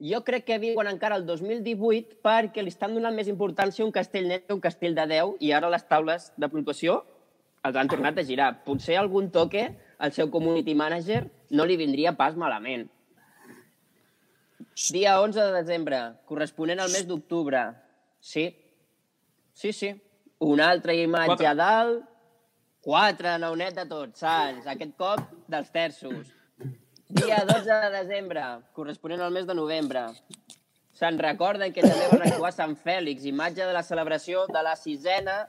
Jo 0.00 0.22
crec 0.24 0.44
que 0.46 0.58
viuen 0.58 0.86
encara 0.88 1.16
el 1.16 1.26
2018 1.26 2.20
perquè 2.24 2.62
li 2.62 2.68
estan 2.72 2.94
donant 2.94 3.14
més 3.14 3.28
importància 3.28 3.82
a 3.82 3.86
un 3.86 3.92
castell 3.92 4.28
net 4.28 4.46
que 4.46 4.54
un 4.54 4.60
castell 4.60 4.94
de 4.94 5.06
10 5.06 5.36
i 5.40 5.52
ara 5.52 5.68
les 5.68 5.84
taules 5.86 6.32
de 6.36 6.48
puntuació 6.48 7.04
els 7.62 7.76
han 7.76 7.88
tornat 7.88 8.16
a 8.18 8.24
girar. 8.24 8.64
Potser 8.64 8.96
algun 8.96 9.30
toque 9.30 9.66
al 9.98 10.12
seu 10.12 10.30
community 10.30 10.74
manager 10.74 11.30
no 11.50 11.66
li 11.66 11.76
vindria 11.76 12.16
pas 12.16 12.34
malament. 12.36 12.88
Dia 14.90 15.20
11 15.20 15.40
de 15.40 15.52
desembre, 15.52 16.00
corresponent 16.26 16.80
al 16.80 16.90
mes 16.92 17.06
d'octubre. 17.06 17.62
Sí, 18.20 18.48
sí, 19.52 19.72
sí. 19.72 19.90
Una 20.40 20.70
altra 20.70 20.94
imatge 20.96 21.34
Quatre. 21.34 21.46
a 21.46 21.54
dalt, 21.54 22.04
quatre, 22.80 23.36
naunet 23.38 23.76
de 23.76 23.86
tots, 23.88 24.22
sants. 24.24 24.66
Aquest 24.66 24.96
cop 24.96 25.20
dels 25.48 25.70
terços. 25.72 26.32
Dia 27.10 27.42
12 27.44 27.66
de 27.66 27.90
desembre, 27.98 28.42
corresponent 28.72 29.20
al 29.20 29.34
mes 29.34 29.46
de 29.46 29.54
novembre. 29.54 30.06
Se'n 30.96 31.18
recorden 31.18 31.72
que 31.72 31.82
també 31.82 32.06
van 32.12 32.26
actuar 32.28 32.52
Sant 32.52 32.76
Fèlix, 32.76 33.24
imatge 33.26 33.64
de 33.64 33.72
la 33.72 33.82
celebració 33.82 34.44
de 34.52 34.62
la 34.62 34.76
sisena 34.76 35.42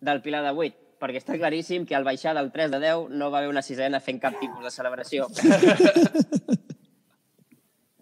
del 0.00 0.22
Pilar 0.22 0.44
de 0.44 0.52
Vuit, 0.54 0.76
perquè 1.00 1.20
està 1.22 1.38
claríssim 1.40 1.86
que 1.88 1.96
al 1.96 2.06
baixar 2.06 2.36
del 2.38 2.52
3 2.54 2.70
de 2.76 2.80
10 2.84 3.10
no 3.16 3.32
va 3.32 3.40
haver 3.40 3.50
una 3.50 3.64
sisena 3.64 4.00
fent 4.04 4.20
cap 4.22 4.38
tipus 4.40 4.64
de 4.64 4.74
celebració. 4.74 5.28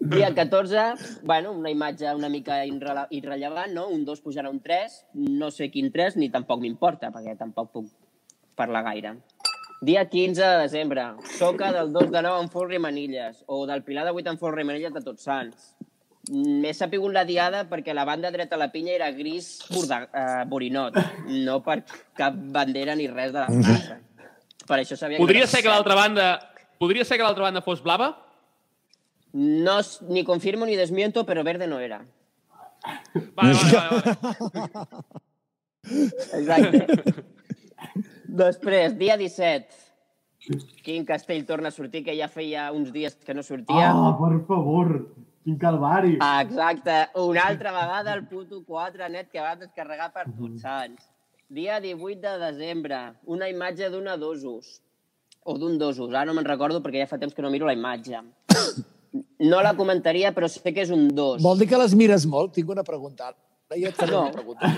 Dia 0.07 0.33
14, 0.33 1.21
bueno, 1.23 1.51
una 1.51 1.69
imatge 1.69 2.13
una 2.15 2.29
mica 2.29 2.61
irrele 2.65 3.07
irrellevant, 3.11 3.73
no? 3.75 3.87
Un 3.91 4.05
2 4.05 4.21
pujant 4.23 4.47
a 4.47 4.51
un 4.53 4.61
3, 4.63 4.93
no 5.39 5.49
sé 5.51 5.67
quin 5.73 5.91
3, 5.91 6.15
ni 6.21 6.29
tampoc 6.31 6.61
m'importa, 6.63 7.09
perquè 7.11 7.35
tampoc 7.35 7.73
puc 7.73 7.89
parlar 8.55 8.85
gaire. 8.85 9.17
Dia 9.81 10.05
15 10.09 10.41
de 10.41 10.61
desembre, 10.63 11.03
soca 11.37 11.73
del 11.75 11.91
2 11.93 12.11
de 12.13 12.21
9 12.23 12.43
en 12.45 12.49
Folre 12.53 12.77
i 12.77 12.81
Manilles, 12.81 13.43
o 13.47 13.65
del 13.67 13.83
Pilar 13.83 14.05
de 14.07 14.13
8 14.15 14.31
en 14.33 14.39
Folre 14.39 14.63
i 14.63 14.69
Manilles 14.69 14.93
de 14.95 15.03
Tots 15.03 15.27
Sants. 15.27 15.73
M'he 16.31 16.71
sapigut 16.75 17.13
la 17.15 17.23
diada 17.27 17.65
perquè 17.67 17.93
la 17.95 18.05
banda 18.07 18.31
dreta 18.31 18.57
a 18.57 18.59
la 18.59 18.71
pinya 18.71 18.95
era 18.95 19.11
gris 19.15 19.61
borda, 19.71 20.01
eh, 20.07 20.45
borinot, 20.47 20.95
no 21.27 21.61
per 21.63 21.81
cap 22.15 22.35
bandera 22.35 22.95
ni 22.95 23.07
res 23.11 23.35
de 23.35 23.43
la 23.43 23.47
plaça. 23.67 23.99
Per 24.67 24.79
això 24.79 24.97
sabia 24.99 25.19
Podria 25.19 25.45
que... 25.45 25.51
ser 25.51 25.63
que 25.63 25.71
l'altra 25.71 25.95
banda... 25.95 26.31
Podria 26.77 27.05
ser 27.07 27.17
que 27.17 27.25
l'altra 27.25 27.47
banda 27.47 27.63
fos 27.65 27.79
blava? 27.81 28.11
No, 29.33 29.79
ni 30.09 30.23
confirmo 30.23 30.65
ni 30.65 30.75
desmiento, 30.75 31.25
però 31.25 31.43
verde 31.43 31.67
no 31.67 31.79
era. 31.79 32.05
Vale, 33.35 33.53
vale, 33.73 34.17
vale. 34.21 34.61
vale. 34.63 35.27
Exacte. 36.37 37.25
Després, 38.27 38.95
dia 38.97 39.17
17. 39.17 39.85
Quin 40.85 41.05
castell 41.07 41.43
torna 41.45 41.71
a 41.71 41.75
sortir, 41.75 42.03
que 42.05 42.15
ja 42.15 42.29
feia 42.31 42.69
uns 42.71 42.91
dies 42.95 43.17
que 43.25 43.35
no 43.35 43.43
sortia. 43.43 43.91
Ah, 43.91 44.13
per 44.19 44.39
favor. 44.47 44.93
Quin 45.43 45.57
calvari. 45.59 46.17
Ah, 46.23 46.41
exacte. 46.43 46.95
Una 47.19 47.47
altra 47.47 47.71
vegada 47.75 48.13
el 48.13 48.25
puto 48.27 48.63
4 48.67 49.07
net 49.11 49.31
que 49.31 49.43
va 49.43 49.55
descarregar 49.59 50.11
per 50.15 50.27
tots 50.31 50.63
sants. 50.63 51.07
Dia 51.47 51.79
18 51.83 52.19
de 52.19 52.35
desembre. 52.41 52.99
Una 53.23 53.47
imatge 53.51 53.89
d'una 53.91 54.17
dosos. 54.19 54.81
O 55.47 55.55
d'un 55.59 55.77
dosos. 55.79 56.11
Ara 56.11 56.27
no 56.27 56.35
me'n 56.35 56.47
recordo 56.47 56.83
perquè 56.83 57.03
ja 57.03 57.11
fa 57.11 57.19
temps 57.19 57.35
que 57.35 57.43
no 57.43 57.51
miro 57.51 57.67
la 57.67 57.75
imatge. 57.75 58.23
No 59.39 59.61
la 59.61 59.73
comentaria, 59.77 60.33
però 60.35 60.47
sé 60.49 60.73
que 60.73 60.81
és 60.81 60.89
un 60.93 61.07
dos. 61.15 61.41
Vol 61.43 61.57
dir 61.59 61.67
que 61.69 61.77
les 61.77 61.93
mires 61.95 62.25
molt? 62.25 62.53
Tinc 62.53 62.69
una 62.69 62.83
pregunta. 62.83 63.27
Ara 63.69 63.79
jo 63.81 63.87
et 63.89 63.95
faré 63.99 64.11
No. 64.13 64.21
una 64.23 64.31
pregunta. 64.31 64.69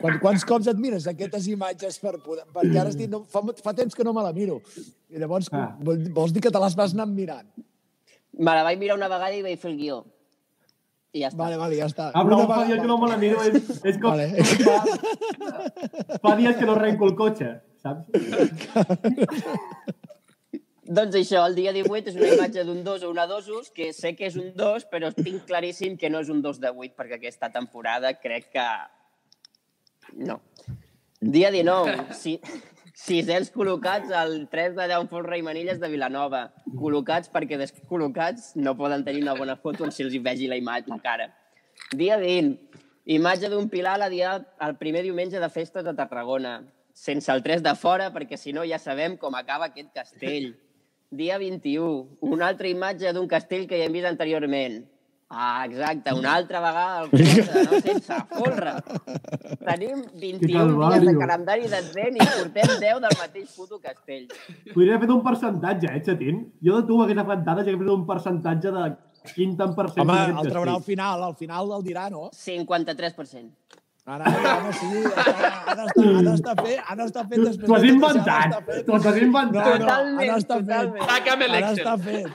Quan, 0.00 0.18
quants 0.22 0.44
cops 0.46 0.68
et 0.70 0.76
mires 0.78 1.06
aquestes 1.10 1.48
imatges 1.50 1.98
per 1.98 2.12
poder... 2.22 2.44
Perquè 2.54 2.78
ara 2.78 2.88
has 2.92 2.96
dit, 2.96 3.10
no, 3.10 3.24
fa, 3.26 3.42
fa 3.64 3.72
temps 3.74 3.94
que 3.98 4.04
no 4.06 4.12
me 4.14 4.22
la 4.22 4.32
miro. 4.32 4.60
I 5.10 5.18
llavors, 5.18 5.48
Ah. 5.52 5.76
vol, 5.82 5.98
vols 6.14 6.32
dir 6.32 6.40
que 6.44 6.50
te 6.54 6.60
les 6.62 6.76
vas 6.78 6.94
anar 6.94 7.06
mirant? 7.10 7.48
Me 8.38 8.52
la 8.54 8.62
vaig 8.62 8.78
mirar 8.78 8.94
una 8.96 9.08
vegada 9.10 9.34
i 9.34 9.42
vaig 9.42 9.58
fer 9.58 9.72
el 9.72 9.76
guió. 9.80 10.04
I 11.12 11.22
ja 11.24 11.28
està. 11.32 11.38
Vale, 11.40 11.56
vale, 11.56 11.76
ja 11.80 11.86
està. 11.88 12.10
Ah, 12.14 12.22
però 12.22 12.36
Una 12.36 12.46
fa 12.46 12.58
vegada- 12.60 12.66
dies 12.68 12.80
que 12.80 12.86
no 12.86 12.98
me 13.02 13.08
la 13.08 13.16
miro, 13.16 13.42
és, 13.42 13.54
és 13.84 13.98
com... 13.98 14.10
Vale. 14.12 14.28
Fa, 14.44 16.18
fa 16.22 16.36
dies 16.36 16.56
que 16.60 16.66
no 16.68 16.72
arrenco 16.78 17.08
el 17.08 17.16
cotxe, 17.16 17.48
saps? 17.82 18.06
Doncs 20.88 21.18
això, 21.18 21.42
el 21.44 21.52
dia 21.52 21.72
18 21.76 22.08
és 22.08 22.14
una 22.16 22.30
imatge 22.32 22.62
d'un 22.64 22.78
2 22.84 23.02
o 23.04 23.10
una 23.12 23.26
dosos, 23.28 23.68
que 23.76 23.90
sé 23.92 24.14
que 24.16 24.30
és 24.30 24.38
un 24.40 24.54
2, 24.56 24.86
però 24.88 25.10
tinc 25.12 25.42
claríssim 25.44 25.98
que 26.00 26.08
no 26.08 26.22
és 26.24 26.30
un 26.32 26.40
2 26.40 26.60
de 26.62 26.70
8, 26.72 26.94
perquè 26.96 27.18
aquesta 27.18 27.50
temporada 27.52 28.14
crec 28.16 28.48
que... 28.54 28.64
No. 30.16 30.38
Dia 31.20 31.50
19, 31.52 32.14
si... 32.16 32.38
sisens 32.98 33.52
col·locats 33.54 34.10
al 34.16 34.48
3 34.50 34.72
de 34.78 34.86
10 34.90 35.10
Folra 35.10 35.36
i 35.38 35.44
Manilles 35.44 35.78
de 35.78 35.90
Vilanova. 35.92 36.46
Col·locats 36.80 37.28
perquè 37.30 37.58
descol·locats 37.60 38.54
no 38.56 38.74
poden 38.78 39.04
tenir 39.04 39.22
una 39.22 39.36
bona 39.38 39.58
foto 39.60 39.84
on 39.86 39.92
si 39.94 40.02
els 40.06 40.16
hi 40.16 40.22
vegi 40.24 40.48
la 40.48 40.56
imatge, 40.58 40.90
la 40.90 40.98
cara. 41.04 41.28
Dia 41.92 42.16
20, 42.18 42.80
imatge 43.14 43.52
d'un 43.52 43.68
pilar 43.68 43.98
la 44.00 44.08
dia, 44.08 44.38
el 44.64 44.74
primer 44.80 45.04
diumenge 45.04 45.38
de 45.38 45.50
festes 45.52 45.86
a 45.86 45.94
Tarragona, 46.00 46.62
sense 46.96 47.30
el 47.30 47.44
3 47.44 47.62
de 47.62 47.76
fora, 47.76 48.08
perquè 48.16 48.40
si 48.40 48.56
no 48.56 48.64
ja 48.66 48.80
sabem 48.82 49.14
com 49.20 49.36
acaba 49.38 49.68
aquest 49.68 49.92
castell. 49.94 50.56
Dia 51.10 51.38
21, 51.38 52.18
una 52.20 52.46
altra 52.52 52.68
imatge 52.68 53.10
d'un 53.16 53.26
castell 53.28 53.64
que 53.66 53.78
ja 53.80 53.86
hem 53.88 53.94
vist 53.96 54.06
anteriorment. 54.06 54.82
Ah, 55.28 55.64
exacte, 55.64 56.12
una 56.12 56.34
altra 56.36 56.60
vegada 56.60 57.02
el 57.02 57.08
4, 57.10 57.62
no? 57.64 57.80
sense 57.84 58.18
folre. 58.32 58.74
Tenim 59.64 60.02
21 60.20 60.76
dies 60.76 61.06
de 61.06 61.14
calendari 61.16 61.68
d'advent 61.72 62.16
i 62.16 62.26
portem 62.26 62.74
10 62.84 63.00
del 63.06 63.16
mateix 63.22 63.56
puto 63.56 63.80
castell. 63.80 64.28
Podria 64.74 64.96
haver 64.96 65.06
fet 65.06 65.14
un 65.16 65.24
percentatge, 65.24 65.92
eh, 65.94 66.04
xatín? 66.04 66.44
Jo 66.64 66.80
de 66.80 66.88
tu 66.88 67.00
hagués 67.04 67.16
agafat 67.16 67.44
dades 67.48 67.68
i 67.68 67.72
hagués 67.72 67.84
fet 67.86 67.94
un 67.96 68.06
percentatge 68.08 68.72
de 68.76 68.86
quin 69.34 69.56
tant 69.56 69.76
per 69.80 69.88
cent... 69.94 70.04
Home, 70.04 70.20
el 70.44 70.52
traurà 70.52 70.76
al 70.76 70.84
final, 70.84 71.24
al 71.24 71.36
final 71.40 71.76
el 71.76 71.88
dirà, 71.88 72.08
no? 72.12 72.28
53%. 72.36 73.48
Ara, 74.08 74.24
ara, 74.24 74.72
sí, 74.72 74.86
ha 75.04 75.74
d'estar 75.76 76.04
ha 76.08 76.22
d'estar 76.24 76.54
fet, 76.64 76.78
ha 76.88 76.94
d'estar 76.96 77.24
fet 77.28 77.40
després. 77.42 77.66
T'ho 77.68 77.74
has 77.76 77.82
inventat, 77.84 78.24
d'estar 78.24 78.62
fet. 78.68 78.86
t'ho 78.86 78.94
has 78.96 79.18
inventat. 79.20 79.64
No, 79.66 79.72
no, 79.72 79.78
Totalment, 79.84 80.30
ha 80.30 80.34
d'estar 80.38 80.56
fet. 80.62 80.66
totalment. 80.70 81.10
Saca'm 81.10 81.42
Ha 81.42 81.48
l'Excel. 81.52 81.74
d'estar 81.74 81.98
fet. 82.06 82.26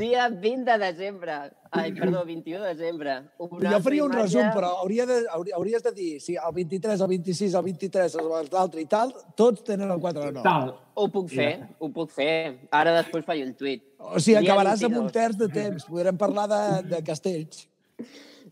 Dia 0.00 0.28
20 0.28 0.64
de 0.68 0.76
desembre. 0.78 1.36
Ai, 1.72 1.92
perdó, 1.94 2.24
21 2.26 2.60
de 2.62 2.74
desembre. 2.74 3.14
Una 3.38 3.70
Jo 3.72 3.80
faria 3.82 4.04
un 4.04 4.12
resum, 4.12 4.46
però 4.54 4.68
hauria 4.82 5.06
de, 5.06 5.16
hauria- 5.32 5.54
hauries 5.56 5.82
de 5.82 5.92
dir, 5.96 6.20
si 6.20 6.34
el 6.36 6.52
23, 6.54 7.00
el 7.00 7.08
26, 7.08 7.54
el 7.54 7.62
23, 7.64 8.16
l'altre 8.52 8.80
i 8.80 8.86
tal, 8.86 9.14
tots 9.36 9.64
tenen 9.64 9.90
el 9.90 9.98
4 10.00 10.20
de 10.26 10.32
9. 10.32 10.42
Tal. 10.44 10.74
Ho 10.94 11.08
puc 11.08 11.28
fer, 11.30 11.68
ho 11.78 11.88
puc 11.90 12.10
fer. 12.10 12.68
Ara 12.70 12.92
després 13.00 13.24
faig 13.24 13.42
un 13.46 13.54
tuit. 13.54 13.82
O 13.98 14.18
sigui, 14.20 14.40
Dia 14.40 14.52
acabaràs 14.52 14.82
amb 14.84 14.94
22. 14.94 15.04
un 15.06 15.10
terç 15.10 15.36
de 15.40 15.48
temps. 15.48 15.84
Podrem 15.88 16.16
parlar 16.20 16.46
de, 16.52 16.62
de 16.94 17.02
castells. 17.02 17.66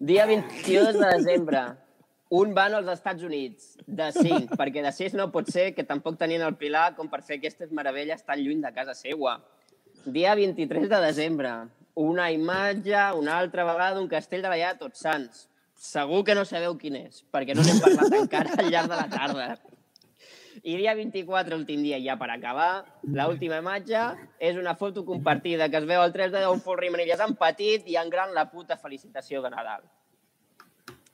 Dia 0.01 0.27
22 0.27 0.95
de 0.95 1.07
desembre. 1.17 1.61
Un 2.31 2.53
van 2.55 2.75
als 2.77 2.87
Estats 2.93 3.25
Units, 3.27 3.73
de 3.83 4.13
5, 4.15 4.55
perquè 4.61 4.85
de 4.85 4.93
6 4.95 5.17
no 5.19 5.33
pot 5.35 5.49
ser 5.51 5.73
que 5.75 5.83
tampoc 5.83 6.19
tenien 6.21 6.45
el 6.47 6.55
Pilar 6.61 6.93
com 6.95 7.09
per 7.11 7.25
fer 7.27 7.41
aquestes 7.41 7.73
meravelles 7.75 8.23
tan 8.23 8.39
lluny 8.39 8.61
de 8.63 8.71
casa 8.77 8.95
seua. 8.95 9.41
Dia 10.05 10.37
23 10.39 10.87
de 10.93 11.01
desembre. 11.03 11.51
Una 11.99 12.29
imatge, 12.31 13.01
una 13.19 13.41
altra 13.43 13.65
vegada, 13.67 13.97
d'un 13.99 14.07
castell 14.13 14.45
de 14.45 14.53
la 14.53 14.61
llar 14.61 14.77
de 14.77 14.85
Tots 14.85 15.03
Sants. 15.03 15.49
Segur 15.75 16.23
que 16.23 16.37
no 16.39 16.45
sabeu 16.47 16.79
quin 16.79 17.01
és, 17.01 17.25
perquè 17.35 17.59
no 17.59 17.67
n'hem 17.67 17.83
parlat 17.83 18.15
encara 18.23 18.55
al 18.55 18.71
llarg 18.71 18.95
de 18.95 19.01
la 19.03 19.09
tarda. 19.11 19.49
I 20.63 20.77
dia 20.77 20.95
24, 20.95 21.57
últim 21.57 21.83
dia, 21.83 21.99
ja 22.03 22.17
per 22.19 22.31
acabar, 22.35 22.85
l'última 23.03 23.59
imatge 23.63 24.01
és 24.41 24.57
una 24.59 24.75
foto 24.75 25.05
compartida 25.05 25.69
que 25.71 25.79
es 25.79 25.87
veu 25.87 26.01
al 26.03 26.13
3 26.13 26.33
de 26.33 26.43
10 26.43 26.57
un 26.57 26.61
Folre 26.65 26.89
i 26.89 26.91
Manilles 26.95 27.21
en 27.21 27.37
petit 27.39 27.87
i 27.89 27.97
en 28.01 28.11
gran 28.11 28.35
la 28.35 28.49
puta 28.51 28.77
felicitació 28.77 29.43
de 29.45 29.51
Nadal. 29.55 29.83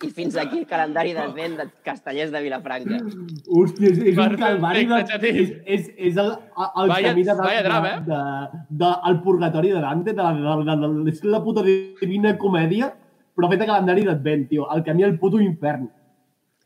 I 0.04 0.10
fins 0.12 0.34
aquí 0.36 0.58
el 0.58 0.66
calendari 0.68 1.14
d'advent 1.16 1.54
de 1.56 1.64
Castellers 1.86 2.32
de 2.34 2.40
Vilafranca. 2.42 2.98
Hòstia, 3.46 3.88
és, 3.92 4.00
és 4.10 4.18
un 4.20 4.34
calvari 4.36 4.82
de... 4.90 4.98
És, 5.30 5.52
és, 5.64 5.86
és 6.10 6.18
el, 6.20 6.32
el 6.34 6.90
Vaya- 6.90 7.12
camí 7.12 7.24
de, 7.24 7.36
vaya 7.38 7.62
drama, 7.64 7.92
de, 8.04 8.18
eh? 8.18 8.64
de, 8.68 8.76
de, 8.82 8.90
el 9.10 9.20
purgatori 9.24 9.70
de 9.72 9.80
Dante, 9.80 10.12
de, 10.12 10.26
de, 10.40 10.56
de, 10.68 10.76
de, 10.82 11.10
és 11.14 11.22
la 11.24 11.40
puta 11.46 11.62
divina 11.64 12.34
comèdia, 12.36 12.90
però 13.34 13.48
fet 13.52 13.64
a 13.64 13.70
calendari 13.70 14.04
d'advent, 14.04 14.48
tio. 14.50 14.66
El 14.74 14.82
camí 14.84 15.06
al 15.06 15.16
puto 15.22 15.40
infern. 15.40 15.88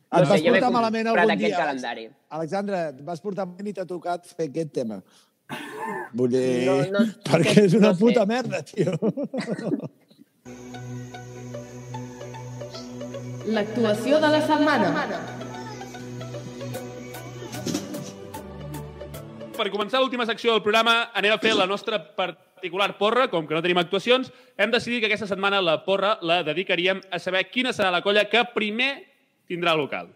Et 0.09 0.21
No 0.21 0.25
sé, 0.25 0.31
vas 0.31 0.43
portar 0.49 0.71
malament 0.73 1.09
algun 1.13 1.39
dia. 1.39 1.57
calendari. 1.57 2.09
Alexandre, 2.31 2.79
et 2.95 3.01
vas 3.05 3.21
portar 3.21 3.45
malament 3.47 3.69
i 3.69 3.75
t'ha 3.77 3.85
tocat 3.85 4.25
fer 4.27 4.47
aquest 4.49 4.73
tema. 4.73 5.03
Vull 6.17 6.31
dir... 6.33 6.47
No, 6.69 6.77
no, 6.95 7.03
perquè 7.29 7.67
és 7.67 7.75
una 7.77 7.91
no 7.91 7.95
sé. 7.95 8.01
puta 8.01 8.25
merda, 8.29 8.63
tio. 8.65 8.97
L'actuació 13.49 14.19
de 14.21 14.29
la 14.33 14.41
setmana. 14.45 14.89
Per 19.59 19.67
començar 19.75 20.01
l'última 20.01 20.27
secció 20.29 20.53
del 20.55 20.63
programa, 20.63 21.09
anem 21.19 21.35
a 21.35 21.41
fer 21.43 21.55
la 21.57 21.67
nostra 21.67 21.99
particular 22.17 22.93
porra. 22.99 23.27
Com 23.33 23.47
que 23.49 23.57
no 23.57 23.63
tenim 23.65 23.81
actuacions, 23.81 24.31
hem 24.57 24.71
decidit 24.73 25.03
que 25.03 25.09
aquesta 25.11 25.27
setmana 25.31 25.61
la 25.65 25.81
porra 25.85 26.17
la 26.23 26.43
dedicaríem 26.47 27.01
a 27.11 27.19
saber 27.19 27.49
quina 27.51 27.73
serà 27.75 27.91
la 27.95 28.03
colla 28.05 28.29
que 28.31 28.45
primer 28.55 28.93
tindrà 29.49 29.75
local. 29.77 30.11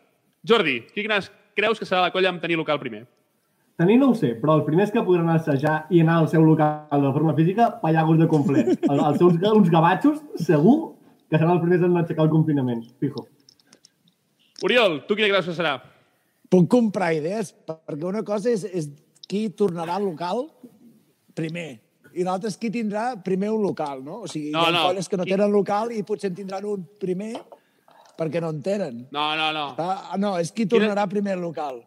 Jordi, 0.47 0.81
quina 0.95 1.19
creus 1.57 1.79
que 1.81 1.87
serà 1.89 2.03
la 2.07 2.13
colla 2.15 2.31
amb 2.33 2.41
tenir 2.43 2.57
local 2.61 2.79
primer? 2.83 3.05
Tenir 3.81 3.97
no 3.99 4.11
ho 4.13 4.15
sé, 4.15 4.35
però 4.39 4.59
els 4.59 4.67
primers 4.67 4.91
que 4.93 5.03
podran 5.03 5.31
assajar 5.33 5.87
i 5.91 6.03
anar 6.03 6.19
al 6.21 6.29
seu 6.29 6.43
local 6.45 7.01
de 7.07 7.13
forma 7.15 7.33
física, 7.35 7.71
pallagos 7.81 8.19
de 8.21 8.27
complet. 8.29 8.75
El, 8.91 9.01
els 9.01 9.19
seus 9.19 9.39
uns 9.53 9.71
gavatxos, 9.73 10.19
segur 10.45 10.77
que 11.33 11.39
seran 11.41 11.55
els 11.57 11.63
primers 11.65 11.87
en 11.87 11.97
aixecar 11.97 12.27
el 12.27 12.31
confinament. 12.35 12.83
Fijo. 13.01 13.25
Oriol, 14.63 15.01
tu 15.09 15.17
quina 15.19 15.31
creus 15.33 15.49
que 15.49 15.55
serà? 15.57 15.79
Puc 16.53 16.69
comprar 16.71 17.15
idees, 17.17 17.55
perquè 17.67 18.05
una 18.07 18.21
cosa 18.23 18.53
és, 18.53 18.67
és 18.69 18.91
qui 19.27 19.47
tornarà 19.57 19.97
al 19.97 20.05
local 20.05 20.45
primer. 21.35 21.81
i 22.13 22.27
l'altre 22.27 22.51
és 22.53 22.59
qui 22.61 22.69
tindrà 22.69 23.15
primer 23.25 23.49
un 23.55 23.63
local, 23.65 24.03
no? 24.05 24.19
O 24.27 24.29
sigui, 24.29 24.51
No, 24.53 24.67
hi 24.67 24.69
ha 24.69 24.73
no. 24.77 24.83
colles 24.91 25.09
que 25.09 25.17
no 25.17 25.25
tenen 25.25 25.49
local 25.51 25.95
i 25.97 26.03
potser 26.05 26.29
en 26.29 26.35
tindran 26.37 26.67
un 26.69 26.83
primer 27.01 27.33
perquè 28.19 28.43
no 28.43 28.51
en 28.53 28.61
tenen. 28.65 29.07
No, 29.15 29.31
no, 29.39 29.53
no. 29.57 29.69
Ah, 29.79 30.19
no, 30.21 30.37
és 30.41 30.53
qui 30.53 30.69
tornarà 30.71 31.07
primer 31.11 31.39
al 31.39 31.45
local. 31.45 31.81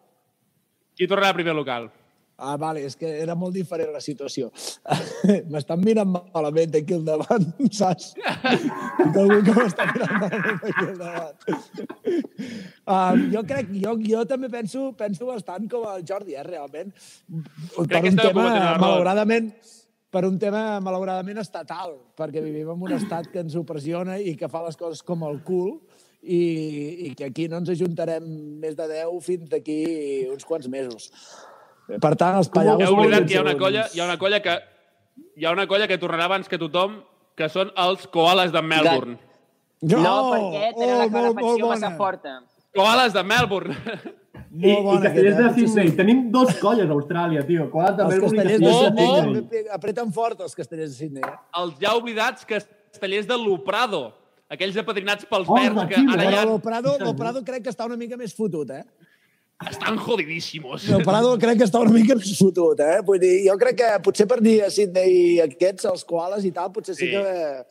Qui 0.96 1.08
tornarà 1.12 1.36
primer 1.36 1.54
al 1.54 1.64
local? 1.64 1.92
Ah, 2.38 2.58
vale, 2.60 2.82
és 2.84 2.98
que 3.00 3.08
era 3.08 3.32
molt 3.40 3.56
diferent 3.56 3.94
la 3.96 4.02
situació. 4.04 4.50
M'estan 5.52 5.80
mirant 5.80 6.10
malament 6.12 6.74
aquí 6.76 6.98
al 6.98 7.06
davant, 7.08 7.46
saps? 7.80 8.10
Tinc 8.18 9.20
algú 9.22 9.38
que 9.46 9.54
m'està 9.56 9.86
mirant 9.94 10.18
malament 10.20 10.66
aquí 10.68 10.84
al 10.84 10.98
davant. 11.00 11.38
Um, 12.84 13.24
jo 13.32 13.46
crec, 13.48 13.72
jo, 13.80 13.96
jo 14.04 14.26
també 14.28 14.52
penso, 14.52 14.90
penso 15.00 15.30
bastant 15.30 15.72
com 15.72 15.88
el 15.94 16.04
Jordi, 16.08 16.36
eh, 16.36 16.44
realment. 16.44 16.92
Per 17.78 17.88
que 17.88 18.04
un 18.12 18.20
tema, 18.20 18.50
malauradament, 18.84 19.54
per 20.12 20.26
un 20.28 20.36
tema 20.40 20.66
malauradament 20.84 21.40
estatal, 21.40 21.96
perquè 22.20 22.44
vivim 22.44 22.68
en 22.76 22.84
un 22.84 22.98
estat 23.00 23.32
que 23.32 23.46
ens 23.46 23.56
opressiona 23.60 24.20
i 24.20 24.36
que 24.36 24.52
fa 24.52 24.66
les 24.68 24.76
coses 24.76 25.08
com 25.08 25.24
el 25.24 25.40
cul 25.48 25.78
i, 26.26 26.44
i 27.08 27.10
que 27.18 27.30
aquí 27.30 27.48
no 27.52 27.62
ens 27.62 27.70
ajuntarem 27.74 28.26
més 28.62 28.78
de 28.78 28.88
10 28.90 29.18
fins 29.26 29.52
d'aquí 29.52 29.82
uns 30.34 30.48
quants 30.48 30.68
mesos. 30.72 31.12
Per 31.86 32.16
tant, 32.18 32.40
els 32.40 32.50
pallagos... 32.50 32.88
Heu 32.88 32.98
oblidat 32.98 33.28
que 33.30 33.36
hi 33.36 33.40
ha 33.40 33.46
una 33.46 33.58
colla, 33.60 33.86
hi 33.94 34.02
ha 34.02 34.08
una 34.10 34.18
colla 34.22 34.42
que 34.42 34.58
hi 35.36 35.46
ha 35.46 35.54
una 35.54 35.68
colla 35.68 35.88
que 35.88 36.00
tornarà 36.02 36.26
abans 36.28 36.50
que 36.52 36.60
tothom, 36.60 37.00
que 37.38 37.48
són 37.52 37.72
els 37.86 38.08
koalas 38.12 38.52
de 38.56 38.62
Melbourne. 38.64 39.18
No, 39.86 40.18
perquè 40.32 40.70
tenen 40.76 40.98
la 40.98 41.06
Oh, 41.06 41.10
molt, 41.10 41.14
molt 41.14 41.36
calefacció 41.36 41.72
massa 41.72 41.92
forta. 42.00 42.38
Koalas 42.76 43.14
de 43.16 43.24
Melbourne. 43.24 43.76
I, 44.56 44.72
i 44.72 45.00
castellers 45.04 45.36
de 45.38 45.46
eh? 45.46 45.54
Sydney. 45.54 45.68
Sí, 45.68 45.92
sí. 45.92 45.96
Tenim 45.98 46.26
dos 46.32 46.54
colles 46.62 46.88
a 46.88 46.96
Austràlia, 46.96 47.44
tio. 47.48 47.68
Quals 47.72 47.98
també 48.00 48.18
Els 48.18 48.24
castellers 48.24 48.62
de 48.62 48.68
castellers 48.68 48.94
de 48.96 49.00
Sydney. 49.04 49.34
Sydney. 49.42 49.66
apreten 49.78 50.14
fort, 50.16 50.44
els 50.48 50.56
castellers 50.56 50.94
de 50.94 51.00
Sydney. 51.00 51.26
Eh? 51.28 51.40
Els 51.62 51.82
ja 51.84 51.96
oblidats 52.00 52.48
castellers 52.48 53.28
de 53.28 53.40
Loprado. 53.42 54.06
Aquells 54.54 54.76
apadrinats 54.78 55.26
pels 55.26 55.48
Oh, 55.50 55.56
verds 55.58 55.88
que 55.90 55.98
ara 56.14 56.26
ja 56.32 56.44
el 56.46 56.60
Prado, 56.62 56.98
el 57.02 57.16
Prado 57.18 57.42
crec 57.44 57.64
que 57.66 57.72
està 57.74 57.86
una 57.90 57.98
mica 57.98 58.18
més 58.18 58.34
fotut, 58.38 58.70
eh? 58.70 58.84
estan 59.72 59.96
jodidíssimos. 59.98 60.84
El 60.92 61.02
Prado 61.08 61.32
crec 61.40 61.58
que 61.58 61.64
està 61.66 61.80
una 61.80 61.94
mica 61.96 62.14
més 62.20 62.34
fotut, 62.38 62.80
eh? 62.84 63.00
Vull 63.08 63.18
dir, 63.22 63.34
jo 63.48 63.56
crec 63.58 63.78
que 63.80 63.90
potser 64.04 64.28
per 64.28 64.42
dir 64.44 64.58
a 64.66 64.70
Sydney 64.70 65.40
aquests, 65.46 65.88
els 65.90 66.04
koalas 66.06 66.44
i 66.46 66.52
tal, 66.52 66.70
potser 66.76 66.94
sí, 66.98 67.08
Sí. 67.08 67.12
que, 67.16 67.64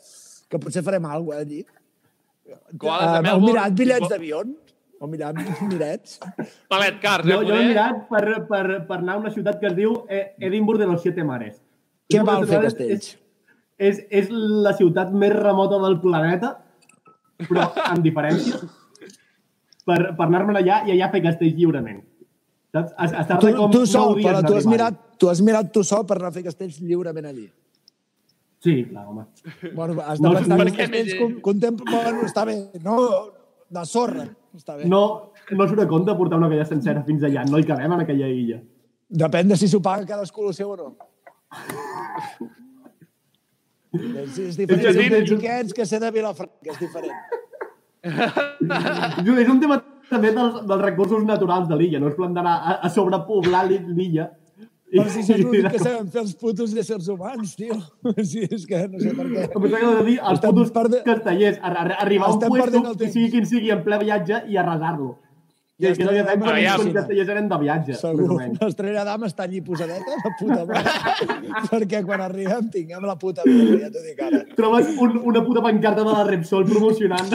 que 0.50 0.58
potser 0.58 0.82
farem 0.82 1.04
alguna 1.04 1.36
cosa 1.36 1.44
eh, 1.44 1.46
allí. 1.46 1.64
Koalas 2.78 3.12
de 3.12 3.12
Eh, 3.12 3.18
heu 3.18 3.22
Melbourne. 3.22 3.52
mirat 3.52 3.76
bitllets 3.78 4.08
d'avió? 4.08 4.40
Heu 5.00 5.08
mirat 5.12 5.36
bitllets? 5.36 6.18
Palet 6.72 6.98
cars, 7.04 7.26
eh, 7.26 7.30
Jo, 7.30 7.42
jo 7.42 7.52
he 7.52 7.52
poder? 7.52 7.68
mirat 7.68 8.08
per, 8.08 8.24
per, 8.48 8.64
per 8.88 8.98
anar 8.98 9.14
a 9.14 9.22
una 9.26 9.30
ciutat 9.36 9.60
que 9.60 9.66
es 9.70 9.76
diu 9.76 9.94
eh, 10.08 10.32
Edimburg 10.40 10.80
de 10.80 10.86
los 10.90 11.02
Siete 11.04 11.22
Mares. 11.22 11.60
Què 12.10 12.24
val 12.24 12.48
fer 12.48 12.62
castells? 12.64 13.12
És, 13.78 13.98
és, 14.00 14.04
és 14.24 14.28
la 14.32 14.72
ciutat 14.74 15.12
més 15.12 15.32
remota 15.36 15.78
del 15.84 16.00
planeta, 16.00 16.56
però 17.48 17.68
amb 17.90 18.02
diferència, 18.04 18.60
per, 19.84 19.98
per 20.16 20.26
anar-me'n 20.28 20.56
allà 20.62 20.82
i 20.88 20.94
allà 20.94 21.10
fer 21.12 21.22
castells 21.24 21.54
lliurement. 21.58 22.00
Saps? 22.74 22.94
Es- 23.04 23.12
Estar-ne 23.24 23.42
Tu, 23.50 23.56
com 23.58 23.70
tu 23.74 23.84
sol, 23.86 24.16
però 24.22 24.40
tu 24.46 24.54
has, 24.58 24.66
mirat, 24.66 24.96
tu 25.18 25.28
has 25.30 25.40
mirat 25.46 25.68
tu 25.72 25.82
sol 25.86 26.06
per 26.06 26.16
anar 26.18 26.32
a 26.32 26.34
fer 26.34 26.42
castells 26.46 26.80
lliurement 26.82 27.26
allí. 27.30 27.46
Sí, 28.64 28.78
clar, 28.88 29.04
home. 29.06 29.26
Bueno, 29.74 30.00
has 30.00 30.18
de 30.18 30.24
No, 30.24 30.32
pensar 30.34 30.56
que 30.56 30.62
els 30.70 30.76
castells 30.78 31.14
con- 31.20 31.34
contemplen... 31.44 31.90
Bueno, 31.92 32.22
està 32.24 32.46
bé, 32.48 32.56
no? 32.82 32.96
De 33.74 33.82
sorra, 33.84 34.24
està 34.56 34.76
bé. 34.78 34.86
No, 34.88 35.02
no 35.52 35.66
surt 35.68 35.82
a 35.84 35.86
compte 35.90 36.14
portar 36.16 36.38
una 36.40 36.48
colla 36.48 36.64
sencera 36.64 37.02
fins 37.04 37.22
allà. 37.28 37.44
No 37.50 37.58
hi 37.60 37.66
cabem 37.68 37.92
en 37.92 38.00
aquella 38.06 38.28
illa. 38.32 38.60
Depèn 39.10 39.48
de 39.52 39.56
si 39.60 39.68
s'ho 39.68 39.82
paga 39.84 40.06
cadascú 40.08 40.46
el 40.48 40.54
seu 40.56 40.70
o 40.72 40.76
no. 40.80 40.88
És, 43.94 44.38
és 44.48 44.56
diferent 44.58 44.84
És 44.84 44.96
ser 44.96 45.08
sí, 45.10 45.26
xiquets 45.34 45.74
que 45.76 45.86
ser 45.86 46.00
de 46.02 46.10
Vilafranca, 46.14 46.70
és 46.74 46.78
diferent. 46.80 47.18
És 48.04 49.48
un 49.50 49.60
tema 49.62 49.80
també 50.10 50.30
dels, 50.36 50.62
dels 50.68 50.82
recursos 50.82 51.24
naturals 51.26 51.68
de 51.70 51.76
l'illa. 51.80 52.00
No 52.02 52.10
és 52.12 52.16
plan 52.18 52.34
d'anar 52.36 52.54
a, 52.60 52.74
a 52.86 52.90
sobrepoblar 52.92 53.64
l'i- 53.68 53.80
l'illa. 53.96 54.30
Però 54.94 55.08
si 55.10 55.24
és 55.24 55.40
l'únic 55.40 55.70
que 55.72 55.78
sabem 55.80 56.06
fer 56.12 56.20
els 56.22 56.34
putos 56.38 56.74
éssers 56.78 57.08
humans, 57.10 57.56
tio. 57.58 57.74
Sí, 58.30 58.44
és 58.46 58.66
que 58.68 58.84
no 58.92 59.00
sé 59.02 59.14
per 59.16 59.26
què. 59.26 59.46
Em 59.48 59.60
pensava 59.64 59.80
que 59.80 59.94
de 59.96 60.04
dir 60.10 60.18
els 60.20 60.40
putos 60.44 60.70
perde- 60.76 61.00
castellers, 61.06 61.58
arribar 61.64 62.28
a 62.28 62.34
un 62.36 62.44
puesto, 62.44 62.82
que 63.00 63.08
sigui 63.10 63.30
quin 63.32 63.48
sigui, 63.48 63.72
en 63.74 63.82
ple 63.86 63.98
viatge 64.04 64.42
i 64.52 64.58
arrasar-lo. 64.60 65.14
Ja 65.76 65.88
Ja 65.90 65.94
que 65.98 66.04
no 66.06 66.12
hi 66.14 66.18
ha 66.18 66.22
estem- 66.22 66.38
temps, 66.38 66.50
Aviam. 66.52 66.76
perquè 66.78 66.86
els 66.86 66.94
castellers 66.94 67.28
eren 67.32 67.48
de 67.50 67.56
viatge. 67.58 67.94
Segur, 67.98 68.36
l'estrella 68.60 69.02
d'ama 69.08 69.26
està 69.26 69.42
allí 69.42 69.60
posadeta, 69.60 70.12
la 70.22 70.30
puta 70.38 70.64
mare. 70.68 70.92
perquè 71.72 72.04
quan 72.06 72.20
arribem 72.22 72.68
tinguem 72.70 73.02
la 73.08 73.16
puta 73.18 73.42
vida, 73.44 73.80
ja 73.82 73.90
t'ho 73.90 74.02
dic 74.06 74.22
ara. 74.22 74.44
Trobes 74.54 74.92
un, 75.02 75.18
una 75.32 75.42
puta 75.44 75.60
pancarta 75.66 76.04
de 76.06 76.12
la 76.12 76.22
Repsol 76.30 76.64
promocionant. 76.70 77.26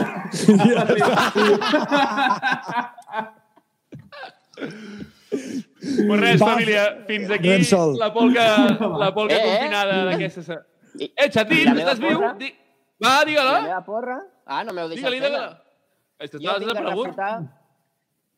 Pues 6.06 6.20
res, 6.20 6.40
Va, 6.40 6.46
família, 6.54 6.82
fins 7.06 7.30
aquí 7.30 7.48
Repsol. 7.48 7.96
la 7.98 8.12
polca, 8.12 8.44
la 8.98 9.12
polca 9.16 9.34
Eh, 9.34 9.38
eh. 9.40 9.44
confinada 9.58 10.04
d'aquesta... 10.10 10.42
se- 10.42 10.58
I- 10.98 11.12
Eh, 11.16 11.30
xatín, 11.30 11.64
la 11.74 11.82
estàs 11.84 12.00
viu? 12.02 12.18
Di... 12.38 12.50
Va, 13.02 13.20
La 13.20 13.24
digue-la. 13.24 13.60
meva 13.62 13.84
porra... 13.86 14.18
Ah, 14.46 14.64
no 14.64 14.72
m'heu 14.74 14.88
deixat 14.90 15.06
Digue-li, 15.06 15.20
fer-la. 15.22 15.38
digue-la. 15.38 15.62
Estàs 16.26 16.60
desaparegut. 16.60 17.59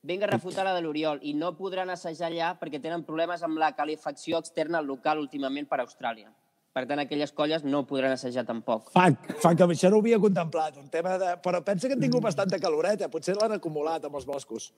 Vinc 0.02 0.22
a 0.22 0.26
refutar 0.26 0.64
la 0.66 0.74
de 0.74 0.82
l'Oriol 0.82 1.20
i 1.22 1.32
no 1.38 1.52
podran 1.54 1.90
assajar 1.94 2.28
allà 2.28 2.52
perquè 2.58 2.80
tenen 2.82 3.04
problemes 3.06 3.42
amb 3.46 3.60
la 3.62 3.70
calefacció 3.78 4.40
externa 4.42 4.80
al 4.80 4.88
local 4.90 5.20
últimament 5.22 5.68
per 5.70 5.78
Austràlia. 5.82 6.32
Per 6.72 6.86
tant, 6.88 7.02
aquelles 7.02 7.34
colles 7.36 7.66
no 7.68 7.82
podran 7.86 8.14
assajar 8.14 8.46
tampoc. 8.48 8.88
Fac, 8.94 9.26
fac, 9.42 9.58
que 9.58 9.66
això 9.74 9.90
no 9.92 9.98
ho 9.98 10.02
havia 10.02 10.18
contemplat, 10.18 10.78
un 10.80 10.88
tema 10.88 11.18
de... 11.20 11.34
Però 11.44 11.60
pensa 11.62 11.86
que 11.86 11.98
han 11.98 12.00
tingut 12.00 12.24
bastanta 12.24 12.58
caloreta, 12.58 13.10
potser 13.12 13.34
l'han 13.36 13.58
acumulat 13.58 14.06
amb 14.08 14.16
els 14.16 14.24
boscos. 14.26 14.70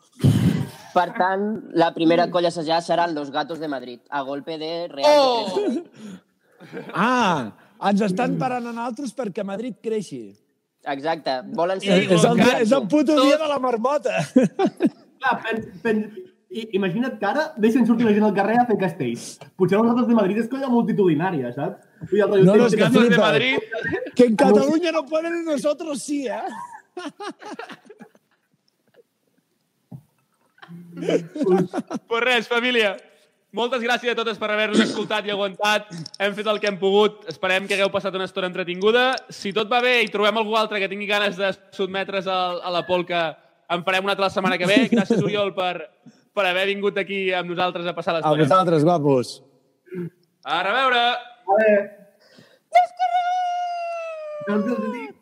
Per 0.92 1.06
tant, 1.14 1.44
la 1.78 1.92
primera 1.94 2.26
colla 2.34 2.50
a 2.50 2.54
assajar 2.54 2.80
seran 2.82 3.14
los 3.14 3.30
gatos 3.30 3.62
de 3.62 3.70
Madrid, 3.70 4.02
a 4.10 4.24
golpe 4.26 4.58
de 4.58 4.72
Real 4.90 5.20
Oh! 5.22 5.62
Ah, 6.96 7.54
ens 7.90 8.02
estan 8.02 8.36
parant 8.40 8.66
a 8.66 8.72
nosaltres 8.72 9.14
perquè 9.14 9.44
Madrid 9.46 9.78
creixi. 9.84 10.34
Exacte, 10.90 11.38
volen 11.54 11.80
ser... 11.80 12.02
És, 12.02 12.10
és, 12.18 12.26
el, 12.26 12.44
és 12.58 12.74
el 12.74 12.88
puto 12.90 13.16
dia 13.22 13.38
de 13.38 13.48
la 13.48 13.62
marmota. 13.62 14.18
Clar, 15.24 15.38
pen, 15.40 15.62
pen, 15.80 16.00
i, 16.52 16.66
imagina't 16.76 17.16
que 17.18 17.26
ara 17.26 17.44
deixen 17.56 17.86
sortir 17.88 18.04
la 18.06 18.12
gent 18.12 18.26
al 18.26 18.34
carrer 18.36 18.58
a 18.60 18.66
fer 18.68 18.76
castells. 18.80 19.22
Potser 19.56 19.78
els 19.78 19.88
gatos 19.88 20.08
de 20.10 20.16
Madrid 20.18 20.42
és 20.42 20.50
colla 20.50 20.68
multitudinària, 20.72 21.52
saps? 21.56 21.88
I 22.12 22.20
el 22.20 22.44
No, 22.44 22.56
no, 22.60 22.66
és 22.68 22.76
que 22.76 22.84
de 22.84 23.00
flipa. 23.00 23.22
Madrid. 23.22 23.58
Que 24.14 24.28
en 24.28 24.36
Catalunya 24.36 24.92
no 24.92 25.02
poden 25.08 25.40
i 25.40 25.42
nosotros 25.46 26.02
sí, 26.04 26.26
eh? 26.28 26.44
Pues 30.94 32.22
res, 32.22 32.46
família. 32.48 32.94
Moltes 33.54 33.82
gràcies 33.82 34.10
a 34.10 34.18
totes 34.18 34.38
per 34.38 34.48
haver-nos 34.50 34.82
escoltat 34.82 35.26
i 35.28 35.32
aguantat. 35.32 35.86
Hem 36.18 36.34
fet 36.34 36.48
el 36.50 36.58
que 36.60 36.66
hem 36.70 36.78
pogut. 36.78 37.22
Esperem 37.30 37.68
que 37.70 37.76
hagueu 37.78 37.90
passat 37.94 38.14
una 38.18 38.26
estona 38.26 38.50
entretinguda. 38.50 39.14
Si 39.30 39.52
tot 39.54 39.70
va 39.70 39.80
bé 39.82 40.00
i 40.02 40.10
trobem 40.10 40.38
algú 40.40 40.58
altre 40.58 40.82
que 40.82 40.90
tingui 40.90 41.06
ganes 41.06 41.38
de 41.38 41.52
sotmetre's 41.74 42.26
a 42.26 42.70
la 42.74 42.82
polca, 42.86 43.28
en 43.70 43.84
farem 43.84 44.04
una 44.04 44.12
altra 44.12 44.26
la 44.26 44.30
setmana 44.30 44.58
que 44.58 44.66
ve. 44.66 44.88
Gràcies, 44.92 45.22
Oriol, 45.22 45.54
per, 45.56 45.88
per 46.34 46.46
haver 46.50 46.66
vingut 46.70 46.98
aquí 47.00 47.32
amb 47.32 47.50
nosaltres 47.50 47.86
a 47.86 47.94
passar 47.96 48.14
A 48.14 48.18
l'estona. 48.18 48.42
vosaltres, 48.42 48.84
guapos. 48.84 49.42
A 50.44 50.62
reveure! 50.66 51.04
Vale. 51.48 51.74
Des 52.74 52.90
carrer! 53.00 55.14